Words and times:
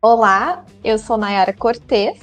Olá, 0.00 0.64
eu 0.84 0.96
sou 0.96 1.18
Nayara 1.18 1.52
Cortez. 1.52 2.20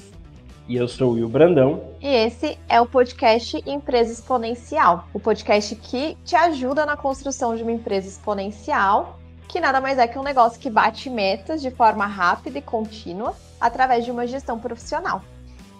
E 0.66 0.78
eu 0.78 0.88
sou 0.88 1.12
o 1.12 1.14
Will 1.16 1.28
Brandão. 1.28 1.84
E 2.00 2.08
esse 2.08 2.58
é 2.70 2.80
o 2.80 2.86
podcast 2.86 3.62
Empresa 3.66 4.14
Exponencial 4.14 5.10
o 5.14 5.20
podcast 5.20 5.76
que 5.76 6.18
te 6.24 6.38
ajuda 6.38 6.86
na 6.86 6.96
construção 6.96 7.54
de 7.54 7.64
uma 7.64 7.74
empresa 7.74 8.08
exponencial, 8.08 9.20
que 9.50 9.60
nada 9.60 9.82
mais 9.82 9.98
é 9.98 10.08
que 10.08 10.18
um 10.18 10.24
negócio 10.24 10.58
que 10.58 10.70
bate 10.70 11.10
metas 11.10 11.62
de 11.62 11.70
forma 11.70 12.06
rápida 12.06 12.60
e 12.60 12.62
contínua 12.62 13.36
através 13.60 14.06
de 14.06 14.12
uma 14.12 14.26
gestão 14.26 14.58
profissional. 14.58 15.22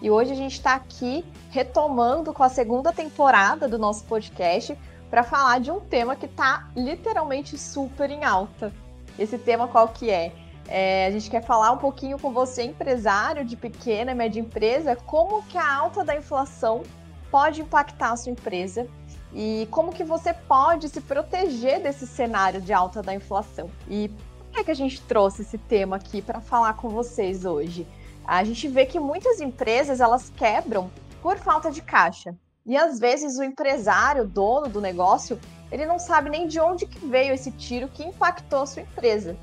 E 0.02 0.10
hoje 0.10 0.32
a 0.32 0.36
gente 0.36 0.52
está 0.52 0.74
aqui 0.74 1.24
retomando 1.48 2.34
com 2.34 2.42
a 2.42 2.50
segunda 2.50 2.92
temporada 2.92 3.66
do 3.66 3.78
nosso 3.78 4.04
podcast 4.04 4.76
para 5.08 5.22
falar 5.22 5.60
de 5.60 5.70
um 5.70 5.80
tema 5.80 6.14
que 6.14 6.26
está 6.26 6.68
literalmente 6.76 7.56
super 7.56 8.10
em 8.10 8.22
alta. 8.22 8.70
Esse 9.18 9.38
tema 9.38 9.66
qual 9.66 9.88
que 9.88 10.10
é? 10.10 10.30
É, 10.68 11.06
a 11.06 11.10
gente 11.10 11.30
quer 11.30 11.42
falar 11.42 11.70
um 11.72 11.78
pouquinho 11.78 12.18
com 12.18 12.32
você, 12.32 12.64
empresário 12.64 13.44
de 13.44 13.56
pequena 13.56 14.12
e 14.12 14.14
média 14.14 14.40
empresa, 14.40 14.96
como 14.96 15.42
que 15.44 15.56
a 15.56 15.74
alta 15.74 16.04
da 16.04 16.16
inflação 16.16 16.82
pode 17.30 17.60
impactar 17.60 18.12
a 18.12 18.16
sua 18.16 18.32
empresa 18.32 18.88
e 19.32 19.68
como 19.70 19.92
que 19.92 20.02
você 20.02 20.32
pode 20.32 20.88
se 20.88 21.00
proteger 21.00 21.82
desse 21.82 22.06
cenário 22.06 22.60
de 22.60 22.72
alta 22.72 23.02
da 23.02 23.14
inflação. 23.14 23.70
E 23.88 24.08
por 24.08 24.46
que, 24.52 24.60
é 24.60 24.64
que 24.64 24.70
a 24.70 24.74
gente 24.74 25.00
trouxe 25.02 25.42
esse 25.42 25.58
tema 25.58 25.96
aqui 25.96 26.22
para 26.22 26.40
falar 26.40 26.74
com 26.74 26.88
vocês 26.88 27.44
hoje? 27.44 27.86
A 28.26 28.42
gente 28.42 28.66
vê 28.66 28.86
que 28.86 28.98
muitas 28.98 29.40
empresas 29.40 30.00
elas 30.00 30.30
quebram 30.30 30.90
por 31.22 31.36
falta 31.36 31.70
de 31.70 31.82
caixa. 31.82 32.34
E 32.64 32.76
às 32.76 32.98
vezes 32.98 33.38
o 33.38 33.44
empresário, 33.44 34.26
dono 34.26 34.68
do 34.68 34.80
negócio, 34.80 35.38
ele 35.70 35.86
não 35.86 35.98
sabe 35.98 36.30
nem 36.30 36.48
de 36.48 36.58
onde 36.58 36.86
que 36.86 37.06
veio 37.06 37.32
esse 37.32 37.52
tiro 37.52 37.88
que 37.88 38.02
impactou 38.02 38.62
a 38.62 38.66
sua 38.66 38.82
empresa. 38.82 39.36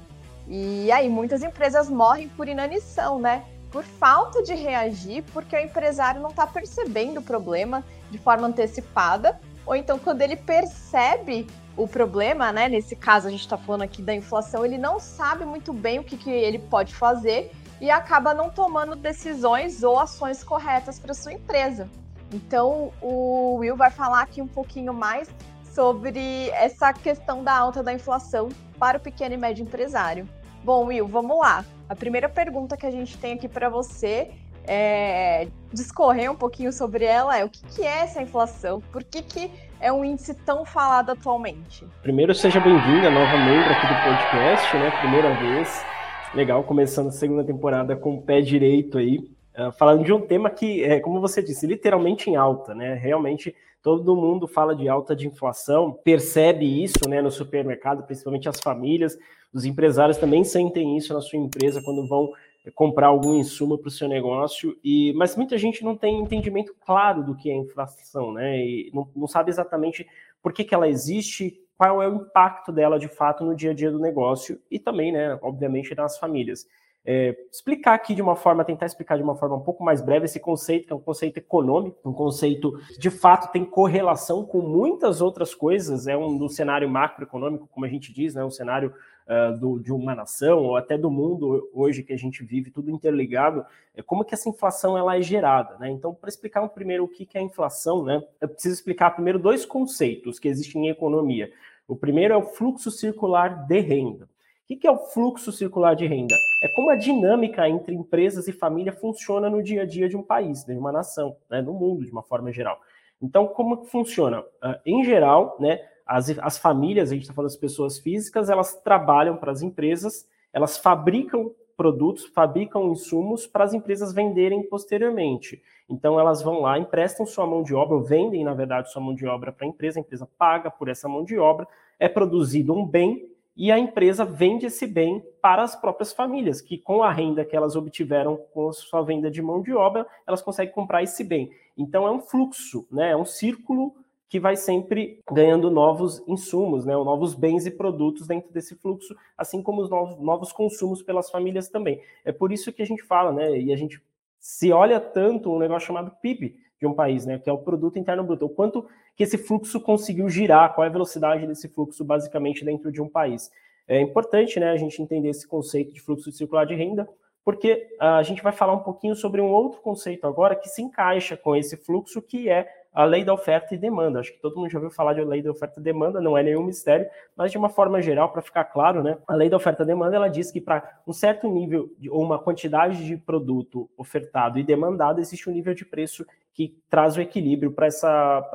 E 0.47 0.91
aí 0.91 1.09
muitas 1.09 1.43
empresas 1.43 1.89
morrem 1.89 2.27
por 2.29 2.47
inanição, 2.47 3.19
né? 3.19 3.43
Por 3.71 3.83
falta 3.83 4.43
de 4.43 4.53
reagir, 4.53 5.23
porque 5.33 5.55
o 5.55 5.59
empresário 5.59 6.21
não 6.21 6.29
está 6.29 6.45
percebendo 6.45 7.19
o 7.19 7.23
problema 7.23 7.83
de 8.11 8.17
forma 8.17 8.47
antecipada, 8.47 9.39
ou 9.65 9.75
então 9.75 9.97
quando 9.97 10.21
ele 10.21 10.35
percebe 10.35 11.47
o 11.75 11.87
problema, 11.87 12.51
né? 12.51 12.67
Nesse 12.67 12.95
caso 12.95 13.27
a 13.27 13.31
gente 13.31 13.41
está 13.41 13.57
falando 13.57 13.81
aqui 13.81 14.01
da 14.01 14.13
inflação, 14.13 14.65
ele 14.65 14.77
não 14.77 14.99
sabe 14.99 15.45
muito 15.45 15.73
bem 15.73 15.99
o 15.99 16.03
que, 16.03 16.17
que 16.17 16.29
ele 16.29 16.59
pode 16.59 16.93
fazer 16.93 17.51
e 17.81 17.89
acaba 17.89 18.33
não 18.33 18.49
tomando 18.49 18.95
decisões 18.95 19.83
ou 19.83 19.99
ações 19.99 20.43
corretas 20.43 20.99
para 20.99 21.13
sua 21.13 21.33
empresa. 21.33 21.89
Então 22.31 22.91
o 23.01 23.55
Will 23.55 23.75
vai 23.75 23.91
falar 23.91 24.21
aqui 24.21 24.41
um 24.41 24.47
pouquinho 24.47 24.93
mais 24.93 25.29
sobre 25.73 26.49
essa 26.51 26.93
questão 26.93 27.43
da 27.43 27.57
alta 27.57 27.81
da 27.81 27.91
inflação 27.91 28.49
para 28.77 28.97
o 28.97 29.01
pequeno 29.01 29.33
e 29.33 29.37
médio 29.37 29.63
empresário. 29.63 30.27
Bom, 30.63 30.85
Will, 30.85 31.05
vamos 31.05 31.37
lá. 31.37 31.65
A 31.89 31.95
primeira 31.95 32.29
pergunta 32.29 32.77
que 32.77 32.85
a 32.85 32.91
gente 32.91 33.17
tem 33.17 33.33
aqui 33.33 33.49
para 33.49 33.67
você 33.67 34.31
é 34.65 35.49
discorrer 35.73 36.31
um 36.31 36.35
pouquinho 36.35 36.71
sobre 36.71 37.03
ela 37.03 37.37
é 37.37 37.43
o 37.43 37.49
que, 37.49 37.65
que 37.65 37.81
é 37.81 38.03
essa 38.03 38.21
inflação? 38.21 38.79
Por 38.89 39.03
que, 39.03 39.21
que 39.21 39.51
é 39.81 39.91
um 39.91 40.05
índice 40.05 40.33
tão 40.33 40.63
falado 40.63 41.11
atualmente? 41.11 41.85
Primeiro, 42.01 42.33
seja 42.33 42.61
bem-vinda, 42.61 43.09
nova 43.09 43.37
membro 43.39 43.69
aqui 43.71 43.87
do 43.87 43.93
podcast, 44.03 44.77
né? 44.77 44.91
Primeira 45.01 45.33
vez. 45.35 45.85
Legal, 46.33 46.63
começando 46.63 47.07
a 47.07 47.11
segunda 47.11 47.43
temporada 47.43 47.97
com 47.97 48.15
o 48.15 48.21
pé 48.21 48.39
direito 48.39 48.97
aí. 48.97 49.17
Uh, 49.57 49.71
falando 49.77 50.05
de 50.05 50.13
um 50.13 50.21
tema 50.21 50.49
que, 50.49 50.81
é, 50.81 51.01
como 51.01 51.19
você 51.19 51.43
disse, 51.43 51.67
literalmente 51.67 52.29
em 52.29 52.37
alta, 52.37 52.73
né? 52.73 52.93
Realmente 52.93 53.53
todo 53.83 54.15
mundo 54.15 54.47
fala 54.47 54.73
de 54.73 54.87
alta 54.87 55.13
de 55.13 55.27
inflação, 55.27 55.91
percebe 55.91 56.81
isso 56.81 57.07
né, 57.07 57.21
no 57.21 57.29
supermercado, 57.29 58.03
principalmente 58.03 58.47
as 58.47 58.59
famílias, 58.61 59.19
os 59.53 59.65
empresários 59.65 60.17
também 60.17 60.43
sentem 60.45 60.97
isso 60.97 61.13
na 61.13 61.19
sua 61.21 61.37
empresa 61.37 61.81
quando 61.83 62.07
vão 62.07 62.31
comprar 62.73 63.07
algum 63.07 63.35
insumo 63.35 63.77
para 63.77 63.89
o 63.89 63.91
seu 63.91 64.07
negócio, 64.07 64.77
e 64.81 65.11
mas 65.13 65.35
muita 65.35 65.57
gente 65.57 65.83
não 65.83 65.97
tem 65.97 66.17
entendimento 66.17 66.73
claro 66.85 67.21
do 67.21 67.35
que 67.35 67.51
é 67.51 67.53
inflação, 67.53 68.31
né? 68.31 68.57
E 68.57 68.89
não, 68.93 69.05
não 69.13 69.27
sabe 69.27 69.51
exatamente 69.51 70.07
por 70.41 70.53
que, 70.53 70.63
que 70.63 70.73
ela 70.73 70.87
existe, 70.87 71.59
qual 71.77 72.01
é 72.01 72.07
o 72.07 72.15
impacto 72.15 72.71
dela 72.71 72.97
de 72.97 73.09
fato 73.09 73.43
no 73.43 73.53
dia 73.53 73.71
a 73.71 73.73
dia 73.73 73.91
do 73.91 73.99
negócio 73.99 74.61
e 74.71 74.79
também, 74.79 75.11
né, 75.11 75.37
obviamente, 75.41 75.93
nas 75.93 76.17
famílias 76.17 76.65
é, 77.05 77.35
explicar 77.51 77.95
aqui 77.95 78.15
de 78.15 78.21
uma 78.21 78.35
forma, 78.35 78.63
tentar 78.63 78.85
explicar 78.85 79.17
de 79.17 79.23
uma 79.23 79.35
forma 79.35 79.57
um 79.57 79.61
pouco 79.61 79.83
mais 79.83 80.01
breve 80.01 80.25
esse 80.25 80.39
conceito, 80.39 80.87
que 80.87 80.93
é 80.93 80.95
um 80.95 81.01
conceito 81.01 81.37
econômico, 81.37 81.97
um 82.05 82.13
conceito 82.13 82.79
de 82.97 83.09
fato 83.09 83.51
tem 83.51 83.65
correlação 83.65 84.45
com 84.45 84.61
muitas 84.61 85.19
outras 85.19 85.53
coisas, 85.53 86.07
é 86.07 86.15
um 86.15 86.37
do 86.37 86.47
cenário 86.47 86.89
macroeconômico, 86.89 87.67
como 87.67 87.85
a 87.85 87.89
gente 87.89 88.13
diz, 88.13 88.33
né, 88.33 88.45
um 88.45 88.49
cenário 88.49 88.93
uh, 89.27 89.57
do, 89.59 89.79
de 89.79 89.91
uma 89.91 90.15
nação 90.15 90.59
ou 90.59 90.77
até 90.77 90.97
do 90.97 91.11
mundo 91.11 91.69
hoje 91.73 92.03
que 92.03 92.13
a 92.13 92.17
gente 92.17 92.41
vive, 92.41 92.71
tudo 92.71 92.89
interligado, 92.89 93.65
é 93.93 94.01
como 94.01 94.23
que 94.23 94.33
essa 94.33 94.47
inflação 94.47 94.97
ela 94.97 95.17
é 95.17 95.21
gerada, 95.21 95.77
né? 95.77 95.89
Então, 95.89 96.13
para 96.13 96.29
explicar 96.29 96.65
primeiro 96.69 97.03
o 97.03 97.07
que, 97.07 97.25
que 97.25 97.37
é 97.37 97.41
inflação, 97.41 98.03
né, 98.03 98.23
eu 98.39 98.47
preciso 98.47 98.75
explicar 98.75 99.11
primeiro 99.11 99.39
dois 99.39 99.65
conceitos 99.65 100.39
que 100.39 100.47
existem 100.47 100.87
em 100.87 100.89
economia. 100.89 101.51
O 101.85 101.97
primeiro 101.97 102.33
é 102.33 102.37
o 102.37 102.43
fluxo 102.43 102.89
circular 102.89 103.67
de 103.67 103.79
renda. 103.81 104.29
O 104.69 104.77
que 104.77 104.87
é 104.87 104.91
o 104.91 104.97
fluxo 104.97 105.51
circular 105.51 105.93
de 105.93 106.07
renda? 106.07 106.35
É 106.61 106.69
como 106.69 106.89
a 106.89 106.95
dinâmica 106.95 107.67
entre 107.67 107.93
empresas 107.93 108.47
e 108.47 108.53
família 108.53 108.93
funciona 108.93 109.49
no 109.49 109.61
dia 109.61 109.81
a 109.81 109.85
dia 109.85 110.07
de 110.07 110.15
um 110.15 110.23
país, 110.23 110.63
de 110.63 110.71
uma 110.73 110.91
nação, 110.91 111.35
né, 111.49 111.61
no 111.61 111.73
mundo 111.73 112.05
de 112.05 112.11
uma 112.11 112.23
forma 112.23 112.49
geral. 112.49 112.79
Então, 113.21 113.45
como 113.45 113.83
funciona? 113.83 114.39
Uh, 114.39 114.79
em 114.85 115.03
geral, 115.03 115.57
né, 115.59 115.81
as, 116.05 116.29
as 116.39 116.57
famílias, 116.57 117.09
a 117.09 117.13
gente 117.13 117.23
está 117.23 117.33
falando 117.33 117.51
das 117.51 117.59
pessoas 117.59 117.99
físicas, 117.99 118.49
elas 118.49 118.73
trabalham 118.81 119.35
para 119.35 119.51
as 119.51 119.61
empresas, 119.61 120.27
elas 120.53 120.77
fabricam 120.77 121.51
produtos, 121.75 122.25
fabricam 122.27 122.89
insumos 122.89 123.45
para 123.45 123.65
as 123.65 123.73
empresas 123.73 124.13
venderem 124.13 124.63
posteriormente. 124.63 125.61
Então, 125.89 126.17
elas 126.17 126.41
vão 126.41 126.61
lá, 126.61 126.79
emprestam 126.79 127.25
sua 127.25 127.45
mão 127.45 127.63
de 127.63 127.75
obra, 127.75 127.97
ou 127.97 128.01
vendem, 128.01 128.45
na 128.45 128.53
verdade, 128.53 128.91
sua 128.91 129.01
mão 129.01 129.13
de 129.13 129.25
obra 129.27 129.51
para 129.51 129.65
a 129.65 129.69
empresa, 129.69 129.99
a 129.99 130.01
empresa 130.01 130.27
paga 130.37 130.71
por 130.71 130.87
essa 130.87 131.09
mão 131.09 131.25
de 131.25 131.37
obra, 131.37 131.67
é 131.99 132.07
produzido 132.07 132.73
um 132.73 132.85
bem 132.85 133.32
e 133.55 133.71
a 133.71 133.77
empresa 133.77 134.25
vende 134.25 134.65
esse 134.65 134.87
bem 134.87 135.23
para 135.41 135.63
as 135.63 135.75
próprias 135.75 136.11
famílias, 136.11 136.61
que 136.61 136.77
com 136.77 137.03
a 137.03 137.11
renda 137.11 137.45
que 137.45 137.55
elas 137.55 137.75
obtiveram 137.75 138.37
com 138.53 138.69
a 138.69 138.73
sua 138.73 139.01
venda 139.03 139.29
de 139.29 139.41
mão 139.41 139.61
de 139.61 139.73
obra, 139.73 140.07
elas 140.25 140.41
conseguem 140.41 140.73
comprar 140.73 141.03
esse 141.03 141.23
bem. 141.23 141.51
Então 141.77 142.07
é 142.07 142.11
um 142.11 142.19
fluxo, 142.19 142.87
né? 142.91 143.11
É 143.11 143.17
um 143.17 143.25
círculo 143.25 143.95
que 144.33 144.39
vai 144.39 144.55
sempre 144.55 145.19
ganhando 145.31 145.69
novos 145.69 146.23
insumos, 146.27 146.85
né, 146.85 146.93
novos 146.93 147.35
bens 147.35 147.67
e 147.67 147.71
produtos 147.71 148.25
dentro 148.25 148.51
desse 148.51 148.73
fluxo, 148.73 149.15
assim 149.37 149.61
como 149.61 149.79
os 149.79 149.91
novos, 149.91 150.19
novos 150.19 150.51
consumos 150.51 151.03
pelas 151.03 151.29
famílias 151.29 151.69
também. 151.69 152.01
É 152.25 152.31
por 152.31 152.51
isso 152.51 152.73
que 152.73 152.81
a 152.81 152.85
gente 152.85 153.03
fala, 153.03 153.31
né, 153.31 153.59
e 153.59 153.71
a 153.71 153.75
gente 153.75 154.01
se 154.39 154.71
olha 154.71 154.99
tanto 154.99 155.53
um 155.53 155.59
negócio 155.59 155.85
chamado 155.85 156.15
PIB, 156.19 156.57
de 156.83 156.87
um 156.87 156.93
país, 156.93 157.25
né, 157.25 157.39
que 157.39 157.49
é 157.49 157.53
o 157.53 157.57
produto 157.57 157.97
interno 157.97 158.25
bruto, 158.25 158.45
o 158.45 158.49
quanto 158.49 158.85
que 159.15 159.23
esse 159.23 159.37
fluxo 159.37 159.79
conseguiu 159.79 160.27
girar, 160.27 160.75
qual 160.75 160.83
é 160.83 160.89
a 160.89 160.91
velocidade 160.91 161.47
desse 161.47 161.69
fluxo 161.69 162.03
basicamente 162.03 162.65
dentro 162.65 162.91
de 162.91 163.01
um 163.01 163.07
país. 163.07 163.49
É 163.87 164.01
importante, 164.01 164.59
né, 164.59 164.69
a 164.69 164.75
gente 164.75 165.01
entender 165.01 165.29
esse 165.29 165.47
conceito 165.47 165.93
de 165.93 166.01
fluxo 166.01 166.29
circular 166.29 166.65
de 166.65 166.75
renda, 166.75 167.07
porque 167.45 167.87
a 167.99 168.21
gente 168.21 168.43
vai 168.43 168.51
falar 168.51 168.73
um 168.73 168.83
pouquinho 168.83 169.15
sobre 169.15 169.39
um 169.39 169.49
outro 169.49 169.79
conceito 169.79 170.27
agora 170.27 170.55
que 170.55 170.67
se 170.67 170.81
encaixa 170.81 171.37
com 171.37 171.55
esse 171.55 171.77
fluxo, 171.77 172.21
que 172.21 172.49
é 172.49 172.67
a 172.93 173.03
lei 173.05 173.23
da 173.23 173.33
oferta 173.33 173.73
e 173.73 173.77
demanda. 173.77 174.19
Acho 174.19 174.31
que 174.31 174.39
todo 174.39 174.57
mundo 174.57 174.69
já 174.69 174.77
ouviu 174.77 174.91
falar 174.91 175.13
de 175.13 175.23
lei 175.23 175.41
da 175.41 175.51
oferta 175.51 175.79
e 175.79 175.83
demanda, 175.83 176.21
não 176.21 176.37
é 176.37 176.43
nenhum 176.43 176.63
mistério, 176.63 177.07
mas 177.35 177.51
de 177.51 177.57
uma 177.57 177.69
forma 177.69 178.01
geral, 178.01 178.31
para 178.31 178.41
ficar 178.41 178.65
claro, 178.65 179.01
né? 179.01 179.17
A 179.27 179.33
lei 179.33 179.49
da 179.49 179.57
oferta 179.57 179.83
e 179.83 179.85
demanda 179.85 180.15
ela 180.15 180.27
diz 180.27 180.51
que 180.51 180.61
para 180.61 181.01
um 181.07 181.13
certo 181.13 181.49
nível 181.49 181.89
ou 182.09 182.21
uma 182.21 182.37
quantidade 182.37 183.03
de 183.05 183.17
produto 183.17 183.89
ofertado 183.97 184.59
e 184.59 184.63
demandado, 184.63 185.19
existe 185.19 185.49
um 185.49 185.53
nível 185.53 185.73
de 185.73 185.85
preço 185.85 186.25
que 186.53 186.77
traz 186.87 187.17
o 187.17 187.21
equilíbrio 187.21 187.71
para 187.71 187.87
essa, 187.87 188.51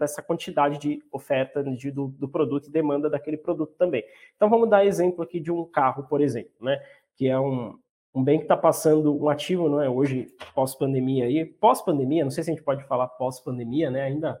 essa 0.00 0.20
quantidade 0.20 0.78
de 0.78 1.00
oferta 1.12 1.62
de, 1.62 1.90
do, 1.90 2.08
do 2.08 2.28
produto 2.28 2.66
e 2.66 2.72
demanda 2.72 3.08
daquele 3.08 3.36
produto 3.36 3.74
também. 3.78 4.02
Então 4.34 4.50
vamos 4.50 4.68
dar 4.68 4.84
exemplo 4.84 5.22
aqui 5.22 5.38
de 5.38 5.52
um 5.52 5.64
carro, 5.64 6.02
por 6.02 6.20
exemplo, 6.20 6.52
né? 6.60 6.82
Que 7.14 7.28
é 7.28 7.38
um, 7.38 7.78
um 8.14 8.24
bem 8.24 8.38
que 8.38 8.44
está 8.44 8.56
passando 8.56 9.16
um 9.16 9.28
ativo, 9.28 9.68
não 9.68 9.80
é? 9.80 9.88
Hoje, 9.88 10.28
pós-pandemia 10.54 11.26
aí, 11.26 11.44
pós-pandemia, 11.44 12.24
não 12.24 12.30
sei 12.30 12.42
se 12.42 12.50
a 12.50 12.54
gente 12.54 12.64
pode 12.64 12.84
falar 12.84 13.08
pós-pandemia, 13.08 13.90
né? 13.90 14.02
Ainda, 14.02 14.40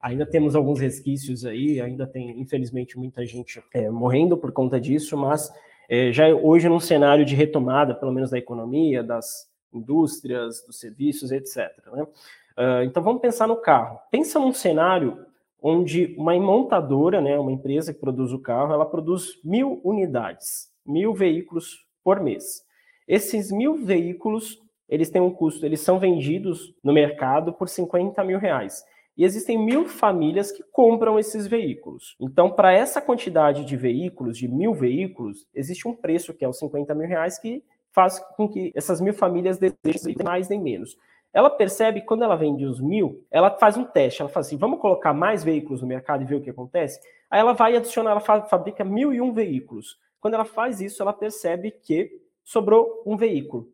ainda 0.00 0.24
temos 0.24 0.54
alguns 0.54 0.80
resquícios 0.80 1.44
aí, 1.44 1.80
ainda 1.80 2.06
tem, 2.06 2.40
infelizmente, 2.40 2.98
muita 2.98 3.24
gente 3.26 3.62
é, 3.74 3.90
morrendo 3.90 4.36
por 4.36 4.52
conta 4.52 4.80
disso, 4.80 5.16
mas 5.16 5.52
é, 5.88 6.12
já 6.12 6.28
hoje 6.28 6.68
num 6.68 6.80
cenário 6.80 7.24
de 7.24 7.34
retomada, 7.34 7.94
pelo 7.94 8.12
menos 8.12 8.30
da 8.30 8.38
economia, 8.38 9.02
das 9.02 9.50
indústrias, 9.72 10.64
dos 10.66 10.78
serviços, 10.78 11.30
etc. 11.32 11.70
Né? 11.92 12.02
Uh, 12.02 12.84
então 12.84 13.02
vamos 13.02 13.20
pensar 13.20 13.46
no 13.46 13.56
carro. 13.56 13.98
Pensa 14.10 14.38
num 14.38 14.52
cenário 14.52 15.26
onde 15.62 16.14
uma 16.16 16.38
montadora, 16.38 17.20
né, 17.20 17.38
uma 17.38 17.52
empresa 17.52 17.92
que 17.92 18.00
produz 18.00 18.32
o 18.32 18.38
carro, 18.38 18.72
ela 18.72 18.86
produz 18.86 19.38
mil 19.44 19.80
unidades, 19.84 20.72
mil 20.86 21.12
veículos 21.12 21.86
por 22.02 22.20
mês. 22.20 22.64
Esses 23.10 23.50
mil 23.50 23.74
veículos, 23.74 24.62
eles 24.88 25.10
têm 25.10 25.20
um 25.20 25.32
custo, 25.32 25.66
eles 25.66 25.80
são 25.80 25.98
vendidos 25.98 26.72
no 26.80 26.92
mercado 26.92 27.52
por 27.52 27.68
50 27.68 28.22
mil 28.22 28.38
reais. 28.38 28.84
E 29.16 29.24
existem 29.24 29.58
mil 29.58 29.88
famílias 29.88 30.52
que 30.52 30.62
compram 30.70 31.18
esses 31.18 31.44
veículos. 31.48 32.14
Então, 32.20 32.52
para 32.52 32.72
essa 32.72 33.02
quantidade 33.02 33.64
de 33.64 33.76
veículos, 33.76 34.38
de 34.38 34.46
mil 34.46 34.72
veículos, 34.72 35.44
existe 35.52 35.88
um 35.88 35.92
preço 35.92 36.32
que 36.32 36.44
é 36.44 36.48
os 36.48 36.56
50 36.58 36.94
mil 36.94 37.08
reais 37.08 37.36
que 37.36 37.64
faz 37.90 38.20
com 38.36 38.48
que 38.48 38.70
essas 38.76 39.00
mil 39.00 39.12
famílias 39.12 39.58
desejem 39.58 40.14
mais 40.22 40.48
nem 40.48 40.60
menos. 40.60 40.96
Ela 41.34 41.50
percebe 41.50 42.02
que 42.02 42.06
quando 42.06 42.22
ela 42.22 42.36
vende 42.36 42.64
os 42.64 42.80
mil, 42.80 43.26
ela 43.28 43.50
faz 43.58 43.76
um 43.76 43.82
teste. 43.82 44.22
Ela 44.22 44.30
fala 44.30 44.46
assim: 44.46 44.56
vamos 44.56 44.78
colocar 44.78 45.12
mais 45.12 45.42
veículos 45.42 45.82
no 45.82 45.88
mercado 45.88 46.22
e 46.22 46.26
ver 46.26 46.36
o 46.36 46.40
que 46.40 46.50
acontece? 46.50 47.00
Aí 47.28 47.40
ela 47.40 47.54
vai 47.54 47.74
adicionar, 47.76 48.12
ela 48.12 48.46
fabrica 48.46 48.84
mil 48.84 49.12
e 49.12 49.20
um 49.20 49.32
veículos. 49.32 49.98
Quando 50.20 50.34
ela 50.34 50.44
faz 50.44 50.80
isso, 50.80 51.02
ela 51.02 51.12
percebe 51.12 51.72
que 51.72 52.29
sobrou 52.44 53.02
um 53.06 53.16
veículo. 53.16 53.72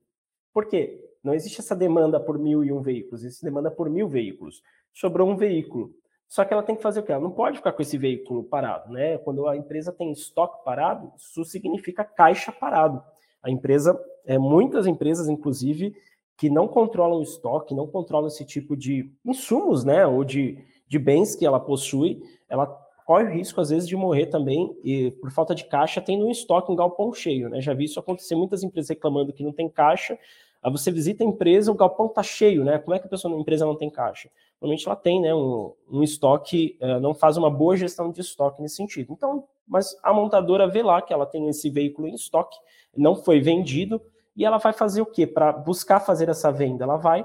Por 0.53 0.67
quê? 0.67 1.03
Não 1.23 1.35
existe 1.35 1.61
essa 1.61 1.75
demanda 1.75 2.21
por 2.21 2.39
mil 2.39 2.65
e 2.65 2.73
um 2.73 2.81
veículos, 2.81 3.25
existe 3.25 3.45
demanda 3.45 3.71
por 3.71 3.91
mil 3.91 4.09
veículos. 4.09 4.63
Sobrou 4.93 5.29
um 5.29 5.37
veículo. 5.37 5.93
Só 6.29 6.45
que 6.45 6.53
ela 6.53 6.63
tem 6.63 6.75
que 6.75 6.83
fazer 6.83 7.01
o 7.01 7.03
quê? 7.03 7.13
Ela 7.13 7.23
não 7.23 7.31
pode 7.31 7.59
ficar 7.59 7.73
com 7.73 7.83
esse 7.83 7.97
veículo 7.97 8.45
parado, 8.45 8.93
né? 8.93 9.19
Quando 9.19 9.47
a 9.47 9.57
empresa 9.57 9.93
tem 9.93 10.11
estoque 10.11 10.65
parado, 10.65 11.13
isso 11.17 11.45
significa 11.45 12.05
caixa 12.05 12.51
parado. 12.51 13.03
A 13.43 13.51
empresa, 13.51 13.99
é, 14.25 14.39
muitas 14.39 14.87
empresas, 14.87 15.29
inclusive, 15.29 15.95
que 16.37 16.51
não 16.51 16.67
controlam 16.67 17.19
o 17.19 17.23
estoque, 17.23 17.75
não 17.75 17.87
controlam 17.87 18.27
esse 18.27 18.45
tipo 18.45 18.77
de 18.77 19.13
insumos, 19.25 19.85
né? 19.85 20.07
Ou 20.07 20.25
de, 20.25 20.59
de 20.89 20.99
bens 20.99 21.37
que 21.37 21.47
ela 21.47 21.61
possui, 21.61 22.23
ela 22.49 22.67
corre 23.07 23.25
o 23.25 23.31
risco, 23.31 23.61
às 23.61 23.71
vezes, 23.71 23.89
de 23.89 23.97
morrer 23.97 24.27
também, 24.27 24.77
e 24.85 25.13
por 25.13 25.31
falta 25.31 25.55
de 25.55 25.65
caixa, 25.65 26.03
tendo 26.03 26.27
um 26.27 26.31
estoque, 26.31 26.71
um 26.71 26.77
galpão 26.77 27.13
cheio, 27.13 27.49
né? 27.49 27.61
Já 27.63 27.73
vi 27.73 27.85
isso 27.85 27.99
acontecer, 27.99 28.35
muitas 28.35 28.63
empresas 28.63 28.91
reclamando 28.91 29.33
que 29.33 29.43
não 29.43 29.53
tem 29.53 29.69
caixa, 29.69 30.19
Aí 30.67 30.73
você 30.73 30.91
visita 30.91 31.23
a 31.23 31.27
empresa, 31.27 31.71
o 31.71 31.77
galpão 31.77 32.07
está 32.07 32.25
cheio, 32.25 32.65
né? 32.65 32.77
Como 32.79 32.93
é 32.93 32.99
que 32.99 33.07
a 33.07 33.09
pessoa 33.09 33.33
na 33.33 33.41
empresa 33.41 33.65
não 33.65 33.77
tem 33.77 33.89
caixa? 33.89 34.29
Normalmente 34.61 34.85
ela 34.85 34.97
tem, 34.97 35.21
né, 35.21 35.33
um, 35.33 35.73
um 35.89 36.03
estoque, 36.03 36.77
uh, 36.81 36.99
não 36.99 37.15
faz 37.15 37.37
uma 37.37 37.49
boa 37.49 37.77
gestão 37.77 38.11
de 38.11 38.21
estoque 38.21 38.61
nesse 38.61 38.75
sentido. 38.75 39.13
Então, 39.13 39.45
mas 39.65 39.97
a 40.03 40.13
montadora 40.13 40.67
vê 40.67 40.83
lá 40.83 41.01
que 41.01 41.13
ela 41.13 41.25
tem 41.25 41.49
esse 41.49 41.71
veículo 41.71 42.09
em 42.09 42.15
estoque, 42.15 42.59
não 42.97 43.15
foi 43.15 43.39
vendido, 43.39 44.03
e 44.37 44.45
ela 44.45 44.59
vai 44.59 44.73
fazer 44.73 45.01
o 45.01 45.07
quê? 45.07 45.25
Para 45.25 45.53
buscar 45.53 46.01
fazer 46.01 46.29
essa 46.29 46.51
venda, 46.51 46.83
ela 46.83 46.97
vai 46.97 47.25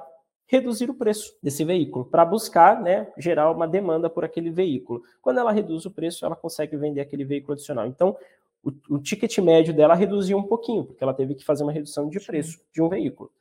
reduzir 0.51 0.89
o 0.89 0.93
preço 0.93 1.33
desse 1.41 1.63
veículo, 1.63 2.03
para 2.03 2.25
buscar 2.25 2.81
né, 2.81 3.07
gerar 3.17 3.49
uma 3.49 3.65
demanda 3.65 4.09
por 4.09 4.25
aquele 4.25 4.51
veículo. 4.51 5.01
Quando 5.21 5.39
ela 5.39 5.49
reduz 5.49 5.85
o 5.85 5.91
preço, 5.91 6.25
ela 6.25 6.35
consegue 6.35 6.75
vender 6.75 6.99
aquele 6.99 7.23
veículo 7.23 7.53
adicional. 7.53 7.87
Então, 7.87 8.17
o, 8.61 8.69
o, 8.95 8.99
ticket 8.99 9.37
médio 9.37 9.73
dela 9.73 9.95
reduziu 9.95 10.37
um 10.37 10.43
pouquinho, 10.43 10.83
porque 10.83 11.01
ela 11.01 11.13
teve 11.13 11.35
que 11.35 11.45
fazer 11.45 11.63
uma 11.63 11.71
redução 11.71 12.09
de 12.09 12.19
preço 12.19 12.59
de 12.73 12.81
um 12.81 12.89
veículo. 12.89 13.31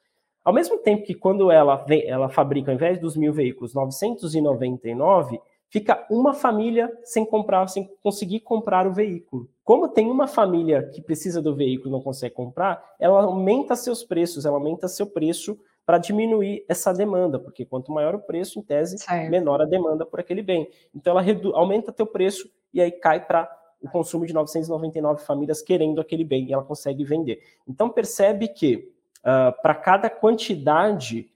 Ao 0.45 0.53
mesmo 0.55 0.79
tempo 0.79 1.05
que 1.05 1.13
quando 1.13 1.51
ela, 1.51 1.79
vem, 1.79 2.07
ela 2.07 2.29
fabrica, 2.29 2.71
ao 2.71 2.77
invés 2.77 3.01
dos 3.01 3.17
mil 3.17 3.33
veículos, 3.33 3.75
999, 3.75 5.41
fica 5.69 6.07
uma 6.09 6.33
família 6.33 6.97
sem 7.03 7.27
comprar, 7.27 7.67
sem 7.67 7.91
conseguir 8.05 8.39
comprar 8.39 8.87
o 8.87 8.93
veículo. 8.95 9.51
Como 9.65 9.89
tem 9.89 10.09
uma 10.09 10.29
família 10.29 10.89
que 10.95 11.03
precisa 11.03 11.43
do 11.43 11.57
veículo 11.57 11.89
e 11.89 11.93
não 11.93 12.01
consegue 12.01 12.37
comprar, 12.37 12.81
ela 13.01 13.21
aumenta 13.25 13.75
seus 13.75 14.05
preços, 14.05 14.47
ela 14.47 14.57
aumenta 14.57 14.87
seu 14.87 15.07
preço 15.07 15.59
para 15.91 15.99
diminuir 15.99 16.65
essa 16.69 16.95
demanda, 16.95 17.37
porque 17.37 17.65
quanto 17.65 17.91
maior 17.91 18.15
o 18.15 18.21
preço, 18.21 18.61
em 18.61 18.63
tese, 18.63 18.97
certo. 18.97 19.29
menor 19.29 19.61
a 19.61 19.65
demanda 19.65 20.07
por 20.07 20.21
aquele 20.21 20.41
bem. 20.41 20.71
Então 20.95 21.19
ela 21.19 21.27
aumenta 21.55 21.91
teu 21.91 22.07
preço 22.07 22.49
e 22.73 22.81
aí 22.81 22.93
cai 22.93 23.27
para 23.27 23.51
o 23.83 23.89
consumo 23.91 24.25
de 24.25 24.33
999 24.33 25.25
famílias 25.25 25.61
querendo 25.61 26.01
aquele 26.01 26.23
bem 26.23 26.45
e 26.45 26.53
ela 26.53 26.63
consegue 26.63 27.03
vender. 27.03 27.43
Então 27.67 27.91
percebe 27.91 28.47
que 28.47 28.93
uh, 29.19 29.61
para 29.61 29.75
cada 29.75 30.09
quantidade 30.09 31.29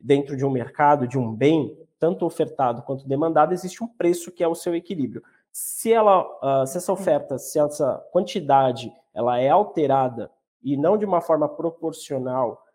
dentro 0.00 0.36
de 0.36 0.44
um 0.44 0.50
mercado, 0.50 1.06
de 1.06 1.16
um 1.16 1.32
bem, 1.32 1.78
tanto 1.96 2.26
ofertado 2.26 2.82
quanto 2.82 3.06
demandado, 3.06 3.52
existe 3.52 3.84
um 3.84 3.86
preço 3.86 4.32
que 4.32 4.42
é 4.42 4.48
o 4.48 4.56
seu 4.56 4.74
equilíbrio. 4.74 5.22
Se 5.52 5.92
ela, 5.92 6.22
uh, 6.22 6.66
se 6.66 6.78
essa 6.78 6.92
oferta, 6.92 7.38
se 7.38 7.60
essa 7.60 8.04
quantidade, 8.10 8.92
ela 9.14 9.38
é 9.38 9.50
alterada 9.50 10.32
e 10.64 10.76
não 10.76 10.98
de 10.98 11.04
uma 11.04 11.20
forma 11.20 11.48
proporcional 11.48 12.66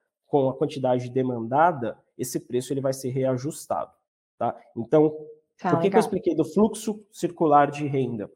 com 0.44 0.50
a 0.50 0.54
quantidade 0.54 1.10
demandada, 1.10 1.98
esse 2.18 2.40
preço 2.40 2.74
ele 2.74 2.82
vai 2.82 2.94
ser 2.94 3.10
reajustado, 3.10 3.92
tá? 4.38 4.56
Então, 4.76 5.16
tá, 5.60 5.72
por 5.72 5.80
que, 5.80 5.90
que 5.90 5.96
eu 5.96 6.00
expliquei 6.00 6.36
do 6.36 6.46
fluxo 6.46 7.04
circular 7.12 7.70
de 7.70 7.86
renda? 7.86 8.30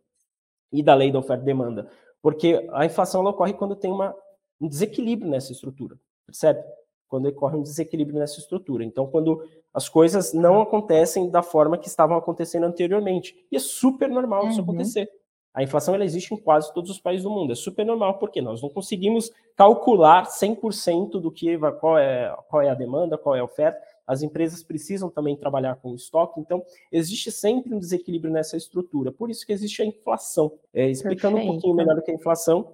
e 0.72 0.84
da 0.84 0.94
lei 0.94 1.12
da 1.12 1.19
oferta 1.19 1.44
e 1.44 1.46
demanda. 1.46 1.90
Porque 2.22 2.68
a 2.74 2.86
inflação 2.86 3.25
ocorre 3.25 3.54
quando 3.54 3.75
tem 3.75 3.92
uma, 3.92 4.16
um 4.60 4.68
desequilíbrio 4.68 5.30
nessa 5.30 5.51
estrutura, 5.51 5.98
percebe? 6.25 6.63
Quando 7.07 7.28
ocorre 7.28 7.57
um 7.57 7.63
desequilíbrio 7.63 8.19
nessa 8.19 8.40
estrutura. 8.40 8.84
Então, 8.84 9.07
quando 9.07 9.44
as 9.74 9.90
coisas 9.90 10.34
não 10.34 10.62
acontecem 10.62 11.30
da 11.30 11.42
forma 11.42 11.78
que 11.78 11.88
estavam 11.88 12.16
acontecendo 12.16 12.66
anteriormente. 12.66 13.36
E 13.51 13.56
é 13.56 13.60
super 13.60 14.07
normal 14.10 14.44
uhum. 14.44 14.50
isso 14.50 14.62
acontecer. 14.62 15.10
A 15.54 15.63
inflação 15.63 15.96
ela 15.96 16.06
existe 16.06 16.34
em 16.34 16.38
quase 16.38 16.74
todos 16.74 16.90
os 16.90 17.00
países 17.00 17.24
do 17.24 17.30
mundo. 17.30 17.51
É 17.51 17.56
super 17.56 17.86
normal, 17.86 18.19
porque 18.19 18.42
nós 18.42 18.62
não 18.62 18.69
conseguimos 18.69 19.31
calcular 19.56 20.25
100% 20.28 21.19
do 21.19 21.31
que 21.31 21.57
qual 21.80 21.98
é, 21.98 22.36
qual 22.48 22.62
é 22.62 22.69
a 22.69 22.75
demanda, 22.75 23.18
qual 23.18 23.36
é 23.36 23.40
a 23.40 23.44
oferta 23.44 23.80
as 24.10 24.24
empresas 24.24 24.63
precisam 24.63 25.07
também 25.07 25.36
trabalhar 25.36 25.75
com 25.75 25.94
estoque, 25.94 26.40
então 26.40 26.66
existe 26.92 27.31
sempre 27.31 27.75
um 27.75 27.78
desequilíbrio 27.78 28.34
nessa 28.34 28.57
estrutura, 28.57 29.12
por 29.12 29.30
isso 29.30 29.46
que 29.46 29.54
existe 29.54 29.84
a 29.84 29.86
inflação. 29.86 30.51
É, 30.74 30.90
explicando 30.90 31.36
Perfeito. 31.36 31.51
um 31.51 31.54
pouquinho 31.54 31.75
melhor 31.75 31.96
o 31.96 32.01
que 32.01 32.10
é 32.10 32.16
a 32.16 32.18
inflação, 32.18 32.74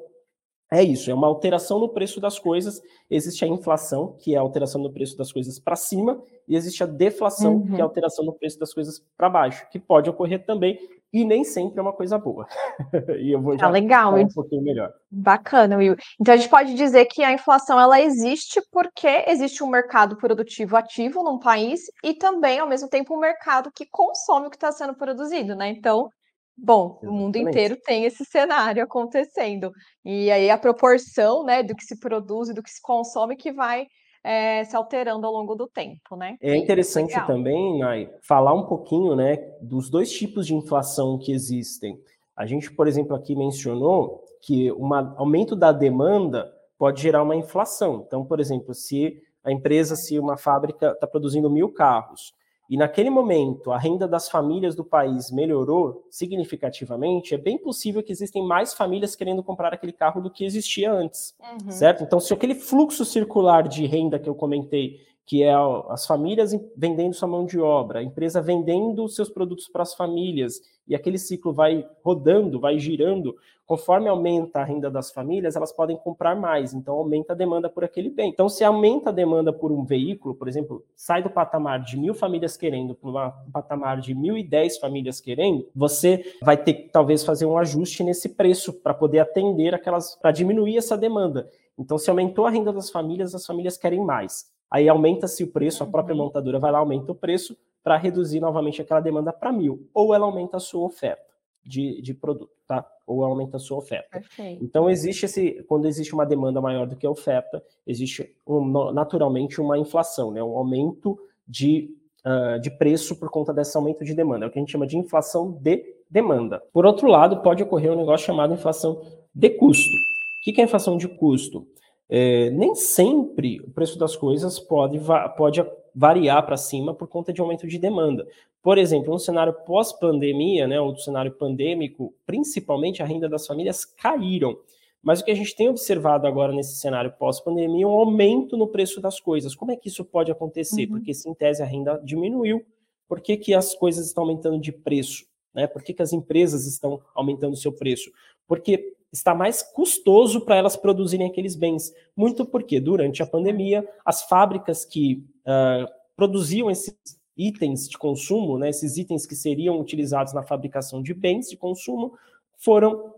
é 0.72 0.82
isso, 0.82 1.12
é 1.12 1.14
uma 1.14 1.28
alteração 1.28 1.78
no 1.78 1.90
preço 1.90 2.22
das 2.22 2.40
coisas. 2.40 2.82
Existe 3.10 3.44
a 3.44 3.48
inflação, 3.50 4.16
que 4.18 4.34
é 4.34 4.38
a 4.38 4.42
alteração 4.42 4.82
no 4.82 4.92
preço 4.92 5.18
das 5.18 5.32
coisas 5.32 5.60
para 5.60 5.76
cima, 5.76 6.24
e 6.48 6.56
existe 6.56 6.82
a 6.84 6.88
deflação, 6.88 7.56
uhum. 7.56 7.66
que 7.66 7.72
é 7.72 7.76
a 7.76 7.78
uhum. 7.80 7.84
alteração 7.84 8.24
no 8.24 8.32
preço 8.32 8.58
das 8.58 8.74
coisas 8.74 9.04
para 9.18 9.30
baixo, 9.30 9.68
que 9.70 9.78
pode 9.78 10.10
ocorrer 10.10 10.46
também, 10.46 10.80
e 11.16 11.24
nem 11.24 11.46
sempre 11.46 11.80
é 11.80 11.82
uma 11.82 11.94
coisa 11.94 12.18
boa. 12.18 12.46
e 13.18 13.34
eu 13.34 13.42
vou 13.42 13.54
ah, 13.54 13.58
já 13.58 13.68
ah, 13.68 13.70
legal, 13.70 14.12
falar 14.12 14.24
um 14.24 14.28
pouquinho 14.28 14.62
melhor. 14.62 14.92
Bacana, 15.10 15.78
Will. 15.78 15.96
Então 16.20 16.34
a 16.34 16.38
gente 16.38 16.50
pode 16.50 16.74
dizer 16.74 17.06
que 17.06 17.24
a 17.24 17.32
inflação 17.32 17.80
ela 17.80 18.02
existe 18.02 18.62
porque 18.70 19.24
existe 19.26 19.64
um 19.64 19.70
mercado 19.70 20.18
produtivo 20.18 20.76
ativo 20.76 21.24
num 21.24 21.40
país 21.40 21.84
e 22.04 22.14
também, 22.14 22.60
ao 22.60 22.68
mesmo 22.68 22.90
tempo, 22.90 23.16
um 23.16 23.20
mercado 23.20 23.72
que 23.74 23.86
consome 23.90 24.48
o 24.48 24.50
que 24.50 24.58
está 24.58 24.74
sendo 24.74 24.94
produzido, 24.94 25.56
né? 25.56 25.70
Então, 25.70 26.10
Bom, 26.58 26.86
Exatamente. 26.86 27.10
o 27.10 27.14
mundo 27.14 27.36
inteiro 27.36 27.78
tem 27.84 28.06
esse 28.06 28.24
cenário 28.24 28.82
acontecendo. 28.82 29.72
E 30.06 30.32
aí 30.32 30.50
a 30.50 30.58
proporção 30.58 31.44
né, 31.44 31.62
do 31.62 31.76
que 31.76 31.84
se 31.84 32.00
produz 32.00 32.48
e 32.48 32.54
do 32.54 32.64
que 32.64 32.70
se 32.70 32.82
consome 32.82 33.36
que 33.36 33.52
vai 33.52 33.86
é, 34.26 34.64
se 34.64 34.76
alterando 34.76 35.28
ao 35.28 35.32
longo 35.32 35.54
do 35.54 35.68
tempo, 35.68 36.16
né? 36.16 36.36
É 36.42 36.56
interessante 36.56 37.12
Legal. 37.12 37.28
também, 37.28 37.78
Nai, 37.78 38.10
falar 38.24 38.56
um 38.56 38.66
pouquinho 38.66 39.16
né, 39.16 39.36
dos 39.62 39.88
dois 39.88 40.12
tipos 40.12 40.48
de 40.48 40.56
inflação 40.56 41.20
que 41.20 41.32
existem. 41.32 42.00
A 42.36 42.48
gente, 42.48 42.74
por 42.74 42.88
exemplo, 42.88 43.16
aqui 43.16 43.36
mencionou 43.36 44.24
que 44.42 44.72
um 44.72 44.92
aumento 44.94 45.56
da 45.56 45.72
demanda 45.72 46.52
pode 46.76 47.04
gerar 47.04 47.22
uma 47.22 47.36
inflação. 47.36 48.04
Então, 48.06 48.26
por 48.26 48.40
exemplo, 48.40 48.74
se 48.74 49.22
a 49.44 49.52
empresa, 49.52 49.96
se 49.96 50.18
uma 50.18 50.38
fábrica 50.38 50.94
está 50.94 51.06
produzindo 51.06 51.48
mil 51.48 51.72
carros 51.72 52.34
e 52.70 52.78
naquele 52.78 53.10
momento 53.10 53.72
a 53.72 53.78
renda 53.78 54.08
das 54.08 54.30
famílias 54.30 54.76
do 54.76 54.84
país 54.84 55.32
melhorou 55.32 56.06
significativamente, 56.10 57.34
é 57.34 57.38
bem 57.38 57.58
possível 57.58 58.02
que 58.02 58.12
existem 58.12 58.46
mais 58.46 58.74
famílias 58.74 59.16
querendo 59.16 59.44
comprar 59.44 59.74
aquele 59.74 59.92
carro 59.94 60.22
do 60.22 60.32
que 60.32 60.44
existia 60.44 60.92
antes, 60.92 61.36
uhum. 61.40 61.72
certo? 61.72 62.04
Então, 62.04 62.20
se 62.20 62.34
aquele 62.34 62.56
fluxo 62.56 63.06
circular 63.06 63.68
de 63.68 63.86
renda 63.86 64.18
que 64.18 64.30
eu 64.30 64.36
comentei, 64.36 65.00
que 65.26 65.42
é 65.42 65.54
as 65.90 66.06
famílias 66.06 66.52
vendendo 66.78 67.14
sua 67.14 67.28
mão 67.28 67.46
de 67.46 67.60
obra, 67.60 68.00
a 68.00 68.04
empresa 68.04 68.42
vendendo 68.42 69.08
seus 69.10 69.30
produtos 69.30 69.68
para 69.68 69.82
as 69.82 69.96
famílias, 69.96 70.62
e 70.88 70.94
aquele 70.94 71.18
ciclo 71.18 71.52
vai 71.52 71.88
rodando, 72.04 72.60
vai 72.60 72.78
girando, 72.78 73.36
conforme 73.66 74.08
aumenta 74.08 74.60
a 74.60 74.64
renda 74.64 74.92
das 74.92 75.12
famílias, 75.12 75.56
elas 75.56 75.72
podem 75.72 75.98
comprar 75.98 76.36
mais, 76.36 76.76
então 76.76 76.94
aumenta 76.94 77.34
a 77.34 77.36
demanda 77.36 77.68
por 77.68 77.84
aquele 77.84 78.12
bem. 78.12 78.30
Então, 78.30 78.48
se 78.48 78.64
aumenta 78.64 79.10
a 79.10 79.12
demanda 79.12 79.52
por 79.52 79.72
um 79.72 79.84
veículo, 79.84 80.36
por 80.36 80.48
exemplo, 80.48 80.86
sai 80.96 81.24
do 81.24 81.30
patamar 81.32 81.82
de 81.84 81.98
mil 81.98 82.14
famílias 82.14 82.56
querendo 82.56 82.94
para 82.94 83.10
um 83.48 83.52
patamar 83.52 84.00
de 84.00 84.14
mil 84.14 84.38
e 84.38 84.44
dez 84.44 84.78
famílias 84.78 85.20
querendo, 85.20 85.68
você 85.76 86.24
vai 86.44 86.56
ter 86.56 86.74
que 86.74 86.90
talvez 86.90 87.24
fazer 87.24 87.48
um 87.48 87.58
ajuste 87.58 88.04
nesse 88.04 88.30
preço 88.30 88.72
para 88.72 88.94
poder 88.94 89.20
atender 89.20 89.74
aquelas, 89.74 90.16
para 90.16 90.32
diminuir 90.32 90.78
essa 90.78 90.96
demanda. 90.96 91.50
Então, 91.78 91.98
se 91.98 92.12
aumentou 92.12 92.46
a 92.46 92.52
renda 92.52 92.72
das 92.72 92.92
famílias, 92.92 93.34
as 93.34 93.46
famílias 93.46 93.76
querem 93.76 94.06
mais. 94.06 94.54
Aí 94.70 94.90
aumenta-se 94.90 95.44
o 95.44 95.48
preço, 95.48 95.84
a 95.84 95.88
própria 95.88 96.16
uhum. 96.16 96.24
montadora 96.24 96.60
vai 96.60 96.72
lá, 96.72 96.80
aumenta 96.80 97.12
o 97.12 97.16
preço 97.16 97.58
para 97.84 97.98
reduzir 97.98 98.40
novamente 98.40 98.82
aquela 98.82 99.00
demanda 99.00 99.32
para 99.32 99.52
mil. 99.52 99.88
Ou 99.94 100.14
ela 100.14 100.26
aumenta 100.26 100.58
a 100.58 100.60
sua 100.60 100.86
oferta 100.86 101.24
de, 101.64 102.02
de 102.02 102.14
produto, 102.14 102.52
tá? 102.68 102.86
Ou 103.06 103.24
aumenta 103.24 103.58
a 103.58 103.60
sua 103.60 103.78
oferta. 103.78 104.10
Perfeito. 104.12 104.64
Então, 104.64 104.90
existe 104.90 105.26
esse, 105.26 105.64
quando 105.68 105.88
existe 105.88 106.14
uma 106.14 106.26
demanda 106.26 106.62
maior 106.62 106.88
do 106.88 106.96
que 106.96 107.06
a 107.06 107.10
oferta, 107.10 107.64
existe 107.86 108.36
um, 108.46 108.92
naturalmente 108.92 109.62
uma 109.62 109.78
inflação, 109.78 110.32
né? 110.32 110.42
Um 110.44 110.58
aumento 110.58 111.18
de, 111.48 111.96
uh, 112.26 112.60
de 112.60 112.72
preço 112.72 113.20
por 113.20 113.30
conta 113.30 113.54
desse 113.54 113.76
aumento 113.78 114.04
de 114.04 114.14
demanda. 114.14 114.46
É 114.46 114.48
o 114.48 114.52
que 114.52 114.60
a 114.60 114.62
gente 114.62 114.72
chama 114.72 114.88
de 114.88 114.98
inflação 114.98 115.52
de 115.52 115.96
demanda. 116.10 116.62
Por 116.72 116.86
outro 116.86 117.08
lado, 117.08 117.42
pode 117.42 117.64
ocorrer 117.64 117.92
um 117.92 117.98
negócio 117.98 118.26
chamado 118.26 118.54
inflação 118.54 119.02
de 119.34 119.50
custo. 119.50 119.96
O 120.40 120.54
que 120.54 120.62
é 120.62 120.64
inflação 120.64 120.98
de 120.98 121.08
custo? 121.08 121.68
É, 122.08 122.50
nem 122.52 122.76
sempre 122.76 123.60
o 123.62 123.70
preço 123.72 123.98
das 123.98 124.16
coisas 124.16 124.60
pode, 124.60 125.00
pode 125.38 125.66
variar 125.94 126.46
para 126.46 126.58
cima 126.58 126.94
por 126.94 127.08
conta 127.08 127.34
de 127.34 127.42
aumento 127.42 127.68
de 127.68 127.80
demanda. 127.80 128.28
Por 128.62 128.78
exemplo, 128.78 129.14
no 129.14 129.20
cenário 129.20 129.54
pós-pandemia, 129.54 130.68
né, 130.68 130.80
ou 130.80 130.98
cenário 130.98 131.32
pandêmico, 131.32 132.14
principalmente 132.26 133.02
a 133.02 133.06
renda 133.06 133.30
das 133.30 133.46
famílias 133.48 133.86
caíram. 133.86 134.58
Mas 135.02 135.20
o 135.20 135.26
que 135.26 135.30
a 135.30 135.36
gente 135.36 135.56
tem 135.56 135.70
observado 135.70 136.26
agora 136.26 136.52
nesse 136.52 136.76
cenário 136.78 137.12
pós-pandemia 137.12 137.86
é 137.86 137.88
um 137.88 137.92
aumento 137.92 138.58
no 138.58 138.68
preço 138.68 139.00
das 139.00 139.20
coisas. 139.20 139.54
Como 139.54 139.72
é 139.72 139.76
que 139.76 139.88
isso 139.88 140.04
pode 140.04 140.32
acontecer? 140.32 140.86
Uhum. 140.86 140.94
Porque 140.94 141.14
se 141.14 141.30
em 141.30 141.34
tese 141.36 141.62
a 141.62 141.66
renda 141.66 142.02
diminuiu, 142.04 142.66
por 143.08 143.22
que, 143.22 143.38
que 143.38 143.54
as 143.54 143.76
coisas 143.76 144.08
estão 144.08 144.24
aumentando 144.24 144.60
de 144.60 144.72
preço? 144.72 145.26
Né? 145.54 145.68
Por 145.68 145.84
que, 145.84 145.94
que 145.94 146.02
as 146.02 146.12
empresas 146.12 146.66
estão 146.66 147.00
aumentando 147.14 147.54
o 147.54 147.58
seu 147.58 147.72
preço? 147.72 148.12
Porque 148.48 148.95
está 149.12 149.34
mais 149.34 149.62
custoso 149.62 150.42
para 150.42 150.56
elas 150.56 150.76
produzirem 150.76 151.28
aqueles 151.28 151.56
bens. 151.56 151.94
Muito 152.16 152.46
porque, 152.46 152.80
durante 152.80 153.24
a 153.24 153.28
pandemia, 153.28 153.88
as 154.06 154.24
fábricas 154.24 154.84
que 154.86 155.24
uh, 155.42 155.88
produziam 156.16 156.70
esses 156.70 156.96
itens 157.38 157.90
de 157.90 157.98
consumo, 157.98 158.58
né, 158.58 158.70
esses 158.70 158.98
itens 158.98 159.26
que 159.26 159.36
seriam 159.36 159.80
utilizados 159.80 160.34
na 160.34 160.44
fabricação 160.44 161.02
de 161.02 161.14
bens 161.14 161.50
de 161.50 161.58
consumo, 161.58 162.14
foram 162.58 163.14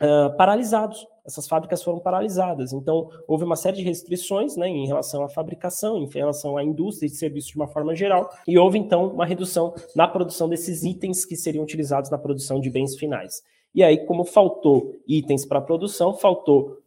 uh, 0.00 0.36
paralisados. 0.36 1.06
Essas 1.24 1.46
fábricas 1.46 1.82
foram 1.82 2.00
paralisadas. 2.00 2.72
Então, 2.72 3.10
houve 3.28 3.44
uma 3.44 3.56
série 3.56 3.76
de 3.76 3.82
restrições 3.82 4.56
né, 4.56 4.68
em 4.68 4.86
relação 4.86 5.22
à 5.22 5.28
fabricação, 5.28 5.98
em 5.98 6.08
relação 6.08 6.56
à 6.56 6.64
indústria 6.64 7.08
de 7.08 7.14
serviços 7.14 7.50
de 7.50 7.56
uma 7.56 7.68
forma 7.68 7.94
geral, 7.94 8.30
e 8.48 8.58
houve, 8.58 8.78
então, 8.78 9.08
uma 9.08 9.26
redução 9.26 9.74
na 9.94 10.08
produção 10.08 10.48
desses 10.48 10.82
itens 10.82 11.24
que 11.24 11.36
seriam 11.36 11.62
utilizados 11.62 12.10
na 12.10 12.18
produção 12.18 12.60
de 12.60 12.70
bens 12.70 12.96
finais. 12.96 13.42
E 13.74 13.82
aí, 13.82 14.04
como 14.04 14.24
faltou 14.24 14.96
itens 15.06 15.44
para 15.44 15.60
produção, 15.60 16.14
faltou 16.14 16.80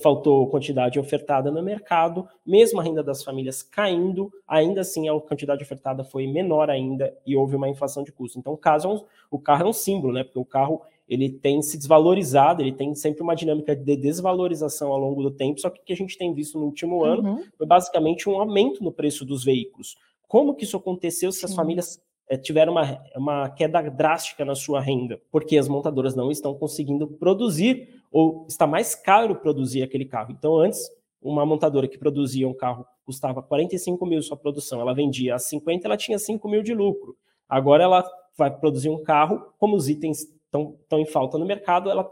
faltou 0.00 0.46
quantidade 0.46 1.00
ofertada 1.00 1.50
no 1.50 1.60
mercado, 1.60 2.28
mesmo 2.46 2.78
a 2.78 2.82
renda 2.84 3.02
das 3.02 3.24
famílias 3.24 3.60
caindo, 3.60 4.32
ainda 4.46 4.82
assim 4.82 5.08
a 5.08 5.20
quantidade 5.20 5.64
ofertada 5.64 6.04
foi 6.04 6.28
menor 6.28 6.70
ainda 6.70 7.12
e 7.26 7.34
houve 7.36 7.56
uma 7.56 7.68
inflação 7.68 8.04
de 8.04 8.12
custo. 8.12 8.38
Então, 8.38 8.52
o, 8.52 8.56
caso 8.56 8.88
é 8.88 8.92
um, 8.92 9.00
o 9.32 9.38
carro 9.38 9.64
é 9.64 9.68
um 9.68 9.72
símbolo, 9.72 10.12
né? 10.12 10.22
Porque 10.22 10.38
o 10.38 10.44
carro 10.44 10.80
ele 11.08 11.28
tem 11.28 11.60
se 11.60 11.76
desvalorizado, 11.76 12.62
ele 12.62 12.72
tem 12.72 12.94
sempre 12.94 13.22
uma 13.22 13.34
dinâmica 13.34 13.74
de 13.76 13.96
desvalorização 13.96 14.92
ao 14.92 14.98
longo 14.98 15.22
do 15.22 15.30
tempo, 15.30 15.60
só 15.60 15.68
que 15.68 15.80
o 15.80 15.84
que 15.84 15.92
a 15.92 15.96
gente 15.96 16.16
tem 16.16 16.32
visto 16.32 16.58
no 16.58 16.66
último 16.66 16.98
uhum. 16.98 17.04
ano 17.04 17.44
foi 17.58 17.66
basicamente 17.66 18.28
um 18.28 18.38
aumento 18.38 18.82
no 18.82 18.92
preço 18.92 19.24
dos 19.24 19.44
veículos. 19.44 19.96
Como 20.26 20.54
que 20.54 20.64
isso 20.64 20.76
aconteceu 20.76 21.30
se 21.30 21.44
as 21.44 21.54
famílias 21.54 22.00
é, 22.28 22.36
tiveram 22.36 22.72
uma, 22.72 23.02
uma 23.16 23.50
queda 23.50 23.82
drástica 23.82 24.44
na 24.44 24.54
sua 24.54 24.80
renda? 24.80 25.20
Porque 25.30 25.58
as 25.58 25.68
montadoras 25.68 26.14
não 26.14 26.30
estão 26.30 26.54
conseguindo 26.54 27.06
produzir, 27.06 28.02
ou 28.10 28.46
está 28.48 28.66
mais 28.66 28.94
caro 28.94 29.36
produzir 29.36 29.82
aquele 29.82 30.04
carro. 30.04 30.32
Então, 30.32 30.56
antes, 30.56 30.80
uma 31.20 31.44
montadora 31.46 31.88
que 31.88 31.98
produzia 31.98 32.48
um 32.48 32.54
carro 32.54 32.86
custava 33.04 33.42
45 33.42 34.06
mil 34.06 34.22
sua 34.22 34.36
produção, 34.36 34.80
ela 34.80 34.94
vendia 34.94 35.34
a 35.34 35.38
50, 35.38 35.86
ela 35.86 35.96
tinha 35.96 36.18
5 36.18 36.48
mil 36.48 36.62
de 36.62 36.74
lucro. 36.74 37.16
Agora 37.48 37.84
ela 37.84 38.04
vai 38.36 38.50
produzir 38.50 38.88
um 38.88 39.02
carro, 39.02 39.52
como 39.58 39.76
os 39.76 39.88
itens 39.88 40.26
estão 40.46 40.98
em 40.98 41.06
falta 41.06 41.38
no 41.38 41.44
mercado, 41.44 41.90
ela 41.90 42.10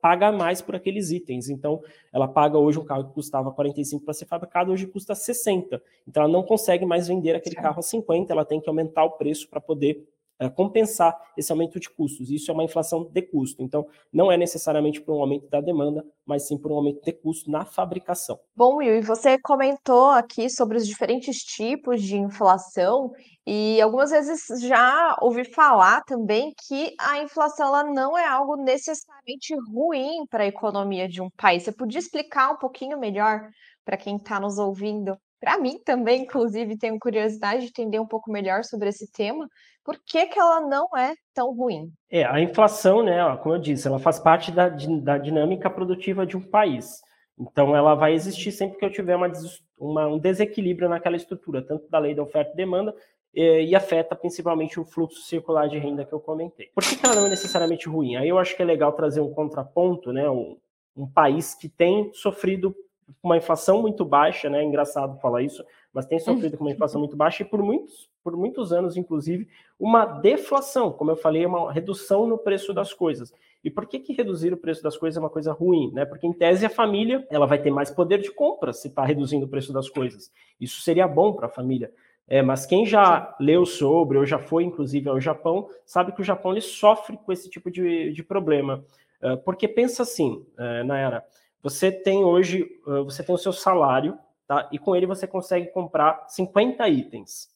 paga 0.00 0.30
mais 0.32 0.60
por 0.60 0.74
aqueles 0.74 1.10
itens. 1.10 1.48
Então, 1.48 1.82
ela 2.12 2.28
paga 2.28 2.58
hoje 2.58 2.78
um 2.78 2.84
carro 2.84 3.08
que 3.08 3.14
custava 3.14 3.50
45 3.50 4.04
para 4.04 4.14
ser 4.14 4.26
fabricado, 4.26 4.72
hoje 4.72 4.86
custa 4.86 5.14
60. 5.14 5.82
Então, 6.06 6.22
ela 6.22 6.32
não 6.32 6.42
consegue 6.42 6.84
mais 6.84 7.08
vender 7.08 7.34
aquele 7.34 7.56
carro 7.56 7.78
a 7.78 7.82
50, 7.82 8.32
ela 8.32 8.44
tem 8.44 8.60
que 8.60 8.68
aumentar 8.68 9.04
o 9.04 9.12
preço 9.12 9.48
para 9.48 9.60
poder 9.60 10.02
é, 10.04 10.13
compensar 10.50 11.14
esse 11.36 11.50
aumento 11.50 11.78
de 11.78 11.88
custos. 11.90 12.30
Isso 12.30 12.50
é 12.50 12.54
uma 12.54 12.64
inflação 12.64 13.04
de 13.04 13.22
custo. 13.22 13.62
Então, 13.62 13.86
não 14.12 14.30
é 14.30 14.36
necessariamente 14.36 15.00
por 15.00 15.14
um 15.16 15.20
aumento 15.20 15.48
da 15.48 15.60
demanda, 15.60 16.04
mas 16.26 16.46
sim 16.46 16.58
por 16.58 16.72
um 16.72 16.76
aumento 16.76 17.02
de 17.02 17.12
custo 17.12 17.50
na 17.50 17.64
fabricação. 17.64 18.38
Bom, 18.56 18.76
Will, 18.76 18.96
e 18.96 19.00
você 19.00 19.38
comentou 19.38 20.10
aqui 20.10 20.48
sobre 20.48 20.76
os 20.76 20.86
diferentes 20.86 21.38
tipos 21.38 22.02
de 22.02 22.16
inflação 22.16 23.12
e 23.46 23.80
algumas 23.80 24.10
vezes 24.10 24.46
já 24.62 25.16
ouvi 25.20 25.44
falar 25.44 26.02
também 26.04 26.54
que 26.66 26.94
a 26.98 27.18
inflação 27.22 27.66
ela 27.66 27.84
não 27.84 28.16
é 28.16 28.26
algo 28.26 28.56
necessariamente 28.56 29.54
ruim 29.70 30.26
para 30.30 30.44
a 30.44 30.46
economia 30.46 31.06
de 31.06 31.20
um 31.20 31.28
país. 31.36 31.62
Você 31.62 31.72
podia 31.72 31.98
explicar 31.98 32.52
um 32.52 32.56
pouquinho 32.56 32.98
melhor 32.98 33.48
para 33.84 33.96
quem 33.98 34.16
está 34.16 34.40
nos 34.40 34.58
ouvindo? 34.58 35.16
Para 35.40 35.58
mim 35.58 35.78
também, 35.84 36.22
inclusive, 36.22 36.78
tenho 36.78 36.98
curiosidade 36.98 37.62
de 37.62 37.68
entender 37.68 37.98
um 37.98 38.06
pouco 38.06 38.30
melhor 38.30 38.64
sobre 38.64 38.88
esse 38.88 39.10
tema. 39.12 39.48
Por 39.84 39.98
que, 40.06 40.26
que 40.26 40.38
ela 40.38 40.60
não 40.62 40.88
é 40.96 41.14
tão 41.34 41.54
ruim? 41.54 41.92
É, 42.10 42.24
a 42.24 42.40
inflação, 42.40 43.02
né, 43.02 43.18
como 43.42 43.54
eu 43.54 43.60
disse, 43.60 43.86
ela 43.86 43.98
faz 43.98 44.18
parte 44.18 44.50
da, 44.50 44.68
da 44.68 45.18
dinâmica 45.18 45.68
produtiva 45.68 46.26
de 46.26 46.36
um 46.36 46.40
país. 46.40 47.02
Então, 47.38 47.76
ela 47.76 47.94
vai 47.94 48.14
existir 48.14 48.52
sempre 48.52 48.78
que 48.78 48.84
eu 48.84 48.90
tiver 48.90 49.16
uma, 49.16 49.30
uma, 49.76 50.06
um 50.06 50.18
desequilíbrio 50.18 50.88
naquela 50.88 51.16
estrutura, 51.16 51.60
tanto 51.60 51.90
da 51.90 51.98
lei 51.98 52.14
da 52.14 52.22
oferta 52.22 52.52
e 52.52 52.56
demanda, 52.56 52.94
e, 53.34 53.66
e 53.66 53.74
afeta 53.74 54.14
principalmente 54.14 54.78
o 54.78 54.84
fluxo 54.84 55.20
circular 55.22 55.68
de 55.68 55.78
renda 55.78 56.04
que 56.04 56.12
eu 56.12 56.20
comentei. 56.20 56.70
Por 56.74 56.84
que, 56.84 56.96
que 56.96 57.04
ela 57.04 57.16
não 57.16 57.26
é 57.26 57.30
necessariamente 57.30 57.88
ruim? 57.88 58.16
Aí 58.16 58.28
eu 58.28 58.38
acho 58.38 58.56
que 58.56 58.62
é 58.62 58.64
legal 58.64 58.92
trazer 58.92 59.20
um 59.20 59.34
contraponto, 59.34 60.12
né, 60.12 60.30
um, 60.30 60.56
um 60.96 61.06
país 61.06 61.54
que 61.54 61.68
tem 61.68 62.10
sofrido 62.14 62.74
uma 63.22 63.36
inflação 63.36 63.82
muito 63.82 64.04
baixa, 64.04 64.48
né? 64.48 64.60
É 64.60 64.64
engraçado 64.64 65.18
falar 65.20 65.42
isso, 65.42 65.64
mas 65.92 66.06
tem 66.06 66.18
sofrido 66.18 66.56
com 66.56 66.64
uma 66.64 66.72
inflação 66.72 67.00
muito 67.00 67.16
baixa 67.16 67.42
e 67.42 67.46
por 67.46 67.62
muitos, 67.62 68.08
por 68.22 68.36
muitos 68.36 68.72
anos, 68.72 68.96
inclusive, 68.96 69.48
uma 69.78 70.04
deflação, 70.04 70.92
como 70.92 71.10
eu 71.10 71.16
falei, 71.16 71.44
uma 71.46 71.72
redução 71.72 72.26
no 72.26 72.38
preço 72.38 72.72
das 72.72 72.92
coisas. 72.92 73.32
E 73.62 73.70
por 73.70 73.86
que, 73.86 73.98
que 73.98 74.12
reduzir 74.12 74.52
o 74.52 74.56
preço 74.58 74.82
das 74.82 74.96
coisas 74.96 75.16
é 75.16 75.20
uma 75.20 75.30
coisa 75.30 75.52
ruim? 75.52 75.90
Né? 75.92 76.04
Porque, 76.04 76.26
em 76.26 76.32
tese, 76.32 76.66
a 76.66 76.70
família 76.70 77.26
ela 77.30 77.46
vai 77.46 77.58
ter 77.58 77.70
mais 77.70 77.90
poder 77.90 78.20
de 78.20 78.30
compra 78.30 78.72
se 78.72 78.88
está 78.88 79.04
reduzindo 79.04 79.46
o 79.46 79.48
preço 79.48 79.72
das 79.72 79.88
coisas. 79.88 80.30
Isso 80.60 80.82
seria 80.82 81.08
bom 81.08 81.32
para 81.32 81.46
a 81.46 81.50
família. 81.50 81.90
É, 82.26 82.42
mas 82.42 82.66
quem 82.66 82.84
já 82.86 83.34
leu 83.38 83.64
sobre, 83.66 84.18
ou 84.18 84.26
já 84.26 84.38
foi, 84.38 84.64
inclusive, 84.64 85.08
ao 85.08 85.20
Japão, 85.20 85.68
sabe 85.84 86.12
que 86.12 86.20
o 86.20 86.24
Japão 86.24 86.52
ele 86.52 86.60
sofre 86.60 87.16
com 87.16 87.32
esse 87.32 87.48
tipo 87.48 87.70
de, 87.70 88.12
de 88.12 88.22
problema. 88.22 88.84
Uh, 89.22 89.36
porque 89.38 89.66
pensa 89.66 90.02
assim, 90.02 90.44
uh, 90.58 90.84
Nayara, 90.84 91.24
você 91.64 91.90
tem 91.90 92.22
hoje, 92.22 92.68
você 93.06 93.24
tem 93.24 93.34
o 93.34 93.38
seu 93.38 93.50
salário, 93.50 94.18
tá? 94.46 94.68
E 94.70 94.78
com 94.78 94.94
ele 94.94 95.06
você 95.06 95.26
consegue 95.26 95.68
comprar 95.68 96.26
50 96.28 96.86
itens. 96.90 97.48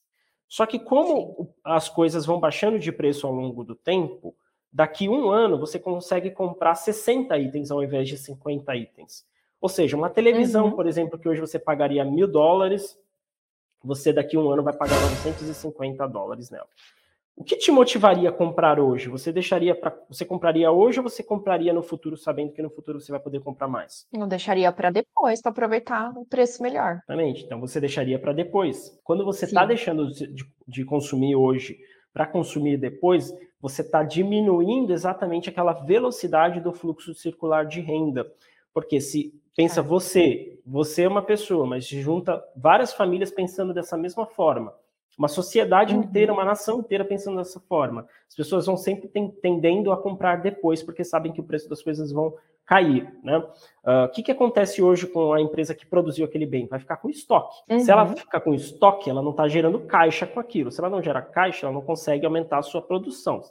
Só 0.49 0.65
que 0.65 0.79
como 0.79 1.37
Sim. 1.37 1.49
as 1.63 1.91
coisas 1.91 2.25
vão 2.25 2.41
baixando 2.41 2.79
de 2.79 2.91
preço 2.91 3.27
ao 3.27 3.35
longo 3.35 3.63
do 3.63 3.75
tempo, 3.75 4.35
daqui 4.73 5.11
um 5.11 5.29
ano 5.29 5.59
você 5.59 5.79
consegue 5.79 6.31
comprar 6.31 6.75
60 6.75 7.37
itens 7.37 7.71
ao 7.71 7.85
invés 7.85 8.09
de 8.09 8.17
50 8.17 8.75
itens. 8.77 9.27
Ou 9.61 9.69
seja, 9.69 9.95
uma 9.95 10.09
televisão, 10.09 10.67
uhum. 10.67 10.73
por 10.73 10.87
exemplo, 10.87 11.19
que 11.19 11.29
hoje 11.29 11.43
você 11.43 11.59
pagaria 11.59 12.03
mil 12.03 12.27
dólares, 12.27 12.99
você 13.85 14.11
daqui 14.11 14.39
um 14.39 14.51
ano 14.51 14.63
vai 14.63 14.73
pagar 14.73 14.99
950 15.03 16.07
dólares 16.07 16.49
nela. 16.49 16.69
O 17.39 17.45
que 17.45 17.57
te 17.57 17.71
motivaria 17.71 18.31
a 18.31 18.33
comprar 18.33 18.81
hoje? 18.81 19.09
Você 19.09 19.33
deixaria 19.33 19.73
para 19.73 19.97
você 20.09 20.25
compraria 20.25 20.73
hoje 20.73 20.99
ou 20.99 21.09
você 21.09 21.23
compraria 21.23 21.73
no 21.73 21.85
futuro 21.85 22.17
sabendo 22.17 22.53
que 22.53 22.61
no 22.61 22.69
futuro 22.69 23.01
você 23.01 23.13
vai 23.13 23.21
poder 23.21 23.39
comprar 23.39 23.69
mais? 23.69 24.09
Eu 24.13 24.27
deixaria 24.27 24.73
para 24.73 24.91
depois 24.91 25.41
para 25.41 25.53
aproveitar 25.53 26.11
o 26.19 26.27
preço 26.27 26.61
melhor. 26.61 26.95
Exatamente. 26.95 27.45
Então 27.45 27.61
você 27.61 27.81
deixaria 27.81 28.19
para 28.19 28.33
depois. 28.33 28.99
Quando 29.05 29.25
você 29.25 29.45
está 29.45 29.65
deixando 29.65 30.11
de, 30.11 30.35
de 30.67 30.85
consumir 30.85 31.37
hoje 31.37 31.79
para 32.13 32.27
consumir 32.27 32.77
depois, 32.77 33.33
você 33.61 33.83
está 33.83 34.03
diminuindo 34.03 34.93
exatamente 34.93 35.49
aquela 35.49 35.73
velocidade 35.73 36.61
do 36.61 36.73
fluxo 36.73 37.15
circular 37.15 37.65
de 37.67 37.81
renda. 37.81 38.27
Porque 38.75 39.01
se 39.01 39.33
pensa 39.57 39.79
é. 39.79 39.83
você, 39.85 40.59
você 40.67 41.03
é 41.05 41.09
uma 41.09 41.23
pessoa, 41.23 41.65
mas 41.65 41.87
se 41.87 42.01
junta 42.01 42.43
várias 42.57 42.93
famílias 42.93 43.31
pensando 43.31 43.73
dessa 43.73 43.97
mesma 43.97 44.27
forma 44.27 44.75
uma 45.19 45.29
sociedade 45.29 45.95
uhum. 45.95 46.03
inteira, 46.03 46.33
uma 46.33 46.45
nação 46.45 46.79
inteira 46.79 47.05
pensando 47.05 47.39
dessa 47.39 47.59
forma. 47.59 48.07
As 48.29 48.37
pessoas 48.37 48.67
vão 48.67 48.77
sempre 48.77 49.11
tendendo 49.43 49.91
a 49.91 49.97
comprar 49.97 50.37
depois, 50.37 50.81
porque 50.81 51.03
sabem 51.03 51.33
que 51.33 51.41
o 51.41 51.45
preço 51.45 51.69
das 51.69 51.83
coisas 51.83 52.13
vão 52.13 52.35
cair. 52.65 53.13
Né? 53.25 53.39
Uh, 53.39 54.05
o 54.05 54.09
que, 54.11 54.23
que 54.23 54.31
acontece 54.31 54.81
hoje 54.81 55.07
com 55.07 55.33
a 55.33 55.41
empresa 55.41 55.75
que 55.75 55.85
produziu 55.85 56.25
aquele 56.25 56.47
bem? 56.47 56.67
Vai 56.67 56.79
ficar 56.79 56.99
com 56.99 57.11
estoque. 57.11 57.57
Uhum. 57.69 57.81
Se 57.81 57.91
ela 57.91 58.05
uhum. 58.05 58.17
ficar 58.17 58.41
com 58.41 58.55
estoque, 58.55 59.11
ela 59.11 59.21
não 59.21 59.33
está 59.33 59.49
gerando 59.49 59.81
caixa 59.81 60.27
com 60.27 60.39
aquilo. 60.39 60.71
Se 60.71 60.81
ela 60.81 60.91
não 60.91 61.03
gera 61.03 61.21
caixa, 61.21 61.67
ela 61.67 61.75
não 61.75 61.83
consegue 61.83 62.25
aumentar 62.25 62.59
a 62.59 62.63
sua 62.63 62.81
produção. 62.81 63.43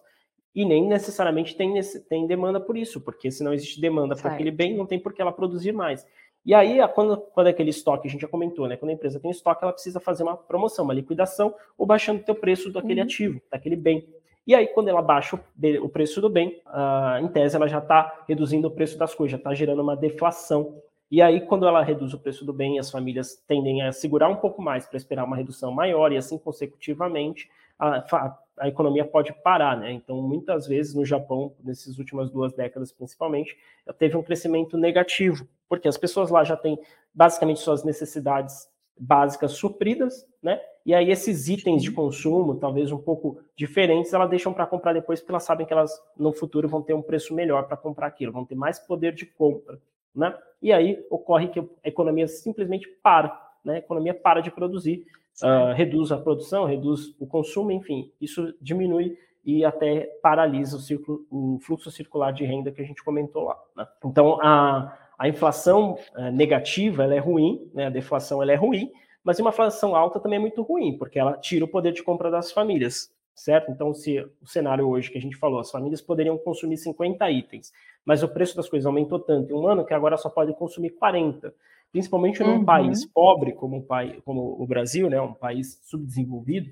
E 0.56 0.64
nem 0.64 0.88
necessariamente 0.88 1.56
tem, 1.56 1.74
tem 2.10 2.26
demanda 2.26 2.60
por 2.60 2.78
isso, 2.78 3.02
porque 3.02 3.30
se 3.30 3.44
não 3.44 3.54
existe 3.54 3.80
demanda 3.82 4.16
para 4.16 4.32
aquele 4.32 4.50
bem, 4.50 4.76
não 4.76 4.88
tem 4.88 5.00
por 5.00 5.14
que 5.14 5.22
ela 5.22 5.32
produzir 5.32 5.72
mais. 5.72 6.06
E 6.48 6.54
aí, 6.54 6.78
quando, 6.96 7.18
quando 7.18 7.48
é 7.48 7.50
aquele 7.50 7.72
estoque, 7.72 8.08
a 8.08 8.10
gente 8.10 8.22
já 8.22 8.28
comentou, 8.30 8.70
né? 8.70 8.78
Quando 8.78 8.92
a 8.92 8.94
empresa 8.94 9.20
tem 9.20 9.30
estoque, 9.30 9.62
ela 9.62 9.74
precisa 9.74 10.00
fazer 10.00 10.24
uma 10.24 10.38
promoção, 10.38 10.86
uma 10.86 10.94
liquidação, 10.94 11.54
ou 11.78 11.86
baixando 11.86 12.22
o 12.22 12.24
teu 12.24 12.34
preço 12.34 12.72
daquele 12.72 13.02
uhum. 13.02 13.06
ativo, 13.06 13.42
daquele 13.52 13.76
bem. 13.76 14.08
E 14.48 14.56
aí, 14.56 14.66
quando 14.68 14.88
ela 14.88 15.02
baixa 15.02 15.38
o, 15.82 15.90
preço 15.90 16.22
do 16.22 16.30
bem, 16.30 16.62
uh, 16.68 17.22
em 17.22 17.28
tese, 17.28 17.58
ela 17.58 17.68
já 17.68 17.80
está 17.80 18.24
reduzindo 18.30 18.70
o 18.70 18.72
preço 18.72 18.98
das 18.98 19.14
coisas, 19.14 19.32
já 19.32 19.38
está 19.38 19.54
gerando 19.54 19.82
uma 19.82 19.98
deflação. 19.98 20.82
E 21.12 21.22
aí, 21.22 21.42
quando 21.42 21.68
ela 21.68 21.84
reduz 21.84 22.14
o 22.14 22.18
preço 22.18 22.46
do 22.46 22.54
bem, 22.54 22.80
as 22.80 22.90
famílias 22.90 23.36
tendem 23.46 23.82
a 23.82 23.92
segurar 23.92 24.30
um 24.30 24.38
pouco 24.38 24.62
mais 24.62 24.86
para 24.86 24.96
esperar 24.96 25.26
uma 25.26 25.36
redução 25.36 25.70
maior, 25.70 26.14
e 26.14 26.18
assim 26.18 26.38
consecutivamente, 26.38 27.50
a, 27.80 28.38
a 28.60 28.68
economia 28.68 29.06
pode 29.06 29.34
parar, 29.44 29.78
né? 29.78 29.92
Então, 29.92 30.22
muitas 30.22 30.68
vezes 30.68 30.94
no 30.94 31.06
Japão, 31.06 31.54
nessas 31.64 31.98
últimas 32.00 32.30
duas 32.30 32.54
décadas 32.54 32.92
principalmente, 32.92 33.56
teve 34.00 34.18
um 34.18 34.24
crescimento 34.24 34.78
negativo, 34.78 35.48
porque 35.70 35.88
as 35.88 35.98
pessoas 35.98 36.30
lá 36.30 36.44
já 36.44 36.58
têm 36.58 36.80
basicamente 37.14 37.60
suas 37.60 37.84
necessidades 37.84 38.68
básicas 39.00 39.52
supridas, 39.52 40.26
né? 40.42 40.60
e 40.84 40.94
aí 40.94 41.12
esses 41.12 41.50
itens 41.50 41.84
de 41.84 41.92
consumo, 41.92 42.56
talvez 42.56 42.92
um 42.92 42.98
pouco 42.98 43.40
diferentes, 43.56 44.14
elas 44.14 44.30
deixam 44.30 44.54
para 44.54 44.66
comprar 44.66 44.94
depois, 44.94 45.20
porque 45.20 45.32
elas 45.32 45.44
sabem 45.44 45.68
que 45.68 45.74
elas 45.74 45.92
no 46.18 46.32
futuro 46.32 46.68
vão 46.68 46.82
ter 46.82 46.94
um 46.94 47.02
preço 47.02 47.36
melhor 47.36 47.68
para 47.68 47.76
comprar 47.78 48.08
aquilo, 48.08 48.32
vão 48.32 48.46
ter 48.46 48.56
mais 48.56 48.80
poder 48.80 49.14
de 49.14 49.26
compra, 49.26 49.80
né? 50.16 50.34
E 50.62 50.72
aí 50.74 51.06
ocorre 51.10 51.50
que 51.50 51.60
a 51.60 51.66
economia 51.84 52.28
simplesmente 52.28 52.88
para, 53.04 53.38
né? 53.64 53.76
A 53.76 53.78
economia 53.80 54.14
para 54.14 54.40
de 54.42 54.50
produzir, 54.50 55.06
uh, 55.44 55.74
reduz 55.74 56.12
a 56.12 56.18
produção, 56.18 56.66
reduz 56.66 57.16
o 57.20 57.28
consumo, 57.28 57.72
enfim, 57.72 58.12
isso 58.20 58.54
diminui 58.62 59.18
e 59.46 59.64
até 59.64 60.02
paralisa 60.22 60.78
o, 60.78 61.56
o 61.56 61.60
fluxo 61.60 61.90
circular 61.90 62.32
de 62.32 62.44
renda 62.44 62.72
que 62.72 62.82
a 62.82 62.86
gente 62.86 63.04
comentou 63.04 63.46
lá. 63.46 63.58
Né? 63.76 63.88
Então, 64.04 64.40
a, 64.42 64.98
a 65.18 65.30
inflação 65.30 65.98
uh, 66.16 66.32
negativa 66.32 67.04
ela 67.04 67.16
é 67.16 67.20
ruim, 67.20 67.70
né? 67.74 67.88
a 67.88 67.90
deflação 67.90 68.42
ela 68.42 68.52
é 68.52 68.56
ruim, 68.56 68.92
mas 69.24 69.40
uma 69.40 69.50
inflação 69.50 69.96
alta 69.96 70.20
também 70.20 70.38
é 70.38 70.42
muito 70.42 70.62
ruim, 70.62 70.98
porque 70.98 71.20
ela 71.20 71.38
tira 71.38 71.66
o 71.66 71.68
poder 71.68 71.92
de 71.92 72.04
compra 72.04 72.32
das 72.32 72.52
famílias, 72.52 73.12
certo? 73.36 73.72
Então, 73.72 73.94
se 73.94 74.20
o 74.42 74.48
cenário 74.48 74.88
hoje 74.88 75.12
que 75.12 75.18
a 75.18 75.22
gente 75.22 75.38
falou, 75.38 75.60
as 75.60 75.70
famílias 75.70 76.02
poderiam 76.02 76.38
consumir 76.38 76.78
50 76.78 77.30
itens, 77.32 77.72
mas 78.06 78.24
o 78.24 78.28
preço 78.30 78.56
das 78.56 78.70
coisas 78.70 78.86
aumentou 78.86 79.20
tanto 79.20 79.52
em 79.52 79.56
um 79.56 79.68
ano 79.68 79.86
que 79.86 79.94
agora 79.94 80.18
só 80.18 80.30
podem 80.30 80.56
consumir 80.56 80.92
40. 80.92 81.54
Principalmente 81.92 82.44
num 82.44 82.58
uhum. 82.58 82.66
país 82.66 83.06
pobre 83.06 83.54
como, 83.54 83.78
um 83.78 83.82
país, 83.82 84.22
como 84.24 84.62
o 84.62 84.68
Brasil, 84.68 85.10
né, 85.10 85.20
um 85.22 85.34
país 85.34 85.80
subdesenvolvido, 85.84 86.72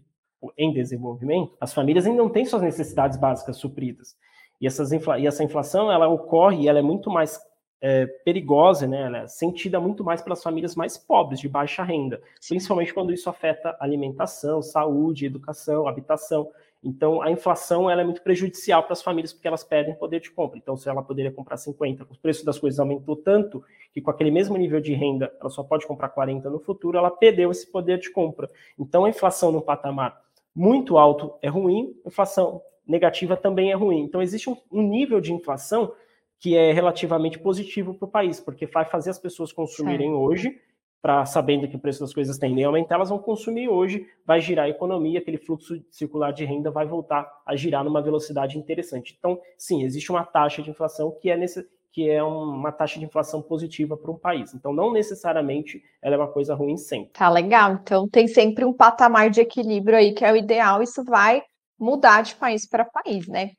em 0.57 0.71
desenvolvimento, 0.73 1.55
as 1.59 1.73
famílias 1.73 2.05
ainda 2.05 2.21
não 2.21 2.29
têm 2.29 2.45
suas 2.45 2.61
necessidades 2.61 3.17
básicas 3.17 3.57
supridas. 3.57 4.15
E, 4.61 4.67
essas 4.67 4.91
infla 4.91 5.19
e 5.19 5.27
essa 5.27 5.43
inflação, 5.43 5.91
ela 5.91 6.07
ocorre 6.07 6.63
e 6.63 6.67
ela 6.67 6.79
é 6.79 6.81
muito 6.81 7.09
mais 7.09 7.39
é, 7.81 8.05
perigosa, 8.23 8.87
né? 8.87 9.03
Ela 9.03 9.17
é 9.19 9.27
sentida 9.27 9.79
muito 9.79 10.03
mais 10.03 10.21
pelas 10.21 10.41
famílias 10.41 10.75
mais 10.75 10.97
pobres, 10.97 11.39
de 11.39 11.49
baixa 11.49 11.83
renda, 11.83 12.21
principalmente 12.47 12.93
quando 12.93 13.13
isso 13.13 13.29
afeta 13.29 13.75
alimentação, 13.79 14.61
saúde, 14.61 15.25
educação, 15.25 15.87
habitação. 15.87 16.49
Então, 16.85 17.19
a 17.19 17.31
inflação 17.31 17.89
ela 17.89 18.01
é 18.01 18.03
muito 18.03 18.21
prejudicial 18.21 18.83
para 18.83 18.93
as 18.93 19.01
famílias 19.01 19.33
porque 19.33 19.47
elas 19.47 19.63
perdem 19.63 19.95
poder 19.95 20.19
de 20.19 20.29
compra. 20.29 20.59
Então, 20.59 20.77
se 20.77 20.87
ela 20.87 21.01
poderia 21.01 21.31
comprar 21.31 21.57
50, 21.57 22.03
o 22.03 22.17
preço 22.19 22.45
das 22.45 22.59
coisas 22.59 22.79
aumentou 22.79 23.15
tanto 23.15 23.63
que 23.91 23.99
com 23.99 24.11
aquele 24.11 24.29
mesmo 24.29 24.55
nível 24.55 24.79
de 24.79 24.93
renda 24.93 25.33
ela 25.41 25.49
só 25.49 25.63
pode 25.63 25.87
comprar 25.87 26.09
40 26.09 26.47
no 26.47 26.59
futuro, 26.59 26.95
ela 26.95 27.09
perdeu 27.09 27.49
esse 27.49 27.71
poder 27.71 27.97
de 27.97 28.11
compra. 28.11 28.47
Então, 28.77 29.03
a 29.03 29.09
inflação 29.09 29.51
no 29.51 29.63
patamar 29.63 30.21
muito 30.55 30.99
alto 30.99 31.33
é 31.41 31.49
ruim, 31.49 31.95
inflação 32.05 32.61
negativa 32.87 33.35
também 33.35 33.71
é 33.71 33.75
ruim. 33.75 34.01
Então, 34.01 34.21
existe 34.21 34.47
um, 34.47 34.55
um 34.71 34.83
nível 34.83 35.19
de 35.19 35.33
inflação 35.33 35.91
que 36.39 36.55
é 36.55 36.71
relativamente 36.71 37.39
positivo 37.39 37.95
para 37.95 38.05
o 38.05 38.11
país, 38.11 38.39
porque 38.39 38.67
vai 38.67 38.85
fazer 38.85 39.09
as 39.09 39.17
pessoas 39.17 39.51
consumirem 39.51 40.09
certo. 40.09 40.21
hoje, 40.21 40.61
para 41.05 41.23
sabendo 41.23 41.67
que 41.67 41.75
o 41.75 41.79
preço 41.79 41.99
das 41.99 42.11
coisas 42.11 42.35
tendem 42.39 42.63
a 42.63 42.67
aumentar, 42.67 42.95
elas 42.95 43.09
vão 43.09 43.19
consumir 43.19 43.69
hoje, 43.69 44.07
vai 44.25 44.41
girar 44.41 44.65
a 44.65 44.69
economia, 44.69 45.19
aquele 45.19 45.37
fluxo 45.37 45.79
circular 45.91 46.31
de 46.31 46.43
renda 46.45 46.71
vai 46.71 46.87
voltar 46.87 47.31
a 47.45 47.55
girar 47.55 47.83
numa 47.83 48.01
velocidade 48.01 48.57
interessante. 48.57 49.15
Então, 49.15 49.39
sim, 49.55 49.83
existe 49.83 50.09
uma 50.09 50.23
taxa 50.23 50.63
de 50.63 50.71
inflação 50.71 51.15
que 51.21 51.29
é 51.29 51.37
nesse, 51.37 51.63
que 51.91 52.09
é 52.09 52.23
uma 52.23 52.71
taxa 52.71 52.97
de 52.97 53.05
inflação 53.05 53.39
positiva 53.39 53.95
para 53.95 54.09
um 54.09 54.17
país. 54.17 54.55
Então, 54.55 54.73
não 54.73 54.91
necessariamente 54.91 55.79
ela 56.01 56.15
é 56.15 56.17
uma 56.17 56.27
coisa 56.27 56.55
ruim 56.55 56.75
sempre. 56.75 57.11
Tá 57.13 57.29
legal. 57.29 57.73
Então, 57.73 58.09
tem 58.09 58.27
sempre 58.27 58.65
um 58.65 58.73
patamar 58.73 59.29
de 59.29 59.41
equilíbrio 59.41 59.99
aí 59.99 60.11
que 60.11 60.25
é 60.25 60.31
o 60.31 60.35
ideal. 60.35 60.81
Isso 60.81 61.03
vai 61.03 61.43
mudar 61.79 62.23
de 62.23 62.33
país 62.33 62.67
para 62.67 62.83
país, 62.83 63.27
né? 63.27 63.51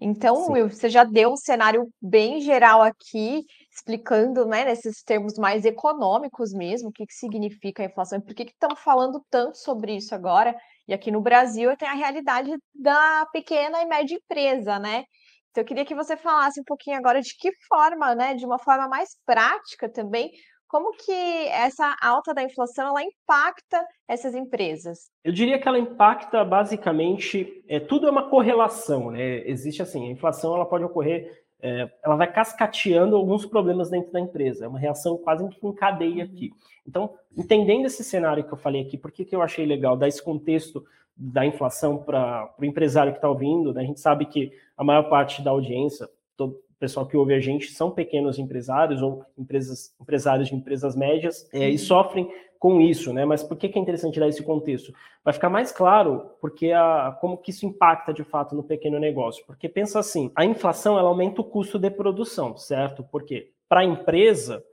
Então, 0.00 0.52
Will, 0.52 0.68
você 0.68 0.88
já 0.88 1.02
deu 1.02 1.32
um 1.32 1.36
cenário 1.36 1.88
bem 2.00 2.40
geral 2.40 2.80
aqui, 2.80 3.44
explicando, 3.74 4.44
né, 4.44 4.64
nesses 4.64 5.02
termos 5.02 5.38
mais 5.38 5.64
econômicos 5.64 6.52
mesmo, 6.52 6.90
o 6.90 6.92
que, 6.92 7.06
que 7.06 7.14
significa 7.14 7.82
a 7.82 7.86
inflação 7.86 8.18
e 8.18 8.22
por 8.22 8.34
que 8.34 8.42
estão 8.42 8.76
falando 8.76 9.24
tanto 9.30 9.56
sobre 9.56 9.96
isso 9.96 10.14
agora. 10.14 10.54
E 10.86 10.92
aqui 10.92 11.10
no 11.10 11.22
Brasil 11.22 11.74
tem 11.76 11.88
a 11.88 11.94
realidade 11.94 12.52
da 12.74 13.26
pequena 13.32 13.80
e 13.80 13.86
média 13.86 14.14
empresa, 14.14 14.78
né? 14.78 15.04
Então, 15.50 15.62
eu 15.62 15.66
queria 15.66 15.84
que 15.84 15.94
você 15.94 16.16
falasse 16.16 16.60
um 16.60 16.64
pouquinho 16.64 16.96
agora 16.96 17.20
de 17.20 17.34
que 17.36 17.50
forma, 17.68 18.14
né, 18.14 18.34
de 18.34 18.44
uma 18.44 18.58
forma 18.58 18.88
mais 18.88 19.10
prática 19.24 19.90
também, 19.90 20.30
como 20.72 20.92
que 20.92 21.12
essa 21.48 21.94
alta 22.00 22.32
da 22.32 22.42
inflação 22.42 22.88
ela 22.88 23.02
impacta 23.02 23.86
essas 24.08 24.34
empresas? 24.34 25.10
Eu 25.22 25.30
diria 25.30 25.60
que 25.60 25.68
ela 25.68 25.78
impacta 25.78 26.42
basicamente, 26.42 27.62
é, 27.68 27.78
tudo 27.78 28.08
é 28.08 28.10
uma 28.10 28.30
correlação, 28.30 29.10
né? 29.10 29.46
Existe 29.46 29.82
assim, 29.82 30.08
a 30.08 30.12
inflação 30.12 30.54
ela 30.54 30.64
pode 30.64 30.84
ocorrer, 30.84 31.41
é, 31.62 31.88
ela 32.04 32.16
vai 32.16 32.30
cascateando 32.30 33.14
alguns 33.14 33.46
problemas 33.46 33.88
dentro 33.88 34.12
da 34.12 34.18
empresa, 34.18 34.64
é 34.64 34.68
uma 34.68 34.78
reação 34.78 35.16
quase 35.16 35.48
que 35.48 35.64
em 35.64 35.72
cadeia 35.72 36.24
aqui. 36.24 36.50
Então, 36.86 37.14
entendendo 37.36 37.86
esse 37.86 38.02
cenário 38.02 38.42
que 38.42 38.52
eu 38.52 38.58
falei 38.58 38.82
aqui, 38.82 38.98
por 38.98 39.12
que, 39.12 39.24
que 39.24 39.34
eu 39.34 39.40
achei 39.40 39.64
legal 39.64 39.96
dar 39.96 40.08
esse 40.08 40.22
contexto 40.22 40.84
da 41.16 41.46
inflação 41.46 41.98
para 41.98 42.52
o 42.58 42.64
empresário 42.64 43.12
que 43.12 43.18
está 43.18 43.28
ouvindo, 43.28 43.72
né? 43.72 43.82
A 43.82 43.84
gente 43.84 44.00
sabe 44.00 44.26
que 44.26 44.50
a 44.76 44.82
maior 44.82 45.04
parte 45.04 45.40
da 45.42 45.52
audiência, 45.52 46.08
todo, 46.36 46.58
pessoal 46.82 47.06
que 47.06 47.16
ouve 47.16 47.32
a 47.32 47.38
gente 47.38 47.70
são 47.70 47.92
pequenos 47.92 48.40
empresários 48.40 49.00
ou 49.00 49.24
empresas, 49.38 49.94
empresários 50.00 50.48
de 50.48 50.56
empresas 50.56 50.96
médias 50.96 51.48
é, 51.52 51.68
e 51.68 51.72
uhum. 51.72 51.78
sofrem 51.78 52.28
com 52.58 52.80
isso, 52.80 53.12
né? 53.12 53.24
Mas 53.24 53.40
por 53.40 53.56
que, 53.56 53.68
que 53.68 53.78
é 53.78 53.82
interessante 53.82 54.18
dar 54.18 54.26
esse 54.26 54.42
contexto? 54.42 54.92
Vai 55.24 55.32
ficar 55.32 55.48
mais 55.48 55.70
claro 55.70 56.32
porque 56.40 56.72
a, 56.72 57.16
como 57.20 57.38
que 57.38 57.52
isso 57.52 57.64
impacta 57.64 58.12
de 58.12 58.24
fato 58.24 58.56
no 58.56 58.64
pequeno 58.64 58.98
negócio. 58.98 59.46
Porque 59.46 59.68
pensa 59.68 60.00
assim, 60.00 60.32
a 60.34 60.44
inflação 60.44 60.98
ela 60.98 61.08
aumenta 61.08 61.40
o 61.40 61.44
custo 61.44 61.78
de 61.78 61.88
produção, 61.88 62.56
certo? 62.56 63.04
Porque 63.04 63.52
para 63.68 63.82
a 63.82 63.84
empresa 63.84 64.64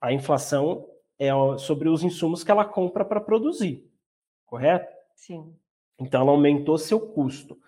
a 0.00 0.10
inflação 0.10 0.86
é 1.18 1.28
sobre 1.58 1.90
os 1.90 2.02
insumos 2.02 2.42
que 2.42 2.50
ela 2.50 2.64
compra 2.64 3.04
para 3.04 3.20
produzir, 3.20 3.86
correto? 4.46 4.90
Sim. 5.14 5.54
Então 6.00 6.22
ela 6.22 6.30
aumentou 6.30 6.78
seu 6.78 6.98
custo. 6.98 7.58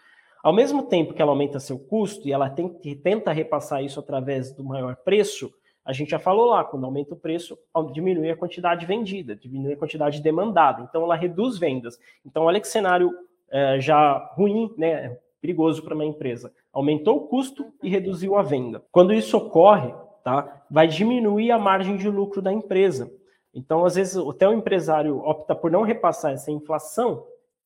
Ao 0.44 0.52
mesmo 0.52 0.82
tempo 0.82 1.14
que 1.14 1.22
ela 1.22 1.32
aumenta 1.32 1.58
seu 1.58 1.78
custo 1.78 2.28
e 2.28 2.32
ela 2.32 2.50
tem, 2.50 2.68
tenta 3.02 3.32
repassar 3.32 3.82
isso 3.82 3.98
através 3.98 4.52
do 4.52 4.62
maior 4.62 4.94
preço, 4.94 5.50
a 5.82 5.90
gente 5.90 6.10
já 6.10 6.18
falou 6.18 6.50
lá, 6.50 6.62
quando 6.62 6.84
aumenta 6.84 7.14
o 7.14 7.16
preço, 7.16 7.58
diminui 7.94 8.30
a 8.30 8.36
quantidade 8.36 8.84
vendida, 8.84 9.34
diminui 9.34 9.72
a 9.72 9.76
quantidade 9.78 10.20
demandada. 10.20 10.82
Então, 10.82 11.02
ela 11.02 11.16
reduz 11.16 11.56
vendas. 11.56 11.98
Então, 12.26 12.42
olha 12.42 12.60
que 12.60 12.68
cenário 12.68 13.10
é, 13.50 13.80
já 13.80 14.18
ruim, 14.34 14.70
né, 14.76 15.16
perigoso 15.40 15.82
para 15.82 15.94
uma 15.94 16.04
empresa. 16.04 16.52
Aumentou 16.70 17.16
o 17.16 17.26
custo 17.26 17.72
e 17.82 17.88
reduziu 17.88 18.36
a 18.36 18.42
venda. 18.42 18.84
Quando 18.92 19.14
isso 19.14 19.38
ocorre, 19.38 19.94
tá, 20.22 20.62
vai 20.70 20.86
diminuir 20.86 21.52
a 21.52 21.58
margem 21.58 21.96
de 21.96 22.10
lucro 22.10 22.42
da 22.42 22.52
empresa. 22.52 23.10
Então, 23.54 23.82
às 23.82 23.94
vezes, 23.94 24.14
até 24.14 24.46
o 24.46 24.52
empresário 24.52 25.20
opta 25.20 25.54
por 25.54 25.70
não 25.70 25.84
repassar 25.84 26.32
essa 26.32 26.50
inflação 26.50 27.24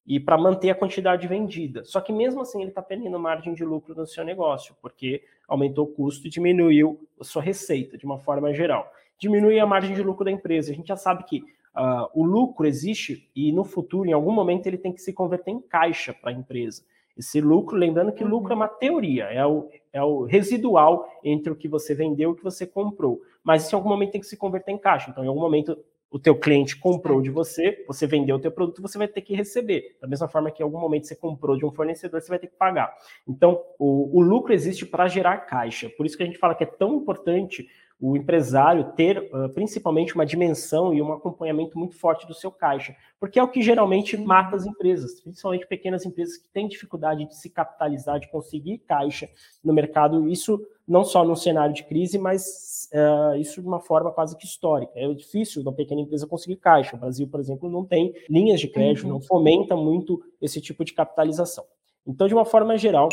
e 0.08 0.18
para 0.18 0.38
manter 0.38 0.70
a 0.70 0.74
quantidade 0.74 1.28
vendida. 1.28 1.84
Só 1.84 2.00
que 2.00 2.10
mesmo 2.10 2.40
assim 2.40 2.62
ele 2.62 2.70
está 2.70 2.80
perdendo 2.80 3.18
margem 3.18 3.52
de 3.52 3.62
lucro 3.62 3.94
no 3.94 4.06
seu 4.06 4.24
negócio, 4.24 4.74
porque 4.80 5.22
aumentou 5.46 5.84
o 5.84 5.88
custo 5.88 6.26
e 6.26 6.30
diminuiu 6.30 7.06
a 7.20 7.24
sua 7.24 7.42
receita 7.42 7.98
de 7.98 8.06
uma 8.06 8.18
forma 8.18 8.54
geral. 8.54 8.90
Diminui 9.18 9.60
a 9.60 9.66
margem 9.66 9.94
de 9.94 10.02
lucro 10.02 10.24
da 10.24 10.30
empresa. 10.30 10.72
A 10.72 10.74
gente 10.74 10.88
já 10.88 10.96
sabe 10.96 11.24
que 11.24 11.40
uh, 11.76 12.08
o 12.14 12.24
lucro 12.24 12.66
existe 12.66 13.30
e 13.36 13.52
no 13.52 13.64
futuro, 13.64 14.08
em 14.08 14.14
algum 14.14 14.32
momento, 14.32 14.66
ele 14.66 14.78
tem 14.78 14.94
que 14.94 15.02
se 15.02 15.12
converter 15.12 15.50
em 15.50 15.60
caixa 15.60 16.14
para 16.14 16.30
a 16.30 16.32
empresa. 16.32 16.82
Esse 17.14 17.40
lucro, 17.40 17.76
lembrando 17.76 18.12
que 18.12 18.24
lucro 18.24 18.52
é 18.52 18.56
uma 18.56 18.68
teoria, 18.68 19.24
é 19.24 19.44
o, 19.44 19.68
é 19.92 20.02
o 20.02 20.22
residual 20.24 21.06
entre 21.22 21.52
o 21.52 21.56
que 21.56 21.68
você 21.68 21.94
vendeu 21.94 22.30
e 22.30 22.32
o 22.32 22.36
que 22.36 22.44
você 22.44 22.66
comprou. 22.66 23.20
Mas 23.44 23.66
isso 23.66 23.74
em 23.74 23.76
algum 23.76 23.90
momento 23.90 24.12
tem 24.12 24.20
que 24.20 24.26
se 24.26 24.38
converter 24.38 24.70
em 24.70 24.78
caixa. 24.78 25.10
Então, 25.10 25.22
em 25.22 25.28
algum 25.28 25.40
momento, 25.40 25.76
o 26.10 26.18
teu 26.18 26.34
cliente 26.34 26.76
comprou 26.76 27.20
de 27.20 27.30
você, 27.30 27.84
você 27.86 28.06
vendeu 28.06 28.36
o 28.36 28.38
teu 28.38 28.50
produto, 28.50 28.80
você 28.80 28.96
vai 28.96 29.08
ter 29.08 29.20
que 29.20 29.34
receber. 29.34 29.96
Da 30.00 30.08
mesma 30.08 30.28
forma 30.28 30.50
que 30.50 30.62
em 30.62 30.64
algum 30.64 30.80
momento 30.80 31.06
você 31.06 31.14
comprou 31.14 31.56
de 31.56 31.66
um 31.66 31.70
fornecedor, 31.70 32.20
você 32.20 32.28
vai 32.28 32.38
ter 32.38 32.46
que 32.46 32.56
pagar. 32.56 32.94
Então, 33.26 33.62
o, 33.78 34.18
o 34.18 34.22
lucro 34.22 34.52
existe 34.52 34.86
para 34.86 35.06
gerar 35.06 35.38
caixa. 35.38 35.90
Por 35.90 36.06
isso 36.06 36.16
que 36.16 36.22
a 36.22 36.26
gente 36.26 36.38
fala 36.38 36.54
que 36.54 36.64
é 36.64 36.66
tão 36.66 36.96
importante 36.96 37.68
o 38.00 38.16
empresário 38.16 38.92
ter 38.92 39.28
principalmente 39.54 40.14
uma 40.14 40.24
dimensão 40.24 40.94
e 40.94 41.02
um 41.02 41.12
acompanhamento 41.12 41.76
muito 41.76 41.96
forte 41.96 42.26
do 42.26 42.34
seu 42.34 42.50
caixa, 42.50 42.94
porque 43.18 43.38
é 43.38 43.42
o 43.42 43.48
que 43.48 43.61
geralmente 43.61 44.16
mata 44.16 44.54
as 44.54 44.64
empresas, 44.66 45.20
principalmente 45.20 45.66
pequenas 45.66 46.06
empresas 46.06 46.37
que 46.37 46.48
têm 46.48 46.68
dificuldade 46.68 47.26
de 47.26 47.37
se 47.37 47.50
capitalizar, 47.50 48.20
de 48.20 48.30
conseguir 48.30 48.78
caixa 48.78 49.28
no 49.64 49.72
mercado. 49.72 50.28
Isso 50.28 50.61
não 50.87 51.04
só 51.04 51.24
no 51.24 51.37
cenário 51.37 51.74
de 51.74 51.82
crise, 51.84 52.18
mas 52.18 52.88
uh, 52.94 53.37
isso 53.37 53.61
de 53.61 53.66
uma 53.66 53.80
forma 53.80 54.11
quase 54.12 54.37
que 54.37 54.46
histórica. 54.46 54.92
É 54.94 55.12
difícil 55.12 55.61
uma 55.62 55.72
pequena 55.72 56.00
empresa 56.00 56.26
conseguir 56.26 56.56
caixa. 56.56 56.96
O 56.96 56.98
Brasil, 56.98 57.26
por 57.28 57.40
exemplo, 57.40 57.68
não 57.68 57.84
tem 57.84 58.14
linhas 58.30 58.61
de 58.61 58.68
crédito, 58.68 59.04
uhum. 59.04 59.14
não 59.14 59.20
fomenta 59.20 59.76
muito 59.76 60.22
esse 60.40 60.61
tipo 60.61 60.84
de 60.84 60.94
capitalização. 60.94 61.64
Então, 62.06 62.26
de 62.26 62.32
uma 62.32 62.44
forma 62.44 62.78
geral, 62.78 63.08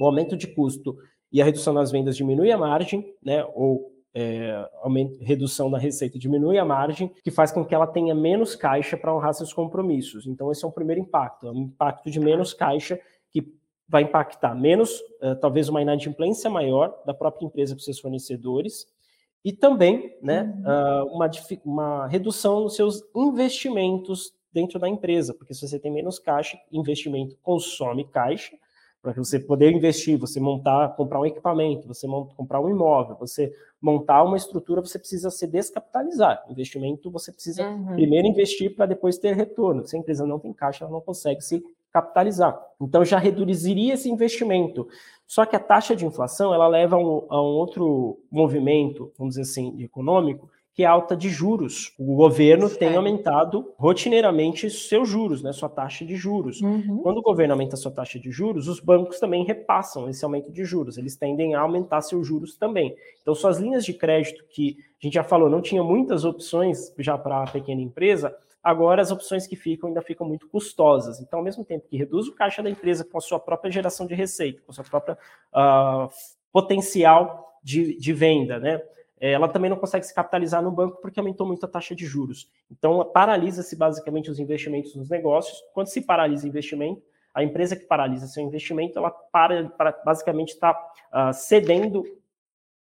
o 0.00 0.06
aumento 0.06 0.36
de 0.36 0.46
custo 0.46 0.96
e 1.32 1.42
a 1.42 1.44
redução 1.44 1.74
das 1.74 1.90
vendas 1.90 2.16
diminui 2.16 2.50
a 2.50 2.58
margem, 2.58 3.14
né, 3.22 3.44
ou 3.54 3.92
é, 4.14 4.68
redução 5.20 5.70
da 5.70 5.78
receita 5.78 6.18
diminui 6.18 6.58
a 6.58 6.64
margem, 6.64 7.12
que 7.22 7.30
faz 7.30 7.52
com 7.52 7.64
que 7.64 7.74
ela 7.74 7.86
tenha 7.86 8.14
menos 8.14 8.56
caixa 8.56 8.96
para 8.96 9.14
honrar 9.14 9.34
seus 9.34 9.52
compromissos. 9.52 10.26
Então, 10.26 10.50
esse 10.50 10.64
é 10.64 10.68
o 10.68 10.72
primeiro 10.72 11.00
impacto, 11.00 11.46
é 11.46 11.50
um 11.50 11.62
impacto 11.62 12.10
de 12.10 12.18
menos 12.18 12.52
caixa 12.54 12.98
que 13.30 13.52
vai 13.88 14.02
impactar 14.02 14.54
menos, 14.54 15.00
uh, 15.22 15.36
talvez 15.40 15.68
uma 15.68 15.80
inadimplência 15.80 16.50
maior 16.50 16.94
da 17.06 17.14
própria 17.14 17.46
empresa 17.46 17.74
para 17.74 17.84
seus 17.84 18.00
fornecedores, 18.00 18.86
e 19.44 19.52
também 19.52 20.16
né, 20.20 20.42
uhum. 20.42 21.10
uh, 21.10 21.14
uma, 21.14 21.30
uma 21.64 22.06
redução 22.06 22.60
nos 22.60 22.74
seus 22.74 23.02
investimentos 23.14 24.32
dentro 24.52 24.78
da 24.78 24.88
empresa, 24.88 25.32
porque 25.32 25.54
se 25.54 25.66
você 25.66 25.78
tem 25.78 25.92
menos 25.92 26.18
caixa, 26.18 26.58
investimento 26.72 27.36
consome 27.40 28.04
caixa, 28.08 28.56
para 29.12 29.24
você 29.24 29.38
poder 29.38 29.70
investir, 29.72 30.18
você 30.18 30.40
montar, 30.40 30.94
comprar 30.96 31.20
um 31.20 31.26
equipamento, 31.26 31.88
você 31.88 32.06
monta, 32.06 32.34
comprar 32.34 32.60
um 32.60 32.68
imóvel, 32.68 33.16
você 33.18 33.52
montar 33.80 34.22
uma 34.22 34.36
estrutura, 34.36 34.80
você 34.80 34.98
precisa 34.98 35.30
se 35.30 35.46
descapitalizar. 35.46 36.44
Investimento, 36.48 37.10
você 37.10 37.32
precisa 37.32 37.68
uhum. 37.68 37.94
primeiro 37.94 38.28
investir 38.28 38.74
para 38.74 38.86
depois 38.86 39.18
ter 39.18 39.34
retorno. 39.34 39.86
Se 39.86 39.96
a 39.96 39.98
empresa 39.98 40.26
não 40.26 40.38
tem 40.38 40.52
caixa, 40.52 40.84
ela 40.84 40.92
não 40.92 41.00
consegue 41.00 41.40
se 41.40 41.62
capitalizar. 41.92 42.58
Então 42.80 43.04
já 43.04 43.18
reduziria 43.18 43.94
esse 43.94 44.10
investimento. 44.10 44.88
Só 45.26 45.44
que 45.44 45.56
a 45.56 45.60
taxa 45.60 45.96
de 45.96 46.06
inflação 46.06 46.52
ela 46.52 46.68
leva 46.68 46.96
a 46.96 46.98
um, 46.98 47.26
a 47.28 47.42
um 47.42 47.54
outro 47.56 48.18
movimento, 48.30 49.12
vamos 49.18 49.36
dizer 49.36 49.50
assim, 49.50 49.82
econômico, 49.82 50.50
que 50.78 50.84
é 50.84 50.86
alta 50.86 51.16
de 51.16 51.28
juros. 51.28 51.92
O 51.98 52.14
governo 52.14 52.70
tem 52.70 52.94
aumentado 52.94 53.74
rotineiramente 53.76 54.70
seus 54.70 55.08
juros, 55.08 55.42
né, 55.42 55.52
sua 55.52 55.68
taxa 55.68 56.04
de 56.04 56.14
juros. 56.14 56.60
Uhum. 56.60 57.00
Quando 57.02 57.18
o 57.18 57.22
governo 57.22 57.54
aumenta 57.54 57.74
sua 57.74 57.90
taxa 57.90 58.16
de 58.16 58.30
juros, 58.30 58.68
os 58.68 58.78
bancos 58.78 59.18
também 59.18 59.42
repassam 59.42 60.08
esse 60.08 60.24
aumento 60.24 60.52
de 60.52 60.64
juros. 60.64 60.96
Eles 60.96 61.16
tendem 61.16 61.56
a 61.56 61.62
aumentar 61.62 62.00
seus 62.02 62.24
juros 62.24 62.56
também. 62.56 62.94
Então, 63.20 63.34
suas 63.34 63.58
linhas 63.58 63.84
de 63.84 63.92
crédito, 63.92 64.44
que 64.50 64.76
a 65.02 65.04
gente 65.04 65.14
já 65.14 65.24
falou, 65.24 65.50
não 65.50 65.60
tinha 65.60 65.82
muitas 65.82 66.24
opções 66.24 66.94
já 66.96 67.18
para 67.18 67.42
a 67.42 67.50
pequena 67.50 67.82
empresa, 67.82 68.32
agora 68.62 69.02
as 69.02 69.10
opções 69.10 69.48
que 69.48 69.56
ficam 69.56 69.88
ainda 69.88 70.00
ficam 70.00 70.28
muito 70.28 70.46
custosas. 70.46 71.20
Então, 71.20 71.40
ao 71.40 71.44
mesmo 71.44 71.64
tempo 71.64 71.88
que 71.88 71.96
reduz 71.96 72.28
o 72.28 72.36
caixa 72.36 72.62
da 72.62 72.70
empresa 72.70 73.04
com 73.04 73.18
a 73.18 73.20
sua 73.20 73.40
própria 73.40 73.72
geração 73.72 74.06
de 74.06 74.14
receita, 74.14 74.62
com 74.64 74.70
a 74.70 74.74
sua 74.76 74.84
própria 74.84 75.18
uh, 75.52 76.08
potencial 76.52 77.58
de, 77.64 77.98
de 77.98 78.12
venda, 78.12 78.60
né? 78.60 78.80
É, 79.20 79.32
ela 79.32 79.48
também 79.48 79.68
não 79.68 79.76
consegue 79.76 80.06
se 80.06 80.14
capitalizar 80.14 80.62
no 80.62 80.70
banco 80.70 81.00
porque 81.00 81.18
aumentou 81.18 81.46
muito 81.46 81.64
a 81.64 81.68
taxa 81.68 81.94
de 81.94 82.06
juros. 82.06 82.50
Então, 82.70 83.04
paralisa-se 83.12 83.76
basicamente 83.76 84.30
os 84.30 84.38
investimentos 84.38 84.94
nos 84.94 85.08
negócios. 85.08 85.62
Quando 85.72 85.88
se 85.88 86.00
paralisa 86.00 86.46
o 86.46 86.48
investimento, 86.48 87.02
a 87.34 87.42
empresa 87.42 87.76
que 87.76 87.84
paralisa 87.84 88.26
seu 88.26 88.42
investimento, 88.42 88.98
ela 88.98 89.10
para, 89.10 89.68
para 89.70 89.92
basicamente 90.04 90.50
está 90.50 90.72
uh, 90.72 91.32
cedendo 91.32 92.04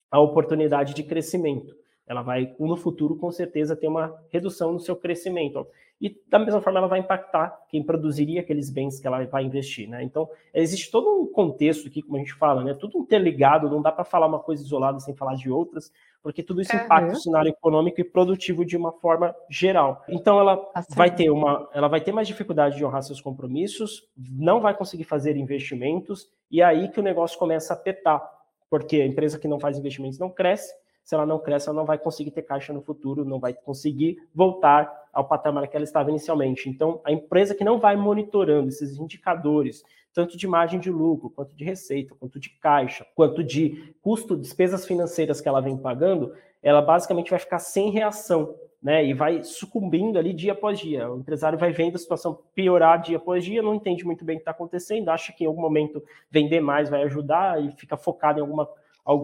a 0.10 0.19
oportunidade 0.19 0.93
de 0.93 1.04
crescimento. 1.04 1.76
Ela 2.08 2.21
vai, 2.21 2.56
no 2.58 2.78
futuro, 2.78 3.17
com 3.17 3.32
certeza, 3.32 3.76
ter 3.76 3.88
uma 3.88 4.17
redução 4.30 4.71
no 4.71 4.80
seu 4.80 4.95
crescimento. 4.95 5.67
E, 5.99 6.15
da 6.29 6.38
mesma 6.38 6.62
forma, 6.62 6.79
ela 6.79 6.88
vai 6.88 6.99
impactar 6.99 7.60
quem 7.69 7.83
produziria 7.83 8.41
aqueles 8.41 8.69
bens 8.69 8.99
que 8.99 9.07
ela 9.07 9.25
vai 9.25 9.43
investir. 9.43 9.89
Né? 9.89 10.03
Então, 10.03 10.29
existe 10.53 10.91
todo 10.91 11.21
um 11.21 11.25
contexto 11.25 11.88
aqui, 11.88 12.01
como 12.01 12.17
a 12.17 12.19
gente 12.19 12.36
fala, 12.36 12.63
né? 12.63 12.73
tudo 12.73 12.99
interligado, 12.99 13.69
não 13.69 13.81
dá 13.81 13.91
para 13.91 14.03
falar 14.03 14.27
uma 14.27 14.39
coisa 14.39 14.63
isolada 14.63 14.99
sem 14.99 15.15
falar 15.15 15.36
de 15.36 15.49
outras 15.49 15.91
porque 16.27 16.43
tudo 16.43 16.62
isso 16.62 16.75
impacta 16.75 17.12
uhum. 17.12 17.13
o 17.13 17.21
cenário 17.21 17.49
econômico 17.49 18.01
e 18.01 18.03
produtivo 18.03 18.65
de 18.65 18.75
uma 18.75 18.91
forma 18.91 19.33
geral. 19.49 20.03
Então 20.10 20.38
ela 20.38 20.57
tá 20.57 20.83
vai 20.89 21.10
ter 21.10 21.29
uma, 21.29 21.69
ela 21.73 21.88
vai 21.88 22.01
ter 22.01 22.12
mais 22.12 22.27
dificuldade 22.27 22.75
de 22.75 22.83
honrar 22.83 23.01
seus 23.01 23.21
compromissos, 23.21 24.05
não 24.17 24.60
vai 24.60 24.75
conseguir 24.75 25.05
fazer 25.05 25.38
investimentos 25.38 26.29
e 26.51 26.62
é 26.62 26.65
aí 26.65 26.89
que 26.89 26.99
o 26.99 27.03
negócio 27.03 27.39
começa 27.39 27.73
a 27.73 27.77
apertar, 27.77 28.21
porque 28.69 28.97
a 28.97 29.05
empresa 29.05 29.39
que 29.39 29.47
não 29.47 29.57
faz 29.57 29.77
investimentos 29.77 30.19
não 30.19 30.29
cresce. 30.29 30.73
Se 31.01 31.15
ela 31.15 31.25
não 31.25 31.39
cresce, 31.39 31.69
ela 31.69 31.77
não 31.77 31.86
vai 31.86 31.97
conseguir 31.97 32.31
ter 32.31 32.41
caixa 32.41 32.73
no 32.73 32.81
futuro, 32.81 33.23
não 33.23 33.39
vai 33.39 33.53
conseguir 33.53 34.17
voltar 34.36 35.07
ao 35.17 35.27
patamar 35.27 35.67
que 35.67 35.75
ela 35.75 35.84
estava 35.84 36.12
inicialmente. 36.12 36.69
Então, 36.69 37.01
a 37.03 37.12
empresa 37.12 37.56
que 37.56 37.63
não 37.63 37.80
vai 37.80 37.95
monitorando 37.95 38.69
esses 38.69 38.99
indicadores 38.99 39.84
tanto 40.13 40.38
de 40.38 40.47
margem 40.47 40.80
de 40.80 40.91
lucro, 40.91 41.32
quanto 41.32 41.56
de 41.56 41.63
receita, 41.63 42.13
quanto 42.19 42.39
de 42.39 42.51
caixa, 42.51 43.03
quanto 43.15 43.43
de 43.43 43.95
custo, 43.99 44.38
despesas 44.38 44.86
financeiras 44.86 45.41
que 45.41 45.47
ela 45.47 45.60
vem 45.60 45.75
pagando, 45.75 46.34
ela 46.62 46.84
basicamente 46.84 47.32
vai 47.32 47.39
ficar 47.39 47.58
sem 47.58 47.89
reação, 47.89 48.56
né? 48.82 49.03
E 49.03 49.12
vai 49.12 49.43
sucumbindo 49.43 50.19
ali 50.19 50.34
dia 50.34 50.51
após 50.51 50.80
dia. 50.80 51.12
O 51.12 51.19
empresário 51.19 51.58
vai 51.58 51.71
vendo 51.71 51.95
a 51.95 51.99
situação 51.99 52.38
piorar 52.53 53.01
dia 53.01 53.17
após 53.17 53.43
dia, 53.43 53.63
não 53.63 53.73
entende 53.73 54.06
muito 54.06 54.23
bem 54.23 54.36
o 54.36 54.39
que 54.39 54.41
está 54.41 54.51
acontecendo, 54.51 55.10
acha 55.10 55.34
que 55.34 55.43
em 55.43 55.47
algum 55.47 55.62
momento 55.62 56.03
vender 56.30 56.62
mais 56.62 56.91
vai 56.91 57.01
ajudar 57.03 57.63
e 57.63 57.71
fica 57.71 57.97
focado 57.97 58.38
em 58.39 58.41
alguma, 58.41 58.69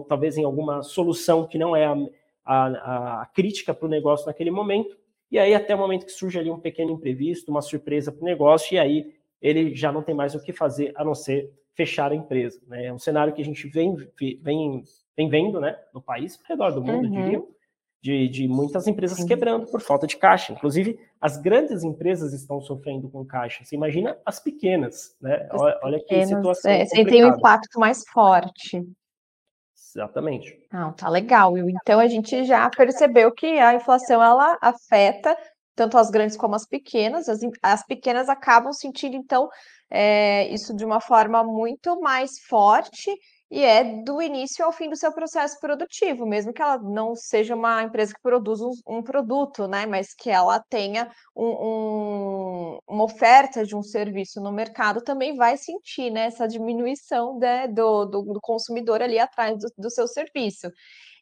talvez 0.08 0.36
em 0.36 0.44
alguma 0.44 0.82
solução 0.82 1.46
que 1.46 1.56
não 1.56 1.76
é 1.76 1.86
a, 1.86 1.96
a, 2.44 3.22
a 3.22 3.26
crítica 3.26 3.72
para 3.72 3.86
o 3.86 3.90
negócio 3.90 4.26
naquele 4.26 4.50
momento. 4.50 5.03
E 5.30 5.38
aí, 5.38 5.54
até 5.54 5.74
o 5.74 5.78
momento 5.78 6.06
que 6.06 6.12
surge 6.12 6.38
ali 6.38 6.50
um 6.50 6.60
pequeno 6.60 6.92
imprevisto, 6.92 7.50
uma 7.50 7.62
surpresa 7.62 8.12
para 8.12 8.22
o 8.22 8.24
negócio, 8.24 8.74
e 8.74 8.78
aí 8.78 9.14
ele 9.40 9.74
já 9.74 9.92
não 9.92 10.02
tem 10.02 10.14
mais 10.14 10.34
o 10.34 10.40
que 10.40 10.52
fazer 10.52 10.92
a 10.96 11.04
não 11.04 11.14
ser 11.14 11.52
fechar 11.74 12.12
a 12.12 12.14
empresa. 12.14 12.60
Né? 12.66 12.86
É 12.86 12.92
um 12.92 12.98
cenário 12.98 13.32
que 13.32 13.42
a 13.42 13.44
gente 13.44 13.68
vem, 13.68 13.96
vem, 14.40 14.84
vem 15.16 15.28
vendo 15.28 15.60
né, 15.60 15.76
no 15.92 16.00
país, 16.00 16.38
ao 16.38 16.48
redor 16.48 16.70
do 16.70 16.82
mundo, 16.82 17.06
uhum. 17.06 17.10
diria, 17.10 17.42
de, 18.00 18.28
de 18.28 18.48
muitas 18.48 18.86
empresas 18.86 19.18
uhum. 19.18 19.26
quebrando 19.26 19.66
por 19.66 19.80
falta 19.80 20.06
de 20.06 20.16
caixa. 20.16 20.52
Inclusive, 20.52 20.98
as 21.20 21.36
grandes 21.36 21.82
empresas 21.82 22.32
estão 22.32 22.60
sofrendo 22.60 23.08
com 23.08 23.24
caixa. 23.24 23.64
Você 23.64 23.74
imagina 23.74 24.16
as 24.26 24.38
pequenas, 24.38 25.16
né? 25.20 25.48
As 25.50 25.60
olha, 25.60 25.80
olha 25.82 26.04
que 26.06 26.26
situação. 26.26 26.70
É, 26.70 26.84
você 26.84 27.04
tem 27.04 27.24
um 27.24 27.28
impacto 27.28 27.80
mais 27.80 28.04
forte. 28.06 28.86
Exatamente. 29.94 30.58
Não, 30.72 30.92
tá 30.92 31.08
legal. 31.08 31.56
Então 31.56 32.00
a 32.00 32.08
gente 32.08 32.44
já 32.44 32.68
percebeu 32.68 33.32
que 33.32 33.46
a 33.46 33.74
inflação 33.74 34.22
ela 34.22 34.58
afeta 34.60 35.36
tanto 35.74 35.98
as 35.98 36.10
grandes 36.10 36.36
como 36.36 36.54
as 36.54 36.66
pequenas. 36.66 37.28
As, 37.28 37.40
as 37.62 37.86
pequenas 37.86 38.28
acabam 38.28 38.72
sentindo, 38.72 39.16
então, 39.16 39.48
é, 39.90 40.48
isso 40.52 40.74
de 40.74 40.84
uma 40.84 41.00
forma 41.00 41.44
muito 41.44 42.00
mais 42.00 42.38
forte 42.48 43.10
e 43.50 43.62
é 43.62 43.84
do 44.02 44.20
início 44.20 44.64
ao 44.64 44.72
fim 44.72 44.88
do 44.88 44.96
seu 44.96 45.12
processo 45.12 45.60
produtivo, 45.60 46.26
mesmo 46.26 46.52
que 46.52 46.60
ela 46.60 46.76
não 46.78 47.14
seja 47.14 47.54
uma 47.54 47.84
empresa 47.84 48.12
que 48.12 48.20
produz 48.20 48.60
um, 48.60 48.72
um 48.84 49.02
produto, 49.02 49.68
né? 49.68 49.86
Mas 49.86 50.12
que 50.12 50.28
ela 50.28 50.58
tenha 50.68 51.08
um, 51.36 51.46
um, 51.46 52.43
uma 52.86 53.04
oferta 53.04 53.64
de 53.64 53.76
um 53.76 53.82
serviço 53.82 54.40
no 54.40 54.52
mercado, 54.52 55.02
também 55.02 55.36
vai 55.36 55.56
sentir 55.56 56.10
né, 56.10 56.26
essa 56.26 56.46
diminuição 56.46 57.38
né, 57.38 57.68
do, 57.68 58.04
do, 58.04 58.22
do, 58.22 58.40
consumidor 58.40 59.02
ali 59.02 59.18
atrás 59.18 59.58
do, 59.58 59.68
do 59.76 59.90
seu 59.90 60.06
serviço. 60.06 60.70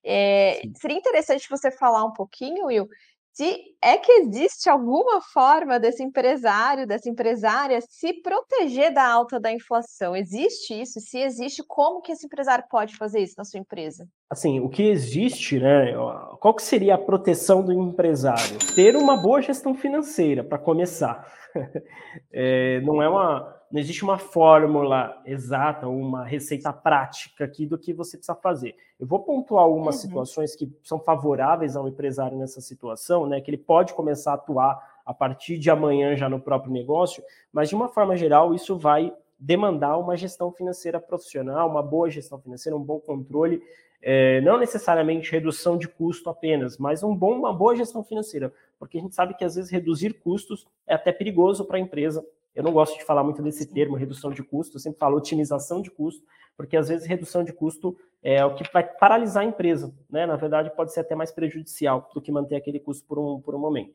É, 0.04 0.62
seria 0.76 0.96
interessante 0.96 1.48
você 1.48 1.70
falar 1.70 2.04
um 2.04 2.12
pouquinho, 2.12 2.66
Will, 2.66 2.88
se 3.32 3.58
é 3.82 3.96
que 3.96 4.12
existe 4.12 4.68
alguma 4.68 5.20
forma 5.20 5.80
desse 5.80 6.02
empresário, 6.02 6.86
dessa 6.86 7.08
empresária 7.08 7.80
se 7.80 8.12
proteger 8.22 8.92
da 8.92 9.06
alta 9.06 9.40
da 9.40 9.50
inflação. 9.50 10.14
Existe 10.14 10.80
isso? 10.80 11.00
Se 11.00 11.18
existe, 11.18 11.62
como 11.66 12.02
que 12.02 12.12
esse 12.12 12.26
empresário 12.26 12.64
pode 12.70 12.94
fazer 12.96 13.20
isso 13.20 13.34
na 13.38 13.44
sua 13.44 13.58
empresa? 13.58 14.06
Assim, 14.30 14.60
o 14.60 14.68
que 14.68 14.82
existe, 14.82 15.58
né? 15.58 15.94
Qual 16.40 16.54
que 16.54 16.62
seria 16.62 16.94
a 16.94 16.98
proteção 16.98 17.62
do 17.62 17.72
empresário? 17.72 18.58
Ter 18.74 18.96
uma 18.96 19.16
boa 19.16 19.40
gestão 19.40 19.74
financeira, 19.74 20.44
para 20.44 20.58
começar. 20.58 21.26
É, 22.30 22.80
não 22.82 23.02
é 23.02 23.08
uma 23.08 23.61
não 23.72 23.80
existe 23.80 24.04
uma 24.04 24.18
fórmula 24.18 25.22
exata, 25.24 25.88
uma 25.88 26.24
receita 26.24 26.70
prática 26.70 27.46
aqui 27.46 27.64
do 27.64 27.78
que 27.78 27.94
você 27.94 28.18
precisa 28.18 28.34
fazer. 28.34 28.76
Eu 29.00 29.06
vou 29.06 29.20
pontuar 29.20 29.64
algumas 29.64 29.94
uhum. 29.96 30.00
situações 30.02 30.54
que 30.54 30.70
são 30.82 31.00
favoráveis 31.00 31.74
ao 31.74 31.88
empresário 31.88 32.36
nessa 32.36 32.60
situação, 32.60 33.26
né? 33.26 33.40
Que 33.40 33.50
ele 33.50 33.56
pode 33.56 33.94
começar 33.94 34.32
a 34.32 34.34
atuar 34.34 35.00
a 35.06 35.14
partir 35.14 35.58
de 35.58 35.70
amanhã 35.70 36.14
já 36.14 36.28
no 36.28 36.38
próprio 36.38 36.70
negócio, 36.70 37.24
mas 37.50 37.70
de 37.70 37.74
uma 37.74 37.88
forma 37.88 38.14
geral, 38.14 38.54
isso 38.54 38.78
vai 38.78 39.10
demandar 39.38 39.96
uma 39.96 40.16
gestão 40.18 40.52
financeira 40.52 41.00
profissional, 41.00 41.68
uma 41.68 41.82
boa 41.82 42.10
gestão 42.10 42.38
financeira, 42.38 42.76
um 42.76 42.82
bom 42.82 43.00
controle, 43.00 43.62
é, 44.02 44.40
não 44.42 44.58
necessariamente 44.58 45.32
redução 45.32 45.78
de 45.78 45.88
custo 45.88 46.28
apenas, 46.28 46.76
mas 46.76 47.02
um 47.02 47.14
bom, 47.14 47.38
uma 47.38 47.52
boa 47.52 47.74
gestão 47.74 48.04
financeira, 48.04 48.52
porque 48.78 48.98
a 48.98 49.00
gente 49.00 49.14
sabe 49.14 49.34
que 49.34 49.44
às 49.44 49.54
vezes 49.54 49.70
reduzir 49.70 50.12
custos 50.12 50.66
é 50.86 50.94
até 50.94 51.10
perigoso 51.10 51.64
para 51.64 51.78
a 51.78 51.80
empresa 51.80 52.24
eu 52.54 52.62
não 52.62 52.72
gosto 52.72 52.98
de 52.98 53.04
falar 53.04 53.24
muito 53.24 53.42
desse 53.42 53.66
termo, 53.66 53.96
redução 53.96 54.30
de 54.30 54.42
custo, 54.42 54.76
eu 54.76 54.80
sempre 54.80 54.98
falo 54.98 55.16
otimização 55.16 55.80
de 55.80 55.90
custo, 55.90 56.24
porque 56.56 56.76
às 56.76 56.88
vezes 56.88 57.06
redução 57.06 57.42
de 57.42 57.52
custo 57.52 57.96
é 58.22 58.44
o 58.44 58.54
que 58.54 58.64
vai 58.72 58.84
paralisar 58.84 59.42
a 59.42 59.46
empresa, 59.46 59.94
né? 60.08 60.26
Na 60.26 60.36
verdade, 60.36 60.74
pode 60.74 60.92
ser 60.92 61.00
até 61.00 61.14
mais 61.14 61.32
prejudicial 61.32 62.10
do 62.14 62.20
que 62.20 62.30
manter 62.30 62.56
aquele 62.56 62.78
custo 62.78 63.06
por 63.06 63.18
um, 63.18 63.40
por 63.40 63.54
um 63.54 63.58
momento. 63.58 63.94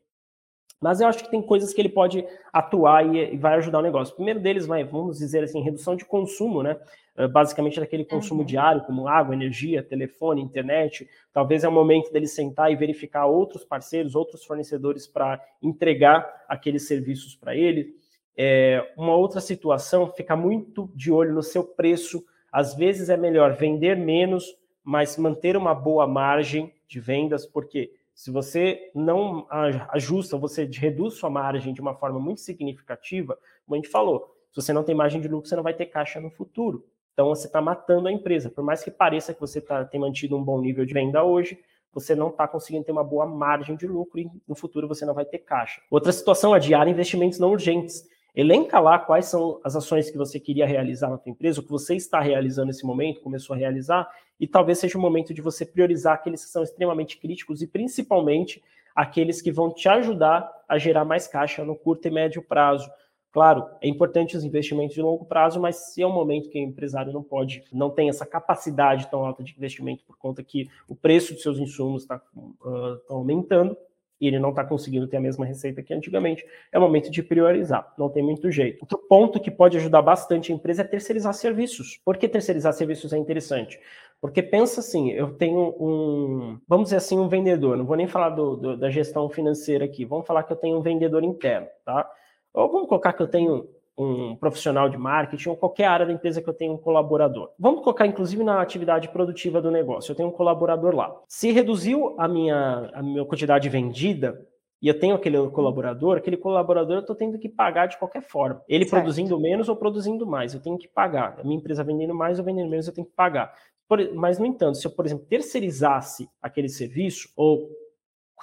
Mas 0.80 1.00
eu 1.00 1.08
acho 1.08 1.24
que 1.24 1.30
tem 1.30 1.42
coisas 1.42 1.72
que 1.72 1.80
ele 1.80 1.88
pode 1.88 2.24
atuar 2.52 3.04
e, 3.04 3.36
vai 3.36 3.54
ajudar 3.54 3.80
o 3.80 3.82
negócio. 3.82 4.12
O 4.12 4.16
primeiro 4.16 4.38
deles 4.38 4.64
vai, 4.64 4.84
vamos 4.84 5.18
dizer 5.18 5.42
assim, 5.42 5.60
redução 5.60 5.96
de 5.96 6.04
consumo, 6.04 6.62
né? 6.62 6.78
Ah, 7.16 7.26
basicamente 7.26 7.80
daquele 7.80 8.04
consumo 8.04 8.40
uhum. 8.40 8.46
diário, 8.46 8.84
como 8.84 9.08
água, 9.08 9.34
energia, 9.34 9.82
telefone, 9.82 10.40
internet. 10.40 11.08
Talvez 11.32 11.64
é 11.64 11.68
o 11.68 11.72
momento 11.72 12.12
dele 12.12 12.28
sentar 12.28 12.70
e 12.70 12.76
verificar 12.76 13.26
outros 13.26 13.64
parceiros, 13.64 14.14
outros 14.14 14.44
fornecedores 14.44 15.06
para 15.06 15.42
entregar 15.60 16.44
aqueles 16.48 16.86
serviços 16.86 17.34
para 17.34 17.56
ele. 17.56 17.96
É, 18.40 18.92
uma 18.96 19.16
outra 19.16 19.40
situação, 19.40 20.12
ficar 20.12 20.36
muito 20.36 20.88
de 20.94 21.10
olho 21.10 21.34
no 21.34 21.42
seu 21.42 21.64
preço. 21.64 22.24
Às 22.52 22.72
vezes 22.74 23.08
é 23.08 23.16
melhor 23.16 23.54
vender 23.54 23.96
menos, 23.96 24.56
mas 24.84 25.16
manter 25.16 25.56
uma 25.56 25.74
boa 25.74 26.06
margem 26.06 26.72
de 26.86 27.00
vendas, 27.00 27.44
porque 27.44 27.92
se 28.14 28.30
você 28.30 28.90
não 28.94 29.46
ajusta, 29.90 30.38
você 30.38 30.64
reduz 30.72 31.14
sua 31.14 31.28
margem 31.28 31.74
de 31.74 31.80
uma 31.80 31.94
forma 31.94 32.18
muito 32.18 32.40
significativa, 32.40 33.36
como 33.66 33.74
a 33.74 33.76
gente 33.76 33.90
falou, 33.90 34.34
se 34.50 34.62
você 34.62 34.72
não 34.72 34.82
tem 34.82 34.94
margem 34.94 35.20
de 35.20 35.28
lucro, 35.28 35.48
você 35.48 35.56
não 35.56 35.62
vai 35.62 35.74
ter 35.74 35.86
caixa 35.86 36.20
no 36.20 36.30
futuro. 36.30 36.84
Então 37.12 37.28
você 37.28 37.48
está 37.48 37.60
matando 37.60 38.08
a 38.08 38.12
empresa. 38.12 38.48
Por 38.48 38.62
mais 38.62 38.82
que 38.82 38.90
pareça 38.90 39.34
que 39.34 39.40
você 39.40 39.60
tá, 39.60 39.84
tem 39.84 40.00
mantido 40.00 40.36
um 40.36 40.42
bom 40.42 40.60
nível 40.60 40.86
de 40.86 40.94
venda 40.94 41.22
hoje, 41.24 41.58
você 41.92 42.14
não 42.14 42.28
está 42.28 42.46
conseguindo 42.46 42.84
ter 42.84 42.92
uma 42.92 43.02
boa 43.02 43.26
margem 43.26 43.76
de 43.76 43.86
lucro 43.86 44.20
e 44.20 44.30
no 44.46 44.54
futuro 44.54 44.86
você 44.86 45.04
não 45.04 45.14
vai 45.14 45.24
ter 45.24 45.38
caixa. 45.38 45.82
Outra 45.90 46.12
situação, 46.12 46.54
adiar 46.54 46.86
investimentos 46.86 47.38
não 47.38 47.50
urgentes. 47.50 48.08
Elenca 48.38 48.78
lá 48.78 49.00
quais 49.00 49.26
são 49.26 49.60
as 49.64 49.74
ações 49.74 50.08
que 50.12 50.16
você 50.16 50.38
queria 50.38 50.64
realizar 50.64 51.10
na 51.10 51.18
sua 51.18 51.28
empresa, 51.28 51.58
o 51.58 51.62
que 51.64 51.72
você 51.72 51.96
está 51.96 52.20
realizando 52.20 52.68
nesse 52.68 52.86
momento, 52.86 53.20
começou 53.20 53.52
a 53.52 53.58
realizar, 53.58 54.08
e 54.38 54.46
talvez 54.46 54.78
seja 54.78 54.96
o 54.96 55.00
momento 55.00 55.34
de 55.34 55.42
você 55.42 55.66
priorizar 55.66 56.14
aqueles 56.14 56.44
que 56.44 56.50
são 56.52 56.62
extremamente 56.62 57.18
críticos 57.18 57.62
e 57.62 57.66
principalmente 57.66 58.62
aqueles 58.94 59.42
que 59.42 59.50
vão 59.50 59.74
te 59.74 59.88
ajudar 59.88 60.48
a 60.68 60.78
gerar 60.78 61.04
mais 61.04 61.26
caixa 61.26 61.64
no 61.64 61.74
curto 61.74 62.06
e 62.06 62.12
médio 62.12 62.40
prazo. 62.40 62.88
Claro, 63.32 63.68
é 63.80 63.88
importante 63.88 64.36
os 64.36 64.44
investimentos 64.44 64.94
de 64.94 65.02
longo 65.02 65.24
prazo, 65.24 65.60
mas 65.60 65.92
se 65.92 66.00
é 66.00 66.06
um 66.06 66.12
momento 66.12 66.48
que 66.48 66.60
o 66.60 66.62
empresário 66.62 67.12
não 67.12 67.24
pode, 67.24 67.64
não 67.72 67.90
tem 67.90 68.08
essa 68.08 68.24
capacidade 68.24 69.10
tão 69.10 69.26
alta 69.26 69.42
de 69.42 69.52
investimento 69.52 70.04
por 70.04 70.16
conta 70.16 70.44
que 70.44 70.70
o 70.86 70.94
preço 70.94 71.34
dos 71.34 71.42
seus 71.42 71.58
insumos 71.58 72.02
está 72.02 72.22
uh, 72.36 73.00
aumentando, 73.08 73.76
e 74.20 74.26
ele 74.26 74.38
não 74.38 74.50
está 74.50 74.64
conseguindo 74.64 75.06
ter 75.06 75.16
a 75.16 75.20
mesma 75.20 75.44
receita 75.44 75.82
que 75.82 75.94
antigamente, 75.94 76.44
é 76.72 76.78
o 76.78 76.80
momento 76.80 77.10
de 77.10 77.22
priorizar, 77.22 77.92
não 77.96 78.08
tem 78.08 78.22
muito 78.22 78.50
jeito. 78.50 78.82
Outro 78.82 78.98
ponto 79.08 79.40
que 79.40 79.50
pode 79.50 79.76
ajudar 79.76 80.02
bastante 80.02 80.52
a 80.52 80.54
empresa 80.54 80.82
é 80.82 80.84
terceirizar 80.84 81.32
serviços. 81.34 82.00
Por 82.04 82.16
que 82.16 82.28
terceirizar 82.28 82.72
serviços 82.72 83.12
é 83.12 83.16
interessante? 83.18 83.78
Porque 84.20 84.42
pensa 84.42 84.80
assim, 84.80 85.10
eu 85.10 85.34
tenho 85.34 85.76
um, 85.78 86.58
vamos 86.66 86.86
dizer 86.86 86.96
assim, 86.96 87.18
um 87.18 87.28
vendedor, 87.28 87.76
não 87.76 87.84
vou 87.84 87.96
nem 87.96 88.08
falar 88.08 88.30
do, 88.30 88.56
do, 88.56 88.76
da 88.76 88.90
gestão 88.90 89.28
financeira 89.28 89.84
aqui, 89.84 90.04
vamos 90.04 90.26
falar 90.26 90.42
que 90.42 90.52
eu 90.52 90.56
tenho 90.56 90.76
um 90.76 90.82
vendedor 90.82 91.22
interno, 91.22 91.68
tá? 91.84 92.10
Ou 92.52 92.70
vamos 92.70 92.88
colocar 92.88 93.12
que 93.12 93.22
eu 93.22 93.28
tenho 93.28 93.68
um 93.98 94.36
profissional 94.36 94.88
de 94.88 94.96
marketing 94.96 95.48
ou 95.50 95.56
qualquer 95.56 95.86
área 95.86 96.06
da 96.06 96.12
empresa 96.12 96.40
que 96.40 96.48
eu 96.48 96.54
tenha 96.54 96.72
um 96.72 96.78
colaborador. 96.78 97.50
Vamos 97.58 97.82
colocar, 97.82 98.06
inclusive, 98.06 98.44
na 98.44 98.62
atividade 98.62 99.08
produtiva 99.08 99.60
do 99.60 99.70
negócio. 99.70 100.12
Eu 100.12 100.16
tenho 100.16 100.28
um 100.28 100.32
colaborador 100.32 100.94
lá. 100.94 101.12
Se 101.26 101.50
reduziu 101.50 102.14
a 102.16 102.28
minha, 102.28 102.90
a 102.94 103.02
minha 103.02 103.24
quantidade 103.24 103.68
vendida, 103.68 104.40
e 104.80 104.86
eu 104.86 104.98
tenho 104.98 105.16
aquele 105.16 105.36
colaborador, 105.50 106.16
aquele 106.16 106.36
colaborador 106.36 106.96
eu 106.96 107.00
estou 107.00 107.16
tendo 107.16 107.36
que 107.36 107.48
pagar 107.48 107.86
de 107.86 107.98
qualquer 107.98 108.22
forma. 108.22 108.62
Ele 108.68 108.84
certo. 108.84 109.02
produzindo 109.02 109.38
menos 109.40 109.68
ou 109.68 109.74
produzindo 109.74 110.24
mais, 110.24 110.54
eu 110.54 110.60
tenho 110.60 110.78
que 110.78 110.86
pagar. 110.86 111.36
A 111.40 111.42
minha 111.42 111.56
empresa 111.56 111.82
vendendo 111.82 112.14
mais 112.14 112.38
ou 112.38 112.44
vendendo 112.44 112.70
menos, 112.70 112.86
eu 112.86 112.94
tenho 112.94 113.06
que 113.06 113.12
pagar. 113.12 113.52
Por, 113.88 114.14
mas, 114.14 114.38
no 114.38 114.46
entanto, 114.46 114.78
se 114.78 114.86
eu, 114.86 114.90
por 114.92 115.04
exemplo, 115.04 115.26
terceirizasse 115.26 116.28
aquele 116.40 116.68
serviço, 116.68 117.28
ou 117.34 117.68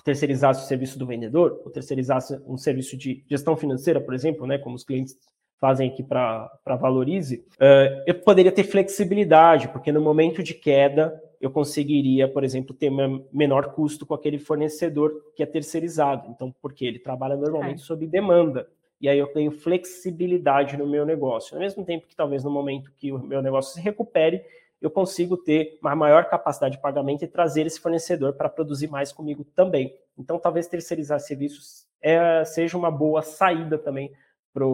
terceirizasse 0.04 0.64
o 0.64 0.68
serviço 0.68 1.00
do 1.00 1.06
vendedor, 1.06 1.62
ou 1.64 1.72
terceirizasse 1.72 2.42
um 2.46 2.58
serviço 2.58 2.98
de 2.98 3.24
gestão 3.30 3.56
financeira, 3.56 4.02
por 4.02 4.14
exemplo, 4.14 4.46
né, 4.46 4.58
como 4.58 4.76
os 4.76 4.84
clientes 4.84 5.16
fazem 5.60 5.90
aqui 5.90 6.04
para 6.04 6.50
Valorize, 6.80 7.46
uh, 7.56 8.04
eu 8.06 8.16
poderia 8.16 8.52
ter 8.52 8.64
flexibilidade, 8.64 9.68
porque 9.70 9.92
no 9.92 10.02
momento 10.02 10.44
de 10.44 10.54
queda 10.54 11.22
eu 11.40 11.52
conseguiria, 11.52 12.28
por 12.28 12.44
exemplo, 12.44 12.74
ter 12.74 12.92
menor 13.32 13.74
custo 13.74 14.06
com 14.06 14.14
aquele 14.14 14.40
fornecedor 14.40 15.14
que 15.36 15.44
é 15.44 15.46
terceirizado. 15.46 16.30
Então, 16.30 16.54
porque 16.62 16.86
ele 16.86 16.98
trabalha 16.98 17.36
normalmente 17.36 17.82
é. 17.82 17.86
sob 17.86 18.08
demanda. 18.08 18.68
E 19.00 19.10
aí 19.10 19.20
eu 19.20 19.28
tenho 19.28 19.52
flexibilidade 19.52 20.78
no 20.78 20.88
meu 20.88 21.06
negócio. 21.06 21.56
Ao 21.56 21.62
mesmo 21.62 21.86
tempo 21.86 22.08
que 22.08 22.16
talvez 22.16 22.44
no 22.44 22.50
momento 22.50 22.92
que 22.96 23.12
o 23.12 23.20
meu 23.20 23.42
negócio 23.42 23.74
se 23.74 23.82
recupere, 23.82 24.42
eu 24.82 24.90
consigo 24.90 25.38
ter 25.38 25.78
uma 25.82 25.96
maior 25.96 26.26
capacidade 26.26 26.78
de 26.78 26.82
pagamento 26.82 27.24
e 27.24 27.28
trazer 27.28 27.66
esse 27.66 27.80
fornecedor 27.80 28.34
para 28.34 28.50
produzir 28.50 28.88
mais 28.88 29.12
comigo 29.12 29.44
também. 29.56 29.94
Então, 30.18 30.40
talvez 30.40 30.68
terceirizar 30.68 31.20
serviços 31.20 31.86
é, 32.02 32.44
seja 32.46 32.78
uma 32.78 32.90
boa 32.90 33.22
saída 33.22 33.78
também 33.78 34.12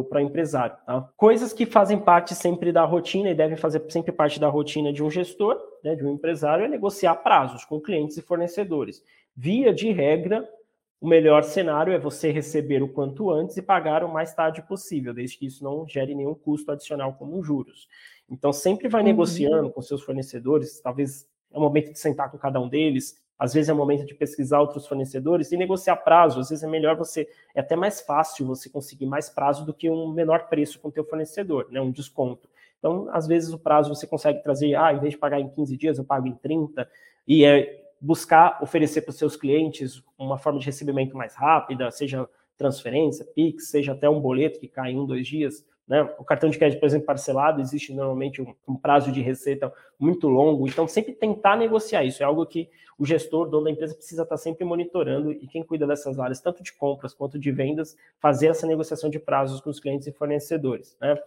para 0.09 0.21
empresário. 0.21 0.75
Tá? 0.85 1.09
Coisas 1.17 1.51
que 1.51 1.65
fazem 1.65 1.99
parte 1.99 2.35
sempre 2.35 2.71
da 2.71 2.85
rotina 2.85 3.31
e 3.31 3.35
devem 3.35 3.57
fazer 3.57 3.83
sempre 3.89 4.11
parte 4.11 4.39
da 4.39 4.47
rotina 4.47 4.93
de 4.93 5.03
um 5.03 5.09
gestor, 5.09 5.59
né, 5.83 5.95
de 5.95 6.05
um 6.05 6.13
empresário, 6.13 6.65
é 6.65 6.67
negociar 6.67 7.15
prazos 7.15 7.65
com 7.65 7.81
clientes 7.81 8.15
e 8.17 8.21
fornecedores. 8.21 9.03
Via 9.35 9.73
de 9.73 9.91
regra, 9.91 10.47
o 10.99 11.07
melhor 11.07 11.43
cenário 11.43 11.91
é 11.91 11.97
você 11.97 12.31
receber 12.31 12.83
o 12.83 12.89
quanto 12.89 13.31
antes 13.31 13.57
e 13.57 13.61
pagar 13.61 14.03
o 14.03 14.13
mais 14.13 14.35
tarde 14.35 14.61
possível, 14.61 15.13
desde 15.13 15.37
que 15.37 15.47
isso 15.47 15.63
não 15.63 15.87
gere 15.87 16.13
nenhum 16.13 16.35
custo 16.35 16.71
adicional 16.71 17.13
como 17.13 17.41
juros. 17.41 17.87
Então, 18.29 18.53
sempre 18.53 18.87
vai 18.87 19.01
uhum. 19.01 19.07
negociando 19.07 19.71
com 19.71 19.81
seus 19.81 20.03
fornecedores, 20.03 20.79
talvez 20.79 21.27
é 21.51 21.57
o 21.57 21.61
momento 21.61 21.91
de 21.91 21.99
sentar 21.99 22.29
com 22.29 22.37
cada 22.37 22.61
um 22.61 22.69
deles, 22.69 23.19
às 23.41 23.55
vezes 23.55 23.69
é 23.69 23.73
o 23.73 23.75
momento 23.75 24.05
de 24.05 24.13
pesquisar 24.13 24.61
outros 24.61 24.85
fornecedores 24.85 25.51
e 25.51 25.57
negociar 25.57 25.95
prazo. 25.95 26.39
Às 26.39 26.49
vezes 26.49 26.63
é 26.63 26.67
melhor 26.67 26.95
você, 26.95 27.27
é 27.55 27.59
até 27.59 27.75
mais 27.75 27.99
fácil 27.99 28.45
você 28.45 28.69
conseguir 28.69 29.07
mais 29.07 29.31
prazo 29.31 29.65
do 29.65 29.73
que 29.73 29.89
um 29.89 30.13
menor 30.13 30.47
preço 30.47 30.79
com 30.79 30.89
o 30.89 30.91
teu 30.91 31.03
fornecedor, 31.03 31.65
né, 31.71 31.81
um 31.81 31.89
desconto. 31.89 32.47
Então, 32.77 33.09
às 33.11 33.25
vezes 33.25 33.51
o 33.51 33.57
prazo 33.57 33.89
você 33.89 34.05
consegue 34.05 34.43
trazer, 34.43 34.75
ah, 34.75 34.93
em 34.93 34.99
vez 34.99 35.13
de 35.13 35.17
pagar 35.17 35.39
em 35.39 35.49
15 35.49 35.75
dias, 35.75 35.97
eu 35.97 36.03
pago 36.03 36.27
em 36.27 36.35
30, 36.35 36.87
e 37.27 37.43
é 37.43 37.83
buscar 37.99 38.59
oferecer 38.61 39.01
para 39.01 39.09
os 39.09 39.17
seus 39.17 39.35
clientes 39.35 40.03
uma 40.19 40.37
forma 40.37 40.59
de 40.59 40.67
recebimento 40.67 41.17
mais 41.17 41.33
rápida, 41.33 41.89
seja 41.89 42.29
transferência, 42.55 43.25
Pix, 43.25 43.69
seja 43.71 43.93
até 43.93 44.07
um 44.07 44.21
boleto 44.21 44.59
que 44.59 44.67
cai 44.67 44.91
em 44.91 44.99
um, 44.99 45.05
dois 45.07 45.27
dias. 45.27 45.65
Né? 45.91 46.09
O 46.17 46.23
cartão 46.23 46.49
de 46.49 46.57
crédito, 46.57 46.79
por 46.79 46.85
exemplo, 46.85 47.05
parcelado, 47.05 47.59
existe 47.59 47.93
normalmente 47.93 48.41
um, 48.41 48.55
um, 48.65 48.77
prazo 48.77 49.11
de 49.11 49.21
receita 49.21 49.69
muito 49.99 50.29
longo, 50.29 50.65
então 50.65 50.87
sempre 50.87 51.11
tentar 51.11 51.57
negociar 51.57 52.05
isso 52.05 52.23
é 52.23 52.25
algo 52.25 52.45
que 52.45 52.69
o 52.97 53.05
gestor, 53.05 53.49
dono 53.49 53.65
da 53.65 53.71
empresa, 53.71 53.93
precisa 53.93 54.23
estar 54.23 54.37
sempre 54.37 54.63
monitorando 54.63 55.33
e 55.33 55.45
quem 55.47 55.61
cuida 55.61 55.85
dessas 55.85 56.17
áreas, 56.17 56.39
tanto 56.39 56.63
de 56.63 56.71
compras 56.71 57.13
quanto 57.13 57.37
de 57.37 57.51
vendas, 57.51 57.97
fazer 58.21 58.47
essa 58.47 58.65
negociação 58.65 59.09
de 59.09 59.19
prazos 59.19 59.59
com 59.59 59.69
os 59.69 59.81
clientes 59.81 60.07
e 60.07 60.13
fornecedores. 60.13 60.95
Né? 61.01 61.17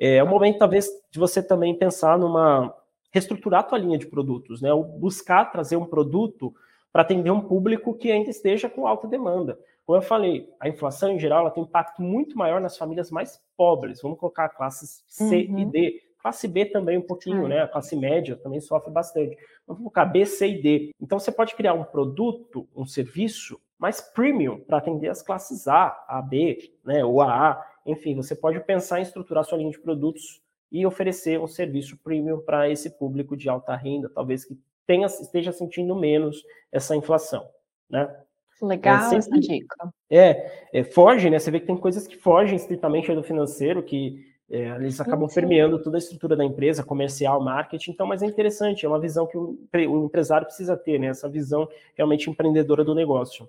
É, 0.00 0.16
é 0.16 0.22
o 0.22 0.26
momento, 0.26 0.56
talvez, 0.56 0.88
de 1.10 1.18
você 1.18 1.42
também 1.42 1.74
pensar 1.74 2.18
numa 2.18 2.74
reestruturar 3.12 3.60
a 3.60 3.64
tua 3.64 3.76
linha 3.76 3.98
de 3.98 4.06
produtos, 4.06 4.62
né? 4.62 4.72
Ou 4.72 4.82
buscar 4.82 5.44
trazer 5.52 5.76
um 5.76 5.84
produto 5.84 6.54
para 6.90 7.02
atender 7.02 7.30
um 7.30 7.42
público 7.42 7.92
que 7.92 8.10
ainda 8.10 8.30
esteja 8.30 8.70
com 8.70 8.86
alta 8.86 9.06
demanda. 9.06 9.58
Como 9.86 9.98
eu 9.98 10.02
falei, 10.02 10.48
a 10.58 10.68
inflação 10.68 11.10
em 11.10 11.18
geral 11.18 11.40
ela 11.40 11.50
tem 11.50 11.62
um 11.62 11.66
impacto 11.66 12.00
muito 12.00 12.38
maior 12.38 12.60
nas 12.60 12.76
famílias 12.76 13.10
mais 13.10 13.40
pobres. 13.56 14.00
Vamos 14.00 14.18
colocar 14.18 14.48
classes 14.48 15.04
C 15.06 15.46
uhum. 15.50 15.58
e 15.58 15.64
D. 15.66 16.02
Classe 16.18 16.48
B 16.48 16.64
também 16.64 16.96
um 16.96 17.02
pouquinho, 17.02 17.46
né? 17.46 17.60
A 17.60 17.68
classe 17.68 17.94
média 17.94 18.34
também 18.34 18.58
sofre 18.58 18.90
bastante. 18.90 19.36
Vamos 19.66 19.82
colocar 19.82 20.06
B, 20.06 20.24
C 20.24 20.48
e 20.48 20.62
D. 20.62 20.90
Então 20.98 21.18
você 21.18 21.30
pode 21.30 21.54
criar 21.54 21.74
um 21.74 21.84
produto, 21.84 22.66
um 22.74 22.86
serviço 22.86 23.60
mais 23.78 24.00
premium 24.00 24.58
para 24.58 24.78
atender 24.78 25.10
as 25.10 25.20
classes 25.20 25.68
A, 25.68 25.88
A, 26.08 26.22
B, 26.22 26.72
né? 26.82 27.04
Ou 27.04 27.20
AA. 27.20 27.62
Enfim, 27.84 28.14
você 28.14 28.34
pode 28.34 28.58
pensar 28.60 29.00
em 29.00 29.02
estruturar 29.02 29.44
sua 29.44 29.58
linha 29.58 29.70
de 29.70 29.78
produtos 29.78 30.40
e 30.72 30.86
oferecer 30.86 31.38
um 31.38 31.46
serviço 31.46 31.98
premium 32.02 32.40
para 32.40 32.70
esse 32.70 32.88
público 32.88 33.36
de 33.36 33.50
alta 33.50 33.76
renda, 33.76 34.08
talvez 34.08 34.46
que 34.46 34.58
tenha, 34.86 35.06
esteja 35.06 35.52
sentindo 35.52 35.94
menos 35.94 36.42
essa 36.72 36.96
inflação, 36.96 37.46
né? 37.88 38.14
Legal 38.64 38.96
é, 38.96 39.00
sempre, 39.00 39.18
essa 39.18 39.40
dica. 39.40 39.92
É, 40.10 40.68
é, 40.72 40.84
foge, 40.84 41.28
né? 41.28 41.38
Você 41.38 41.50
vê 41.50 41.60
que 41.60 41.66
tem 41.66 41.76
coisas 41.76 42.06
que 42.06 42.16
fogem 42.16 42.56
estritamente 42.56 43.12
do 43.14 43.22
financeiro, 43.22 43.82
que 43.82 44.24
é, 44.50 44.68
eles 44.76 45.00
acabam 45.00 45.28
sim, 45.28 45.34
permeando 45.34 45.82
toda 45.82 45.96
a 45.96 45.98
estrutura 45.98 46.36
da 46.36 46.44
empresa, 46.44 46.82
comercial, 46.82 47.42
marketing. 47.42 47.90
Então, 47.90 48.06
mas 48.06 48.22
é 48.22 48.26
interessante, 48.26 48.84
é 48.84 48.88
uma 48.88 49.00
visão 49.00 49.26
que 49.26 49.36
o, 49.36 49.58
o 49.72 50.04
empresário 50.04 50.46
precisa 50.46 50.76
ter, 50.76 50.98
né? 50.98 51.08
Essa 51.08 51.28
visão 51.28 51.68
realmente 51.94 52.30
empreendedora 52.30 52.84
do 52.84 52.94
negócio. 52.94 53.48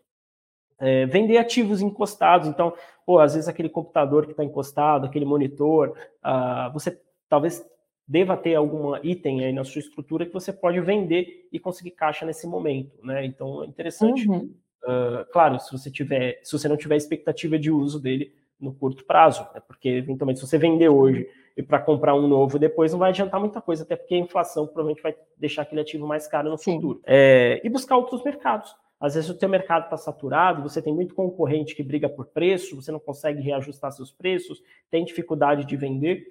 É, 0.77 1.05
vender 1.05 1.37
ativos 1.37 1.81
encostados, 1.81 2.49
então, 2.49 2.73
pô, 3.05 3.19
às 3.19 3.33
vezes 3.33 3.47
aquele 3.47 3.69
computador 3.69 4.25
que 4.25 4.31
está 4.31 4.43
encostado, 4.43 5.05
aquele 5.05 5.23
monitor, 5.23 5.95
uh, 6.23 6.71
você 6.73 6.99
talvez 7.29 7.65
deva 8.07 8.35
ter 8.35 8.55
algum 8.55 8.95
item 9.03 9.45
aí 9.45 9.53
na 9.53 9.63
sua 9.63 9.79
estrutura 9.79 10.25
que 10.25 10.33
você 10.33 10.51
pode 10.51 10.79
vender 10.81 11.47
e 11.51 11.59
conseguir 11.59 11.91
caixa 11.91 12.25
nesse 12.25 12.45
momento, 12.45 12.91
né? 13.03 13.25
Então 13.25 13.63
é 13.63 13.67
interessante. 13.67 14.27
Uhum. 14.27 14.53
Uh, 14.85 15.25
claro, 15.31 15.59
se 15.59 15.71
você 15.71 15.89
tiver, 15.89 16.39
se 16.43 16.51
você 16.51 16.67
não 16.67 16.77
tiver 16.77 16.95
expectativa 16.95 17.57
de 17.57 17.71
uso 17.71 17.99
dele 17.99 18.33
no 18.59 18.73
curto 18.73 19.03
prazo, 19.03 19.47
né? 19.53 19.61
porque 19.67 19.89
eventualmente 19.89 20.39
se 20.39 20.47
você 20.47 20.57
vender 20.57 20.89
hoje 20.89 21.27
e 21.57 21.63
para 21.63 21.79
comprar 21.79 22.15
um 22.15 22.27
novo 22.27 22.59
depois 22.59 22.91
não 22.91 22.99
vai 22.99 23.09
adiantar 23.09 23.39
muita 23.39 23.59
coisa, 23.61 23.83
até 23.83 23.95
porque 23.95 24.15
a 24.15 24.19
inflação 24.19 24.65
provavelmente 24.65 25.01
vai 25.01 25.15
deixar 25.37 25.63
aquele 25.63 25.81
ativo 25.81 26.05
mais 26.07 26.27
caro 26.27 26.49
no 26.49 26.57
Sim. 26.57 26.75
futuro. 26.75 27.01
É, 27.05 27.59
e 27.63 27.69
buscar 27.69 27.97
outros 27.97 28.23
mercados. 28.23 28.75
Às 28.99 29.15
vezes 29.15 29.29
o 29.29 29.37
teu 29.37 29.49
mercado 29.49 29.85
está 29.85 29.97
saturado, 29.97 30.61
você 30.61 30.81
tem 30.81 30.93
muito 30.93 31.13
concorrente 31.15 31.75
que 31.75 31.83
briga 31.83 32.07
por 32.07 32.27
preço, 32.27 32.75
você 32.75 32.91
não 32.91 32.99
consegue 32.99 33.41
reajustar 33.41 33.91
seus 33.91 34.11
preços, 34.11 34.61
tem 34.89 35.03
dificuldade 35.03 35.65
de 35.65 35.75
vender 35.75 36.25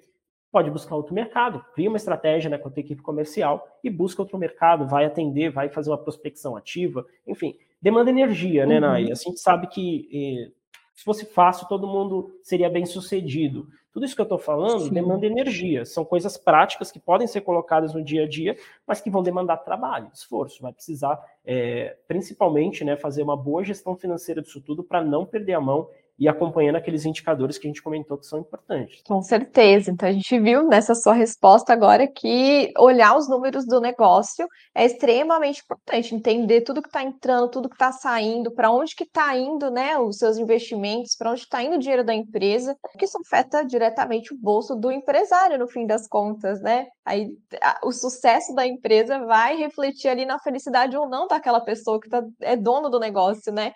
pode 0.55 0.71
buscar 0.71 0.95
outro 0.95 1.13
mercado, 1.13 1.61
cria 1.73 1.89
uma 1.89 1.97
estratégia 1.97 2.49
né, 2.49 2.57
com 2.57 2.69
a 2.69 2.71
tua 2.71 2.79
equipe 2.79 3.01
comercial 3.01 3.67
e 3.83 3.89
busca 3.89 4.21
outro 4.21 4.37
mercado, 4.37 4.87
vai 4.87 5.03
atender, 5.03 5.49
vai 5.49 5.67
fazer 5.67 5.89
uma 5.89 5.97
prospecção 5.97 6.55
ativa, 6.55 7.05
enfim, 7.27 7.57
demanda 7.85 8.09
energia, 8.09 8.65
né, 8.65 8.75
uhum. 8.75 8.81
Nai? 8.81 9.11
A 9.11 9.13
gente 9.13 9.39
sabe 9.39 9.67
que 9.67 10.09
eh, 10.11 10.51
se 10.95 11.03
fosse 11.03 11.23
fácil, 11.23 11.67
todo 11.67 11.85
mundo 11.85 12.31
seria 12.41 12.67
bem 12.67 12.83
sucedido. 12.83 13.67
Tudo 13.93 14.07
isso 14.07 14.15
que 14.15 14.21
eu 14.21 14.23
estou 14.23 14.39
falando 14.39 14.85
Sim. 14.85 14.89
demanda 14.89 15.27
energia, 15.27 15.85
são 15.85 16.03
coisas 16.03 16.35
práticas 16.35 16.91
que 16.91 16.99
podem 16.99 17.27
ser 17.27 17.41
colocadas 17.41 17.93
no 17.93 18.03
dia 18.03 18.23
a 18.23 18.27
dia, 18.27 18.57
mas 18.87 19.01
que 19.01 19.09
vão 19.11 19.21
demandar 19.21 19.57
trabalho, 19.57 20.09
esforço, 20.11 20.63
vai 20.63 20.73
precisar, 20.73 21.23
é, 21.45 21.95
principalmente, 22.07 22.83
né, 22.83 22.97
fazer 22.97 23.21
uma 23.21 23.37
boa 23.37 23.63
gestão 23.63 23.95
financeira 23.95 24.41
disso 24.41 24.59
tudo 24.59 24.83
para 24.83 25.03
não 25.03 25.23
perder 25.23 25.53
a 25.53 25.61
mão 25.61 25.87
e 26.17 26.27
acompanhando 26.27 26.77
aqueles 26.77 27.05
indicadores 27.05 27.57
que 27.57 27.67
a 27.67 27.69
gente 27.69 27.81
comentou 27.81 28.17
que 28.17 28.25
são 28.25 28.39
importantes. 28.39 29.01
Com 29.05 29.21
certeza. 29.21 29.91
Então 29.91 30.07
a 30.07 30.11
gente 30.11 30.39
viu 30.39 30.63
nessa 30.67 30.95
sua 30.95 31.13
resposta 31.13 31.73
agora 31.73 32.07
que 32.07 32.71
olhar 32.77 33.17
os 33.17 33.27
números 33.27 33.65
do 33.65 33.81
negócio 33.81 34.47
é 34.73 34.85
extremamente 34.85 35.61
importante, 35.61 36.15
entender 36.15 36.61
tudo 36.61 36.81
que 36.81 36.87
está 36.87 37.03
entrando, 37.03 37.49
tudo 37.49 37.69
que 37.69 37.75
está 37.75 37.91
saindo, 37.91 38.51
para 38.51 38.71
onde 38.71 38.95
que 38.95 39.03
está 39.03 39.37
indo, 39.37 39.69
né, 39.69 39.97
os 39.97 40.17
seus 40.17 40.37
investimentos, 40.37 41.15
para 41.17 41.31
onde 41.31 41.41
está 41.41 41.61
indo 41.61 41.75
o 41.75 41.79
dinheiro 41.79 42.03
da 42.03 42.13
empresa, 42.13 42.77
que 42.97 43.05
isso 43.05 43.17
afeta 43.17 43.65
diretamente 43.65 44.33
o 44.33 44.37
bolso 44.37 44.75
do 44.75 44.91
empresário 44.91 45.59
no 45.59 45.67
fim 45.67 45.85
das 45.85 46.07
contas, 46.07 46.61
né? 46.61 46.87
Aí 47.05 47.29
o 47.83 47.91
sucesso 47.91 48.53
da 48.55 48.65
empresa 48.65 49.19
vai 49.25 49.57
refletir 49.57 50.07
ali 50.07 50.25
na 50.25 50.39
felicidade 50.39 50.97
ou 50.97 51.07
não 51.07 51.27
daquela 51.27 51.59
pessoa 51.59 51.99
que 51.99 52.09
tá, 52.09 52.23
é 52.41 52.55
dono 52.55 52.89
do 52.89 52.99
negócio, 52.99 53.53
né? 53.53 53.73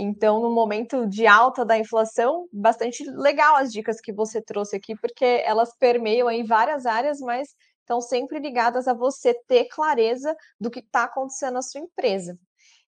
Então, 0.00 0.40
no 0.40 0.50
momento 0.50 1.08
de 1.08 1.26
alta 1.26 1.64
da 1.64 1.76
inflação, 1.76 2.46
bastante 2.52 3.02
legal 3.10 3.56
as 3.56 3.72
dicas 3.72 4.00
que 4.00 4.12
você 4.12 4.40
trouxe 4.40 4.76
aqui, 4.76 4.94
porque 4.96 5.42
elas 5.44 5.76
permeiam 5.76 6.30
em 6.30 6.44
várias 6.44 6.86
áreas, 6.86 7.18
mas 7.18 7.48
estão 7.80 8.00
sempre 8.00 8.38
ligadas 8.38 8.86
a 8.86 8.94
você 8.94 9.34
ter 9.48 9.64
clareza 9.64 10.36
do 10.60 10.70
que 10.70 10.78
está 10.78 11.04
acontecendo 11.04 11.54
na 11.54 11.62
sua 11.62 11.80
empresa. 11.80 12.38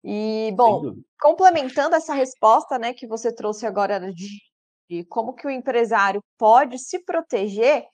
E, 0.05 0.53
bom, 0.57 0.95
complementando 1.21 1.97
essa 1.97 2.15
resposta 2.15 2.79
né, 2.79 2.95
que 2.95 3.09
você 3.09 3.35
trouxe 3.35 3.67
agora 3.67 3.99
de, 4.13 4.29
de 4.89 5.05
como 5.07 5.35
que 5.35 5.49
o 5.49 5.51
empresário 5.51 6.23
pode 6.39 6.79
se 6.79 7.03
proteger, 7.05 7.85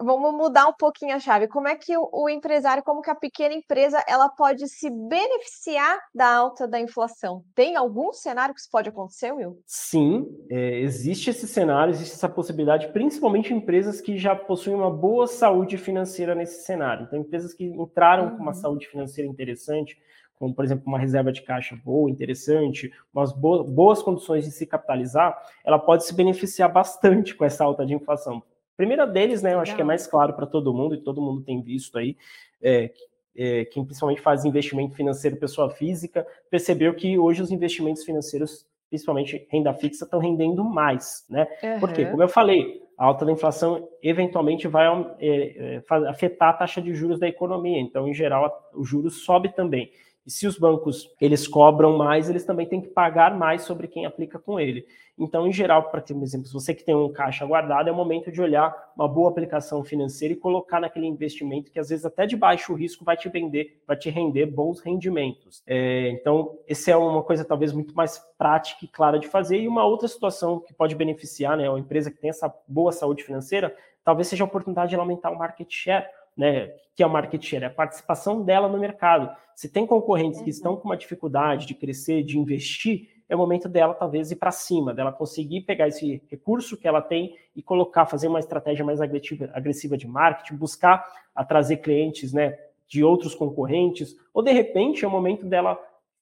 vamos 0.00 0.34
mudar 0.34 0.66
um 0.66 0.72
pouquinho 0.72 1.14
a 1.14 1.18
chave. 1.18 1.48
Como 1.48 1.68
é 1.68 1.76
que 1.76 1.96
o, 1.96 2.08
o, 2.12 2.28
empresário, 2.28 2.82
como 2.82 3.02
que 3.02 3.10
a 3.10 3.14
pequena 3.14 3.54
empresa, 3.54 4.02
ela 4.08 4.28
pode 4.28 4.68
se 4.68 4.90
beneficiar 4.90 5.98
da 6.14 6.34
alta 6.34 6.66
da 6.66 6.80
inflação? 6.80 7.44
Tem 7.54 7.76
algum 7.76 8.12
cenário 8.12 8.54
que 8.54 8.60
isso 8.60 8.70
pode 8.70 8.88
acontecer, 8.88 9.32
Will? 9.32 9.58
Sim, 9.66 10.26
é, 10.50 10.80
existe 10.80 11.30
esse 11.30 11.46
cenário, 11.46 11.92
existe 11.92 12.14
essa 12.14 12.28
possibilidade, 12.28 12.88
principalmente 12.88 13.52
empresas 13.52 14.00
que 14.00 14.16
já 14.16 14.34
possuem 14.34 14.76
uma 14.76 14.90
boa 14.90 15.26
saúde 15.26 15.76
financeira 15.76 16.34
nesse 16.34 16.64
cenário. 16.64 17.04
Então, 17.04 17.18
empresas 17.18 17.54
que 17.54 17.64
entraram 17.64 18.24
uhum. 18.24 18.30
com 18.36 18.42
uma 18.42 18.52
uhum. 18.52 18.60
saúde 18.60 18.86
financeira 18.86 19.28
interessante, 19.28 19.98
como, 20.38 20.54
por 20.54 20.64
exemplo, 20.64 20.84
uma 20.86 20.98
reserva 20.98 21.32
de 21.32 21.42
caixa 21.42 21.74
boa, 21.82 22.10
interessante, 22.10 22.92
umas 23.12 23.32
boas 23.32 24.02
condições 24.02 24.44
de 24.44 24.50
se 24.50 24.66
capitalizar, 24.66 25.36
ela 25.64 25.78
pode 25.78 26.04
se 26.04 26.14
beneficiar 26.14 26.70
bastante 26.70 27.34
com 27.34 27.44
essa 27.44 27.64
alta 27.64 27.86
de 27.86 27.94
inflação 27.94 28.42
primeira 28.76 29.06
deles, 29.06 29.42
né, 29.42 29.54
eu 29.54 29.60
acho 29.60 29.74
que 29.74 29.80
é 29.80 29.84
mais 29.84 30.06
claro 30.06 30.34
para 30.34 30.46
todo 30.46 30.74
mundo, 30.74 30.94
e 30.94 30.98
todo 30.98 31.22
mundo 31.22 31.42
tem 31.42 31.62
visto 31.62 31.96
aí, 31.98 32.16
é, 32.62 32.92
é, 33.36 33.64
quem 33.66 33.84
principalmente 33.84 34.20
faz 34.20 34.44
investimento 34.44 34.94
financeiro 34.94 35.36
pessoa 35.36 35.70
física, 35.70 36.26
percebeu 36.50 36.94
que 36.94 37.18
hoje 37.18 37.42
os 37.42 37.50
investimentos 37.50 38.04
financeiros, 38.04 38.66
principalmente 38.88 39.46
renda 39.50 39.72
fixa, 39.74 40.04
estão 40.04 40.18
rendendo 40.18 40.64
mais, 40.64 41.26
né? 41.28 41.46
Uhum. 41.62 41.80
Porque, 41.80 42.06
como 42.06 42.22
eu 42.22 42.28
falei, 42.28 42.82
a 42.96 43.04
alta 43.04 43.24
da 43.26 43.32
inflação 43.32 43.88
eventualmente 44.02 44.66
vai 44.66 44.86
é, 45.18 45.76
é 45.76 45.82
afetar 46.08 46.50
a 46.50 46.54
taxa 46.54 46.80
de 46.80 46.94
juros 46.94 47.18
da 47.18 47.28
economia, 47.28 47.78
então, 47.78 48.08
em 48.08 48.14
geral, 48.14 48.70
o 48.74 48.84
juros 48.84 49.24
sobe 49.24 49.50
também. 49.54 49.90
E 50.26 50.30
se 50.30 50.46
os 50.46 50.58
bancos 50.58 51.08
eles 51.20 51.46
cobram 51.46 51.96
mais, 51.96 52.28
eles 52.28 52.44
também 52.44 52.66
têm 52.66 52.80
que 52.80 52.88
pagar 52.88 53.36
mais 53.36 53.62
sobre 53.62 53.86
quem 53.86 54.04
aplica 54.04 54.38
com 54.38 54.58
ele. 54.58 54.84
Então, 55.18 55.46
em 55.46 55.52
geral, 55.52 55.84
para 55.90 56.02
ter 56.02 56.12
um 56.12 56.22
exemplo, 56.22 56.46
se 56.46 56.52
você 56.52 56.74
que 56.74 56.84
tem 56.84 56.94
um 56.94 57.10
caixa 57.10 57.46
guardado, 57.46 57.88
é 57.88 57.92
o 57.92 57.94
momento 57.94 58.30
de 58.30 58.42
olhar 58.42 58.74
uma 58.94 59.08
boa 59.08 59.30
aplicação 59.30 59.82
financeira 59.82 60.34
e 60.34 60.36
colocar 60.36 60.78
naquele 60.78 61.06
investimento 61.06 61.70
que 61.70 61.78
às 61.78 61.88
vezes 61.88 62.04
até 62.04 62.26
de 62.26 62.36
baixo 62.36 62.74
risco 62.74 63.04
vai 63.04 63.16
te 63.16 63.28
vender, 63.28 63.80
vai 63.86 63.96
te 63.96 64.10
render 64.10 64.46
bons 64.46 64.80
rendimentos. 64.80 65.62
É, 65.66 66.10
então, 66.10 66.58
essa 66.68 66.90
é 66.90 66.96
uma 66.96 67.22
coisa 67.22 67.44
talvez 67.44 67.72
muito 67.72 67.94
mais 67.94 68.18
prática 68.36 68.84
e 68.84 68.88
clara 68.88 69.18
de 69.18 69.28
fazer. 69.28 69.58
E 69.58 69.68
uma 69.68 69.86
outra 69.86 70.08
situação 70.08 70.60
que 70.60 70.74
pode 70.74 70.94
beneficiar, 70.94 71.56
né, 71.56 71.70
uma 71.70 71.80
empresa 71.80 72.10
que 72.10 72.18
tem 72.18 72.28
essa 72.28 72.52
boa 72.68 72.92
saúde 72.92 73.22
financeira, 73.22 73.74
talvez 74.04 74.28
seja 74.28 74.44
a 74.44 74.46
oportunidade 74.46 74.90
de 74.90 74.96
aumentar 74.96 75.30
o 75.30 75.38
market 75.38 75.72
share 75.72 76.06
né, 76.36 76.72
que 76.94 77.02
é 77.02 77.06
o 77.06 77.10
market 77.10 77.42
share, 77.42 77.64
é 77.64 77.66
a 77.68 77.70
participação 77.70 78.42
dela 78.42 78.68
no 78.68 78.78
mercado. 78.78 79.34
Se 79.54 79.68
tem 79.68 79.86
concorrentes 79.86 80.38
uhum. 80.38 80.44
que 80.44 80.50
estão 80.50 80.76
com 80.76 80.88
uma 80.88 80.96
dificuldade 80.96 81.66
de 81.66 81.74
crescer, 81.74 82.22
de 82.22 82.38
investir, 82.38 83.08
é 83.28 83.34
o 83.34 83.38
momento 83.38 83.68
dela 83.68 83.94
talvez 83.94 84.30
ir 84.30 84.36
para 84.36 84.52
cima, 84.52 84.94
dela 84.94 85.12
conseguir 85.12 85.62
pegar 85.62 85.88
esse 85.88 86.22
recurso 86.30 86.76
que 86.76 86.86
ela 86.86 87.02
tem 87.02 87.36
e 87.54 87.62
colocar, 87.62 88.06
fazer 88.06 88.28
uma 88.28 88.38
estratégia 88.38 88.84
mais 88.84 89.00
agressiva, 89.00 89.50
agressiva 89.52 89.96
de 89.96 90.06
marketing, 90.06 90.56
buscar 90.56 91.04
a 91.34 91.44
trazer 91.44 91.78
clientes, 91.78 92.32
né, 92.32 92.56
de 92.86 93.02
outros 93.02 93.34
concorrentes, 93.34 94.16
ou 94.32 94.42
de 94.42 94.52
repente 94.52 95.04
é 95.04 95.08
o 95.08 95.10
momento 95.10 95.44
dela 95.44 95.76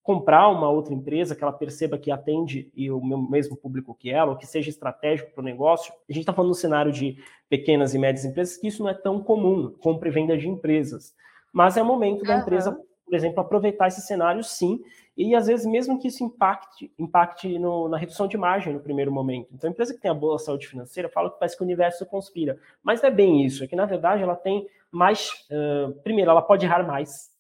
comprar 0.05 0.49
uma 0.51 0.69
outra 0.69 0.93
empresa 0.93 1.35
que 1.35 1.43
ela 1.43 1.53
perceba 1.53 1.97
que 1.97 2.11
atende 2.11 2.71
e 2.77 2.90
o 2.90 3.01
mesmo 3.03 3.57
público 3.57 3.97
que 3.99 4.11
ela, 4.11 4.33
ou 4.33 4.37
que 4.37 4.47
seja 4.47 4.69
estratégico 4.69 5.33
para 5.33 5.40
o 5.40 5.45
negócio. 5.45 5.95
A 6.09 6.12
gente 6.12 6.21
está 6.21 6.33
falando 6.33 6.51
no 6.51 6.55
cenário 6.55 6.93
de 6.93 7.17
pequenas 7.49 7.95
e 7.95 7.99
médias 7.99 8.23
empresas 8.23 8.59
que 8.59 8.69
isso 8.69 8.83
não 8.83 8.90
é 8.90 8.95
tão 8.95 9.19
comum, 9.19 9.75
compra 9.81 10.11
e 10.11 10.12
venda 10.12 10.37
de 10.37 10.47
empresas. 10.47 11.14
Mas 11.51 11.79
é 11.79 11.83
o 11.83 11.87
momento 11.87 12.23
da 12.23 12.35
uhum. 12.35 12.40
empresa, 12.43 12.79
por 13.03 13.14
exemplo, 13.14 13.40
aproveitar 13.40 13.88
esse 13.88 14.03
cenário 14.03 14.45
sim, 14.45 14.79
e 15.17 15.35
às 15.35 15.47
vezes 15.47 15.64
mesmo 15.64 15.99
que 15.99 16.09
isso 16.09 16.23
impacte, 16.23 16.93
impacte 16.99 17.59
no, 17.59 17.88
na 17.88 17.97
redução 17.97 18.29
de 18.29 18.37
margem 18.37 18.75
no 18.75 18.81
primeiro 18.81 19.11
momento. 19.11 19.49
Então, 19.55 19.71
a 19.71 19.73
empresa 19.73 19.95
que 19.95 20.01
tem 20.01 20.11
a 20.11 20.14
boa 20.14 20.38
saúde 20.38 20.69
financeira 20.69 21.09
fala 21.09 21.31
que 21.31 21.38
parece 21.38 21.57
que 21.57 21.62
o 21.62 21.64
universo 21.64 22.05
conspira. 22.05 22.59
Mas 22.83 23.01
não 23.01 23.09
é 23.09 23.12
bem 23.12 23.43
isso, 23.43 23.64
é 23.64 23.67
que 23.67 23.77
na 23.77 23.87
verdade 23.87 24.23
ela 24.23 24.37
tem 24.37 24.67
mais. 24.90 25.31
Uh, 25.51 25.93
primeiro, 26.03 26.31
ela 26.31 26.43
pode 26.43 26.67
errar 26.67 26.87
mais, 26.87 27.33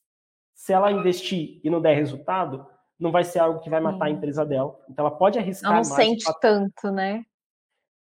se 0.54 0.72
ela 0.72 0.90
investir 0.92 1.60
e 1.62 1.68
não 1.68 1.80
der 1.80 1.94
resultado, 1.94 2.66
não 2.98 3.10
vai 3.10 3.24
ser 3.24 3.40
algo 3.40 3.60
que 3.60 3.68
vai 3.68 3.80
matar 3.80 4.06
a 4.06 4.10
empresa 4.10 4.46
dela. 4.46 4.78
Então 4.88 5.06
ela 5.06 5.14
pode 5.14 5.38
arriscar 5.38 5.70
não 5.70 5.76
mais. 5.76 5.88
Não 5.88 5.96
sente 5.96 6.24
pra... 6.24 6.34
tanto, 6.34 6.90
né? 6.90 7.24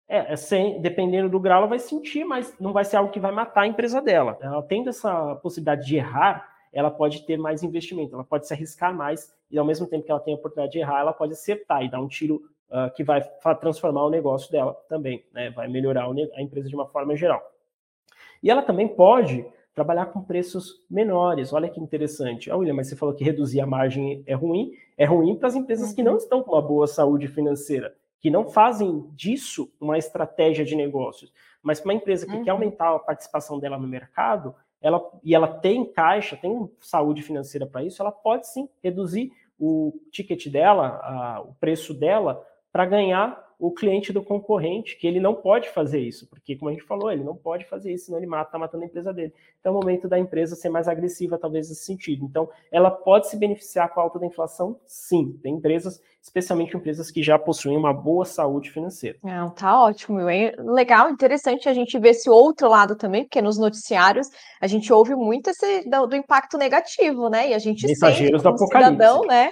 É, 0.08 0.32
é 0.32 0.36
sem, 0.36 0.80
dependendo 0.80 1.28
do 1.28 1.38
grau, 1.38 1.58
ela 1.58 1.66
vai 1.68 1.78
sentir, 1.78 2.24
mas 2.24 2.56
não 2.58 2.72
vai 2.72 2.84
ser 2.84 2.96
algo 2.96 3.12
que 3.12 3.20
vai 3.20 3.30
matar 3.30 3.62
a 3.62 3.66
empresa 3.66 4.02
dela. 4.02 4.36
Ela 4.40 4.62
tendo 4.62 4.90
essa 4.90 5.36
possibilidade 5.36 5.86
de 5.86 5.96
errar, 5.96 6.50
ela 6.72 6.90
pode 6.90 7.24
ter 7.24 7.36
mais 7.36 7.62
investimento, 7.62 8.14
ela 8.14 8.24
pode 8.24 8.46
se 8.46 8.52
arriscar 8.52 8.92
mais, 8.92 9.32
e 9.50 9.58
ao 9.58 9.64
mesmo 9.64 9.86
tempo 9.86 10.04
que 10.04 10.10
ela 10.10 10.20
tem 10.20 10.34
a 10.34 10.36
oportunidade 10.36 10.72
de 10.72 10.78
errar, 10.78 11.00
ela 11.00 11.12
pode 11.12 11.34
acertar 11.34 11.84
e 11.84 11.90
dar 11.90 12.00
um 12.00 12.08
tiro 12.08 12.42
uh, 12.70 12.92
que 12.94 13.04
vai 13.04 13.22
transformar 13.60 14.04
o 14.04 14.10
negócio 14.10 14.50
dela 14.50 14.74
também, 14.88 15.24
né? 15.32 15.50
vai 15.50 15.68
melhorar 15.68 16.06
a 16.06 16.42
empresa 16.42 16.68
de 16.68 16.74
uma 16.74 16.86
forma 16.86 17.14
geral. 17.14 17.40
E 18.42 18.50
ela 18.50 18.62
também 18.62 18.88
pode 18.88 19.46
trabalhar 19.80 20.06
com 20.06 20.20
preços 20.20 20.84
menores. 20.90 21.54
Olha 21.54 21.70
que 21.70 21.80
interessante. 21.80 22.50
Ah, 22.50 22.56
William, 22.56 22.74
mas 22.74 22.88
você 22.88 22.96
falou 22.96 23.14
que 23.14 23.24
reduzir 23.24 23.62
a 23.62 23.66
margem 23.66 24.22
é 24.26 24.34
ruim. 24.34 24.72
É 24.96 25.06
ruim 25.06 25.34
para 25.36 25.48
as 25.48 25.54
empresas 25.54 25.94
que 25.94 26.02
não 26.02 26.12
uhum. 26.12 26.18
estão 26.18 26.42
com 26.42 26.52
uma 26.52 26.60
boa 26.60 26.86
saúde 26.86 27.26
financeira, 27.26 27.94
que 28.20 28.28
não 28.28 28.46
fazem 28.46 29.08
disso 29.14 29.72
uma 29.80 29.96
estratégia 29.96 30.66
de 30.66 30.76
negócios. 30.76 31.32
Mas 31.62 31.80
para 31.80 31.88
uma 31.88 31.94
empresa 31.94 32.26
que 32.26 32.36
uhum. 32.36 32.44
quer 32.44 32.50
aumentar 32.50 32.94
a 32.94 32.98
participação 32.98 33.58
dela 33.58 33.78
no 33.78 33.88
mercado, 33.88 34.54
ela, 34.82 35.02
e 35.24 35.34
ela 35.34 35.48
tem 35.48 35.82
caixa, 35.82 36.36
tem 36.36 36.70
saúde 36.78 37.22
financeira 37.22 37.66
para 37.66 37.82
isso, 37.82 38.02
ela 38.02 38.12
pode 38.12 38.48
sim 38.48 38.68
reduzir 38.82 39.32
o 39.58 39.98
ticket 40.10 40.46
dela, 40.48 41.00
a, 41.02 41.40
o 41.40 41.54
preço 41.54 41.94
dela, 41.94 42.46
para 42.70 42.84
ganhar 42.84 43.42
o 43.60 43.70
cliente 43.70 44.10
do 44.10 44.22
concorrente, 44.22 44.96
que 44.96 45.06
ele 45.06 45.20
não 45.20 45.34
pode 45.34 45.68
fazer 45.68 46.00
isso, 46.00 46.26
porque, 46.28 46.56
como 46.56 46.70
a 46.70 46.72
gente 46.72 46.84
falou, 46.84 47.12
ele 47.12 47.22
não 47.22 47.36
pode 47.36 47.66
fazer 47.66 47.92
isso, 47.92 48.06
senão 48.06 48.18
ele 48.18 48.26
mata, 48.26 48.52
tá 48.52 48.58
matando 48.58 48.84
a 48.84 48.86
empresa 48.86 49.12
dele. 49.12 49.34
Então, 49.60 49.74
é 49.74 49.76
o 49.76 49.78
momento 49.78 50.08
da 50.08 50.18
empresa 50.18 50.56
ser 50.56 50.70
mais 50.70 50.88
agressiva, 50.88 51.36
talvez, 51.36 51.68
nesse 51.68 51.84
sentido. 51.84 52.24
Então, 52.24 52.48
ela 52.72 52.90
pode 52.90 53.28
se 53.28 53.36
beneficiar 53.36 53.92
com 53.92 54.00
a 54.00 54.02
alta 54.02 54.18
da 54.18 54.24
inflação? 54.24 54.80
Sim. 54.86 55.38
Tem 55.42 55.54
empresas, 55.54 56.00
especialmente 56.22 56.74
empresas 56.74 57.10
que 57.10 57.22
já 57.22 57.38
possuem 57.38 57.76
uma 57.76 57.92
boa 57.92 58.24
saúde 58.24 58.70
financeira. 58.70 59.18
Não, 59.22 59.50
tá 59.50 59.82
ótimo. 59.84 60.20
É 60.30 60.54
legal, 60.58 61.10
interessante 61.10 61.68
a 61.68 61.74
gente 61.74 61.98
ver 61.98 62.10
esse 62.10 62.30
outro 62.30 62.66
lado 62.66 62.96
também, 62.96 63.24
porque 63.24 63.42
nos 63.42 63.58
noticiários 63.58 64.28
a 64.58 64.66
gente 64.66 64.90
ouve 64.90 65.14
muito 65.14 65.50
esse, 65.50 65.86
do, 65.86 66.06
do 66.06 66.16
impacto 66.16 66.56
negativo, 66.56 67.28
né? 67.28 67.50
E 67.50 67.54
a 67.54 67.58
gente 67.58 67.86
Mensageiros 67.86 68.40
sente, 68.40 68.56
como 68.56 68.68
cidadão, 68.68 69.20
né? 69.26 69.50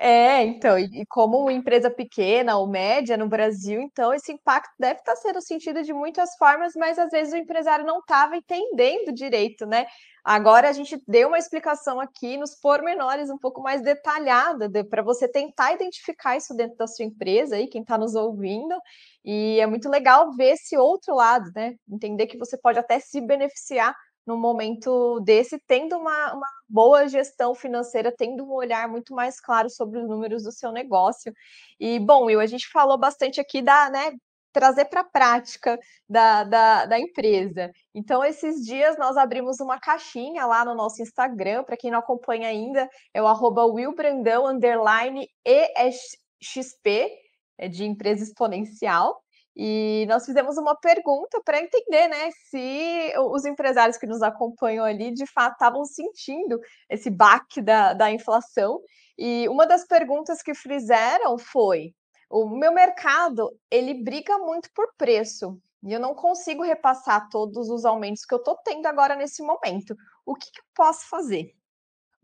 É, 0.00 0.44
então, 0.44 0.78
e, 0.78 1.04
como 1.08 1.50
empresa 1.50 1.90
pequena 1.90 2.56
ou 2.56 2.68
média 2.68 3.16
no 3.16 3.28
Brasil, 3.28 3.80
então 3.80 4.14
esse 4.14 4.30
impacto 4.32 4.70
deve 4.78 5.00
estar 5.00 5.16
sendo 5.16 5.40
sentido 5.40 5.82
de 5.82 5.92
muitas 5.92 6.36
formas, 6.36 6.74
mas 6.76 6.96
às 7.00 7.10
vezes 7.10 7.32
o 7.34 7.36
empresário 7.36 7.84
não 7.84 7.98
estava 7.98 8.36
entendendo 8.36 9.12
direito, 9.12 9.66
né? 9.66 9.86
Agora 10.24 10.68
a 10.68 10.72
gente 10.72 11.02
deu 11.08 11.26
uma 11.28 11.38
explicação 11.38 11.98
aqui 11.98 12.36
nos 12.36 12.54
pormenores 12.54 13.28
um 13.28 13.38
pouco 13.38 13.60
mais 13.60 13.82
detalhada 13.82 14.70
para 14.88 15.02
você 15.02 15.26
tentar 15.26 15.72
identificar 15.72 16.36
isso 16.36 16.54
dentro 16.54 16.76
da 16.76 16.86
sua 16.86 17.04
empresa 17.04 17.56
aí, 17.56 17.66
quem 17.66 17.82
está 17.82 17.98
nos 17.98 18.14
ouvindo, 18.14 18.76
e 19.24 19.58
é 19.58 19.66
muito 19.66 19.88
legal 19.88 20.30
ver 20.36 20.50
esse 20.52 20.76
outro 20.76 21.12
lado, 21.16 21.50
né? 21.56 21.74
Entender 21.90 22.28
que 22.28 22.38
você 22.38 22.56
pode 22.56 22.78
até 22.78 23.00
se 23.00 23.20
beneficiar 23.20 23.92
num 24.28 24.36
momento 24.36 25.20
desse, 25.20 25.58
tendo 25.66 25.96
uma, 25.96 26.34
uma 26.34 26.46
boa 26.68 27.08
gestão 27.08 27.54
financeira, 27.54 28.14
tendo 28.14 28.44
um 28.44 28.52
olhar 28.52 28.86
muito 28.86 29.14
mais 29.14 29.40
claro 29.40 29.70
sobre 29.70 29.98
os 29.98 30.06
números 30.06 30.42
do 30.42 30.52
seu 30.52 30.70
negócio. 30.70 31.32
E, 31.80 31.98
bom, 31.98 32.26
Will, 32.26 32.38
a 32.38 32.44
gente 32.44 32.68
falou 32.68 32.98
bastante 32.98 33.40
aqui 33.40 33.62
da, 33.62 33.88
né, 33.88 34.12
trazer 34.52 34.84
para 34.84 35.00
a 35.00 35.04
prática 35.04 35.78
da, 36.06 36.44
da, 36.44 36.84
da, 36.84 37.00
empresa. 37.00 37.70
Então, 37.94 38.22
esses 38.22 38.62
dias 38.66 38.98
nós 38.98 39.16
abrimos 39.16 39.60
uma 39.60 39.80
caixinha 39.80 40.44
lá 40.44 40.62
no 40.62 40.74
nosso 40.74 41.00
Instagram, 41.00 41.64
para 41.64 41.76
quem 41.78 41.90
não 41.90 42.00
acompanha 42.00 42.48
ainda, 42.48 42.86
é 43.14 43.22
o 43.22 43.26
arroba 43.26 43.64
willbrandão, 43.64 44.46
underline 44.46 45.26
EXP, 45.42 47.08
é 47.56 47.66
de 47.66 47.84
empresa 47.84 48.24
exponencial. 48.24 49.22
E 49.60 50.06
nós 50.08 50.24
fizemos 50.24 50.56
uma 50.56 50.76
pergunta 50.76 51.42
para 51.44 51.60
entender, 51.60 52.06
né, 52.06 52.30
se 52.48 53.12
os 53.32 53.44
empresários 53.44 53.98
que 53.98 54.06
nos 54.06 54.22
acompanham 54.22 54.84
ali 54.84 55.12
de 55.12 55.26
fato 55.26 55.54
estavam 55.54 55.84
sentindo 55.84 56.60
esse 56.88 57.10
baque 57.10 57.60
da, 57.60 57.92
da 57.92 58.08
inflação. 58.08 58.80
E 59.18 59.48
uma 59.48 59.66
das 59.66 59.84
perguntas 59.84 60.42
que 60.42 60.54
fizeram 60.54 61.36
foi: 61.36 61.92
o 62.30 62.48
meu 62.48 62.72
mercado 62.72 63.50
ele 63.68 63.94
briga 63.94 64.38
muito 64.38 64.70
por 64.72 64.94
preço 64.96 65.60
e 65.82 65.92
eu 65.92 65.98
não 65.98 66.14
consigo 66.14 66.62
repassar 66.62 67.28
todos 67.28 67.68
os 67.68 67.84
aumentos 67.84 68.24
que 68.24 68.34
eu 68.34 68.38
estou 68.38 68.56
tendo 68.64 68.86
agora 68.86 69.16
nesse 69.16 69.42
momento. 69.42 69.96
O 70.24 70.36
que, 70.36 70.52
que 70.52 70.60
eu 70.60 70.64
posso 70.72 71.08
fazer? 71.08 71.52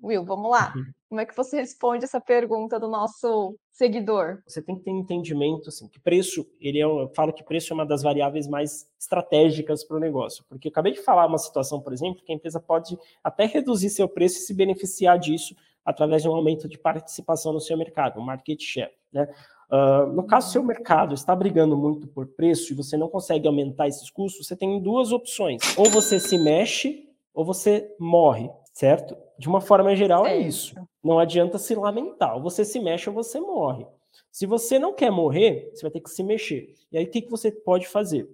Will, 0.01 0.25
vamos 0.25 0.51
lá. 0.51 0.73
Uhum. 0.77 0.85
Como 1.15 1.21
é 1.21 1.27
que 1.27 1.37
você 1.37 1.61
responde 1.61 2.05
essa 2.05 2.21
pergunta 2.21 2.77
do 2.77 2.89
nosso 2.89 3.57
seguidor? 3.71 4.43
Você 4.49 4.61
tem 4.61 4.75
que 4.75 4.83
ter 4.83 4.91
entendimento, 4.91 5.69
assim, 5.69 5.87
que 5.87 6.01
preço, 6.01 6.45
ele 6.61 6.81
é, 6.81 6.83
eu 6.83 7.09
falo 7.15 7.33
que 7.33 7.45
preço 7.45 7.73
é 7.73 7.75
uma 7.75 7.87
das 7.87 8.03
variáveis 8.03 8.49
mais 8.49 8.91
estratégicas 8.99 9.85
para 9.85 9.97
o 9.97 10.01
negócio, 10.01 10.45
porque 10.49 10.67
eu 10.67 10.73
acabei 10.73 10.93
de 10.93 11.01
falar 11.01 11.29
uma 11.29 11.39
situação, 11.39 11.81
por 11.81 11.93
exemplo, 11.93 12.21
que 12.25 12.33
a 12.33 12.35
empresa 12.35 12.59
pode 12.59 12.99
até 13.23 13.47
reduzir 13.47 13.91
seu 13.91 14.09
preço 14.09 14.39
e 14.39 14.41
se 14.41 14.53
beneficiar 14.53 15.17
disso 15.17 15.55
através 15.85 16.21
de 16.21 16.29
um 16.29 16.35
aumento 16.35 16.69
de 16.69 16.77
participação 16.77 17.53
no 17.53 17.61
seu 17.61 17.79
mercado, 17.79 18.19
um 18.19 18.25
market 18.25 18.61
share, 18.61 18.91
né? 19.13 19.29
Uh, 19.71 20.13
no 20.13 20.27
caso, 20.27 20.51
seu 20.51 20.65
mercado 20.65 21.15
está 21.15 21.35
brigando 21.37 21.77
muito 21.77 22.09
por 22.09 22.27
preço 22.27 22.73
e 22.73 22.77
você 22.77 22.97
não 22.97 23.09
consegue 23.09 23.47
aumentar 23.47 23.87
esses 23.87 24.11
custos, 24.11 24.49
você 24.49 24.57
tem 24.57 24.83
duas 24.83 25.13
opções. 25.13 25.63
Ou 25.77 25.89
você 25.89 26.19
se 26.19 26.37
mexe, 26.37 27.09
ou 27.33 27.45
você 27.45 27.89
morre, 28.01 28.51
certo? 28.75 29.17
De 29.39 29.49
uma 29.49 29.61
forma 29.61 29.95
geral, 29.95 30.27
é 30.27 30.37
isso. 30.37 30.75
Não 31.03 31.19
adianta 31.19 31.57
se 31.59 31.75
lamentar. 31.75 32.35
Ou 32.35 32.43
você 32.43 32.65
se 32.65 32.81
mexe 32.81 33.09
ou 33.09 33.15
você 33.15 33.41
morre. 33.41 33.87
Se 34.31 34.47
você 34.47 34.79
não 34.79 34.93
quer 34.93 35.11
morrer, 35.11 35.71
você 35.73 35.83
vai 35.83 35.91
ter 35.93 36.01
que 36.01 36.11
se 36.11 36.23
mexer. 36.23 36.75
E 36.91 36.99
aí, 36.99 37.05
o 37.05 37.11
que, 37.11 37.23
que 37.23 37.31
você 37.31 37.51
pode 37.53 37.87
fazer? 37.87 38.29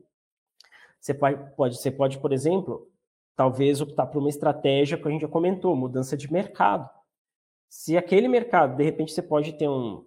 Você 0.98 1.12
pode, 1.14 1.54
pode, 1.54 1.76
você 1.76 1.90
pode, 1.90 2.18
por 2.18 2.32
exemplo, 2.32 2.90
talvez 3.36 3.80
optar 3.80 4.06
por 4.06 4.18
uma 4.18 4.28
estratégia 4.28 4.96
que 4.96 5.06
a 5.06 5.10
gente 5.10 5.22
já 5.22 5.28
comentou, 5.28 5.76
mudança 5.76 6.16
de 6.16 6.30
mercado. 6.32 6.88
Se 7.68 7.96
aquele 7.96 8.26
mercado, 8.26 8.76
de 8.76 8.84
repente, 8.84 9.12
você 9.12 9.22
pode 9.22 9.52
ter 9.52 9.68
um, 9.68 10.04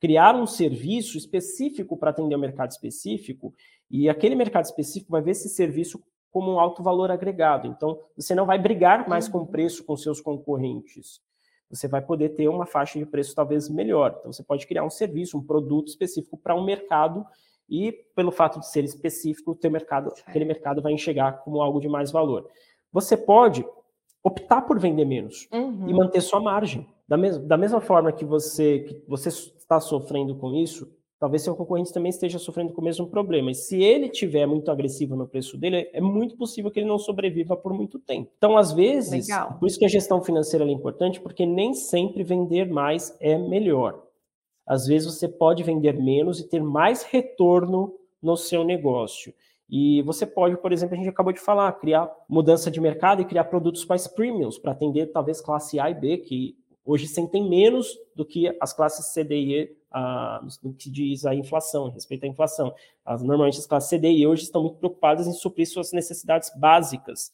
criar 0.00 0.34
um 0.34 0.46
serviço 0.46 1.16
específico 1.16 1.96
para 1.96 2.10
atender 2.10 2.36
um 2.36 2.40
mercado 2.40 2.70
específico, 2.70 3.54
e 3.90 4.08
aquele 4.08 4.34
mercado 4.34 4.64
específico 4.64 5.12
vai 5.12 5.22
ver 5.22 5.32
esse 5.32 5.48
serviço 5.48 6.02
como 6.30 6.52
um 6.52 6.60
alto 6.60 6.82
valor 6.82 7.10
agregado. 7.10 7.66
Então, 7.66 7.98
você 8.16 8.34
não 8.34 8.46
vai 8.46 8.58
brigar 8.58 9.08
mais 9.08 9.28
com 9.28 9.38
o 9.38 9.40
uhum. 9.42 9.46
preço 9.46 9.84
com 9.84 9.96
seus 9.96 10.20
concorrentes. 10.20 11.20
Você 11.70 11.86
vai 11.86 12.00
poder 12.00 12.30
ter 12.30 12.48
uma 12.48 12.66
faixa 12.66 12.98
de 12.98 13.04
preço 13.04 13.34
talvez 13.34 13.68
melhor. 13.68 14.16
Então, 14.18 14.32
você 14.32 14.42
pode 14.42 14.66
criar 14.66 14.84
um 14.84 14.90
serviço, 14.90 15.36
um 15.36 15.42
produto 15.44 15.88
específico 15.88 16.36
para 16.36 16.54
um 16.54 16.64
mercado 16.64 17.24
e, 17.68 17.92
pelo 18.14 18.30
fato 18.30 18.58
de 18.58 18.66
ser 18.68 18.84
específico, 18.84 19.54
teu 19.54 19.70
mercado, 19.70 20.12
aquele 20.26 20.44
mercado 20.44 20.80
vai 20.80 20.92
enxergar 20.92 21.32
como 21.44 21.60
algo 21.60 21.80
de 21.80 21.88
mais 21.88 22.10
valor. 22.10 22.48
Você 22.92 23.16
pode 23.16 23.66
optar 24.22 24.62
por 24.62 24.78
vender 24.78 25.04
menos 25.04 25.48
uhum. 25.52 25.88
e 25.88 25.92
manter 25.92 26.20
sua 26.20 26.40
margem. 26.40 26.86
Da, 27.06 27.16
mes 27.16 27.38
da 27.38 27.56
mesma 27.56 27.80
forma 27.80 28.12
que 28.12 28.24
você, 28.24 28.80
que 28.80 29.04
você 29.06 29.28
está 29.28 29.80
sofrendo 29.80 30.34
com 30.36 30.54
isso, 30.54 30.90
talvez 31.18 31.42
seu 31.42 31.54
concorrente 31.54 31.92
também 31.92 32.10
esteja 32.10 32.38
sofrendo 32.38 32.72
com 32.72 32.80
o 32.80 32.84
mesmo 32.84 33.06
problema. 33.08 33.50
E 33.50 33.54
se 33.54 33.82
ele 33.82 34.08
tiver 34.08 34.46
muito 34.46 34.70
agressivo 34.70 35.16
no 35.16 35.26
preço 35.26 35.58
dele, 35.58 35.90
é 35.92 36.00
muito 36.00 36.36
possível 36.36 36.70
que 36.70 36.80
ele 36.80 36.88
não 36.88 36.98
sobreviva 36.98 37.56
por 37.56 37.72
muito 37.72 37.98
tempo. 37.98 38.30
Então, 38.36 38.56
às 38.56 38.72
vezes, 38.72 39.28
Legal. 39.28 39.58
por 39.58 39.66
isso 39.66 39.78
que 39.78 39.84
a 39.84 39.88
gestão 39.88 40.22
financeira 40.22 40.64
é 40.64 40.70
importante, 40.70 41.20
porque 41.20 41.44
nem 41.44 41.74
sempre 41.74 42.22
vender 42.22 42.68
mais 42.68 43.16
é 43.20 43.36
melhor. 43.36 44.02
Às 44.66 44.86
vezes 44.86 45.12
você 45.12 45.26
pode 45.26 45.62
vender 45.62 45.94
menos 45.94 46.38
e 46.40 46.48
ter 46.48 46.62
mais 46.62 47.02
retorno 47.02 47.94
no 48.22 48.36
seu 48.36 48.62
negócio. 48.62 49.32
E 49.68 50.02
você 50.02 50.26
pode, 50.26 50.56
por 50.56 50.72
exemplo, 50.72 50.94
a 50.94 50.98
gente 50.98 51.08
acabou 51.08 51.32
de 51.32 51.40
falar, 51.40 51.70
criar 51.72 52.10
mudança 52.28 52.70
de 52.70 52.80
mercado 52.80 53.20
e 53.20 53.24
criar 53.24 53.44
produtos 53.44 53.84
mais 53.86 54.06
premiums 54.06 54.58
para 54.58 54.72
atender 54.72 55.06
talvez 55.06 55.40
classe 55.40 55.78
A 55.80 55.90
e 55.90 55.94
B, 55.94 56.18
que 56.18 56.56
hoje 56.84 57.06
sentem 57.06 57.48
menos 57.48 57.94
do 58.14 58.24
que 58.24 58.54
as 58.60 58.72
classes 58.72 59.12
C, 59.12 59.24
D 59.24 59.36
e 59.36 59.54
E 59.54 59.77
a, 59.90 60.40
no 60.62 60.72
que 60.74 60.90
diz 60.90 61.24
a 61.24 61.34
inflação, 61.34 61.90
respeito 61.90 62.24
à 62.24 62.26
inflação. 62.26 62.74
As, 63.04 63.22
normalmente 63.22 63.58
as 63.58 63.66
classes 63.66 63.88
C, 63.88 63.98
D 63.98 64.10
E 64.10 64.26
hoje 64.26 64.42
estão 64.42 64.62
muito 64.62 64.76
preocupadas 64.76 65.26
em 65.26 65.32
suprir 65.32 65.66
suas 65.66 65.92
necessidades 65.92 66.50
básicas, 66.56 67.32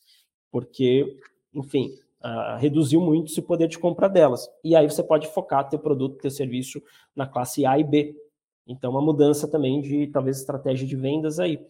porque, 0.51 1.19
enfim, 1.53 1.95
uh, 2.23 2.57
reduziu 2.59 3.01
muito 3.01 3.37
o 3.37 3.43
poder 3.43 3.69
de 3.69 3.79
compra 3.79 4.09
delas. 4.09 4.49
E 4.63 4.77
aí 4.77 4.89
você 4.89 5.03
pode 5.03 5.27
focar 5.29 5.69
teu 5.69 5.79
produto, 5.79 6.21
teu 6.21 6.31
serviço 6.31 6.83
na 7.15 7.27
classe 7.27 7.67
A 7.67 7.79
e 7.79 7.85
B. 7.85 8.17
Então, 8.67 8.93
uma 8.93 9.03
mudança 9.03 9.47
também 9.47 9.81
de, 9.81 10.07
talvez, 10.07 10.39
estratégia 10.39 10.87
de 10.87 10.97
vendas 10.97 11.39
aí. 11.39 11.61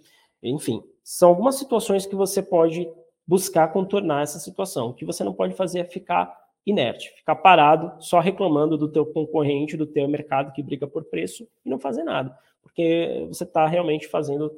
Enfim, 0.43 0.83
são 1.03 1.31
algumas 1.31 1.55
situações 1.55 2.07
que 2.07 2.15
você 2.15 2.43
pode 2.43 2.89
buscar 3.27 3.73
contornar 3.73 4.23
essa 4.23 4.39
situação. 4.39 4.91
O 4.91 4.95
que 4.95 5.05
você 5.05 5.25
não 5.25 5.33
pode 5.33 5.55
fazer 5.55 5.79
é 5.79 5.85
ficar 5.85 6.44
inerte, 6.67 7.11
ficar 7.17 7.37
parado 7.37 7.93
só 8.03 8.21
reclamando 8.21 8.79
do 8.79 8.89
teu 8.89 9.05
concorrente, 9.05 9.77
do 9.77 9.87
teu 9.87 10.09
mercado 10.09 10.53
que 10.53 10.63
briga 10.63 10.87
por 10.87 11.05
preço 11.05 11.47
e 11.65 11.69
não 11.69 11.79
fazer 11.79 12.05
nada, 12.05 12.37
porque 12.63 13.27
você 13.29 13.45
está 13.45 13.67
realmente 13.67 14.09
fazendo 14.09 14.51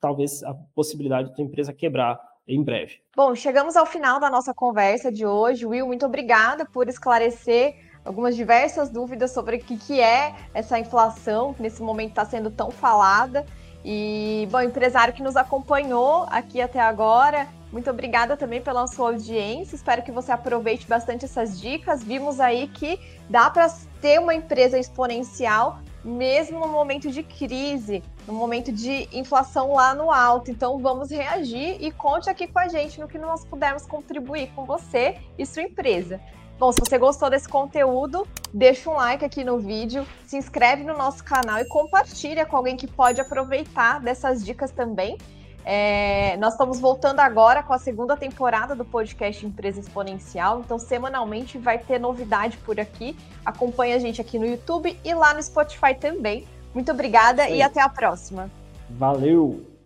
talvez 0.00 0.42
a 0.42 0.54
possibilidade 0.74 1.28
da 1.28 1.34
tua 1.34 1.44
empresa 1.44 1.72
quebrar 1.72 2.20
em 2.46 2.62
breve. 2.62 3.00
Bom, 3.16 3.34
chegamos 3.34 3.76
ao 3.76 3.84
final 3.84 4.18
da 4.20 4.30
nossa 4.30 4.54
conversa 4.54 5.12
de 5.12 5.26
hoje. 5.26 5.66
Will, 5.66 5.86
muito 5.86 6.06
obrigada 6.06 6.64
por 6.64 6.88
esclarecer 6.88 7.76
algumas 8.04 8.34
diversas 8.34 8.88
dúvidas 8.88 9.32
sobre 9.32 9.56
o 9.56 9.60
que, 9.60 9.76
que 9.76 10.00
é 10.00 10.34
essa 10.54 10.78
inflação, 10.78 11.52
que 11.52 11.60
nesse 11.60 11.82
momento 11.82 12.10
está 12.10 12.24
sendo 12.24 12.50
tão 12.50 12.70
falada. 12.70 13.44
E, 13.84 14.48
bom, 14.50 14.60
empresário 14.60 15.12
que 15.12 15.22
nos 15.22 15.36
acompanhou 15.36 16.26
aqui 16.30 16.60
até 16.60 16.80
agora, 16.80 17.46
muito 17.70 17.90
obrigada 17.90 18.36
também 18.36 18.60
pela 18.62 18.86
sua 18.86 19.10
audiência. 19.10 19.76
Espero 19.76 20.02
que 20.02 20.10
você 20.10 20.32
aproveite 20.32 20.86
bastante 20.86 21.26
essas 21.26 21.60
dicas. 21.60 22.02
Vimos 22.02 22.40
aí 22.40 22.68
que 22.68 22.98
dá 23.28 23.50
para 23.50 23.68
ter 24.00 24.18
uma 24.18 24.34
empresa 24.34 24.78
exponencial 24.78 25.80
mesmo 26.04 26.60
no 26.60 26.68
momento 26.68 27.10
de 27.10 27.22
crise, 27.22 28.02
no 28.26 28.32
momento 28.32 28.72
de 28.72 29.08
inflação 29.12 29.74
lá 29.74 29.94
no 29.94 30.10
alto. 30.10 30.50
Então 30.50 30.78
vamos 30.78 31.10
reagir 31.10 31.76
e 31.80 31.90
conte 31.90 32.30
aqui 32.30 32.46
com 32.46 32.58
a 32.58 32.68
gente 32.68 32.98
no 33.00 33.08
que 33.08 33.18
nós 33.18 33.44
pudermos 33.44 33.84
contribuir 33.84 34.50
com 34.54 34.64
você 34.64 35.16
e 35.36 35.44
sua 35.44 35.62
empresa. 35.62 36.20
Bom, 36.58 36.72
se 36.72 36.80
você 36.80 36.98
gostou 36.98 37.30
desse 37.30 37.48
conteúdo, 37.48 38.26
deixa 38.52 38.90
um 38.90 38.94
like 38.94 39.24
aqui 39.24 39.44
no 39.44 39.58
vídeo, 39.58 40.04
se 40.26 40.36
inscreve 40.36 40.82
no 40.82 40.96
nosso 40.96 41.22
canal 41.22 41.58
e 41.60 41.64
compartilha 41.66 42.44
com 42.44 42.56
alguém 42.56 42.76
que 42.76 42.86
pode 42.86 43.20
aproveitar 43.20 44.00
dessas 44.00 44.44
dicas 44.44 44.72
também. 44.72 45.16
É, 45.64 46.36
nós 46.38 46.54
estamos 46.54 46.80
voltando 46.80 47.20
agora 47.20 47.62
com 47.62 47.72
a 47.72 47.78
segunda 47.78 48.16
temporada 48.16 48.74
do 48.74 48.84
podcast 48.84 49.44
Empresa 49.44 49.80
Exponencial, 49.80 50.60
então 50.60 50.78
semanalmente 50.78 51.58
vai 51.58 51.78
ter 51.78 51.98
novidade 51.98 52.56
por 52.58 52.80
aqui. 52.80 53.16
Acompanhe 53.44 53.92
a 53.92 53.98
gente 53.98 54.20
aqui 54.20 54.38
no 54.38 54.46
YouTube 54.46 54.98
e 55.04 55.14
lá 55.14 55.34
no 55.34 55.42
Spotify 55.42 55.94
também. 55.94 56.46
Muito 56.72 56.90
obrigada 56.92 57.44
Sim. 57.44 57.56
e 57.56 57.62
até 57.62 57.80
a 57.80 57.88
próxima. 57.88 58.50
Valeu! 58.90 59.77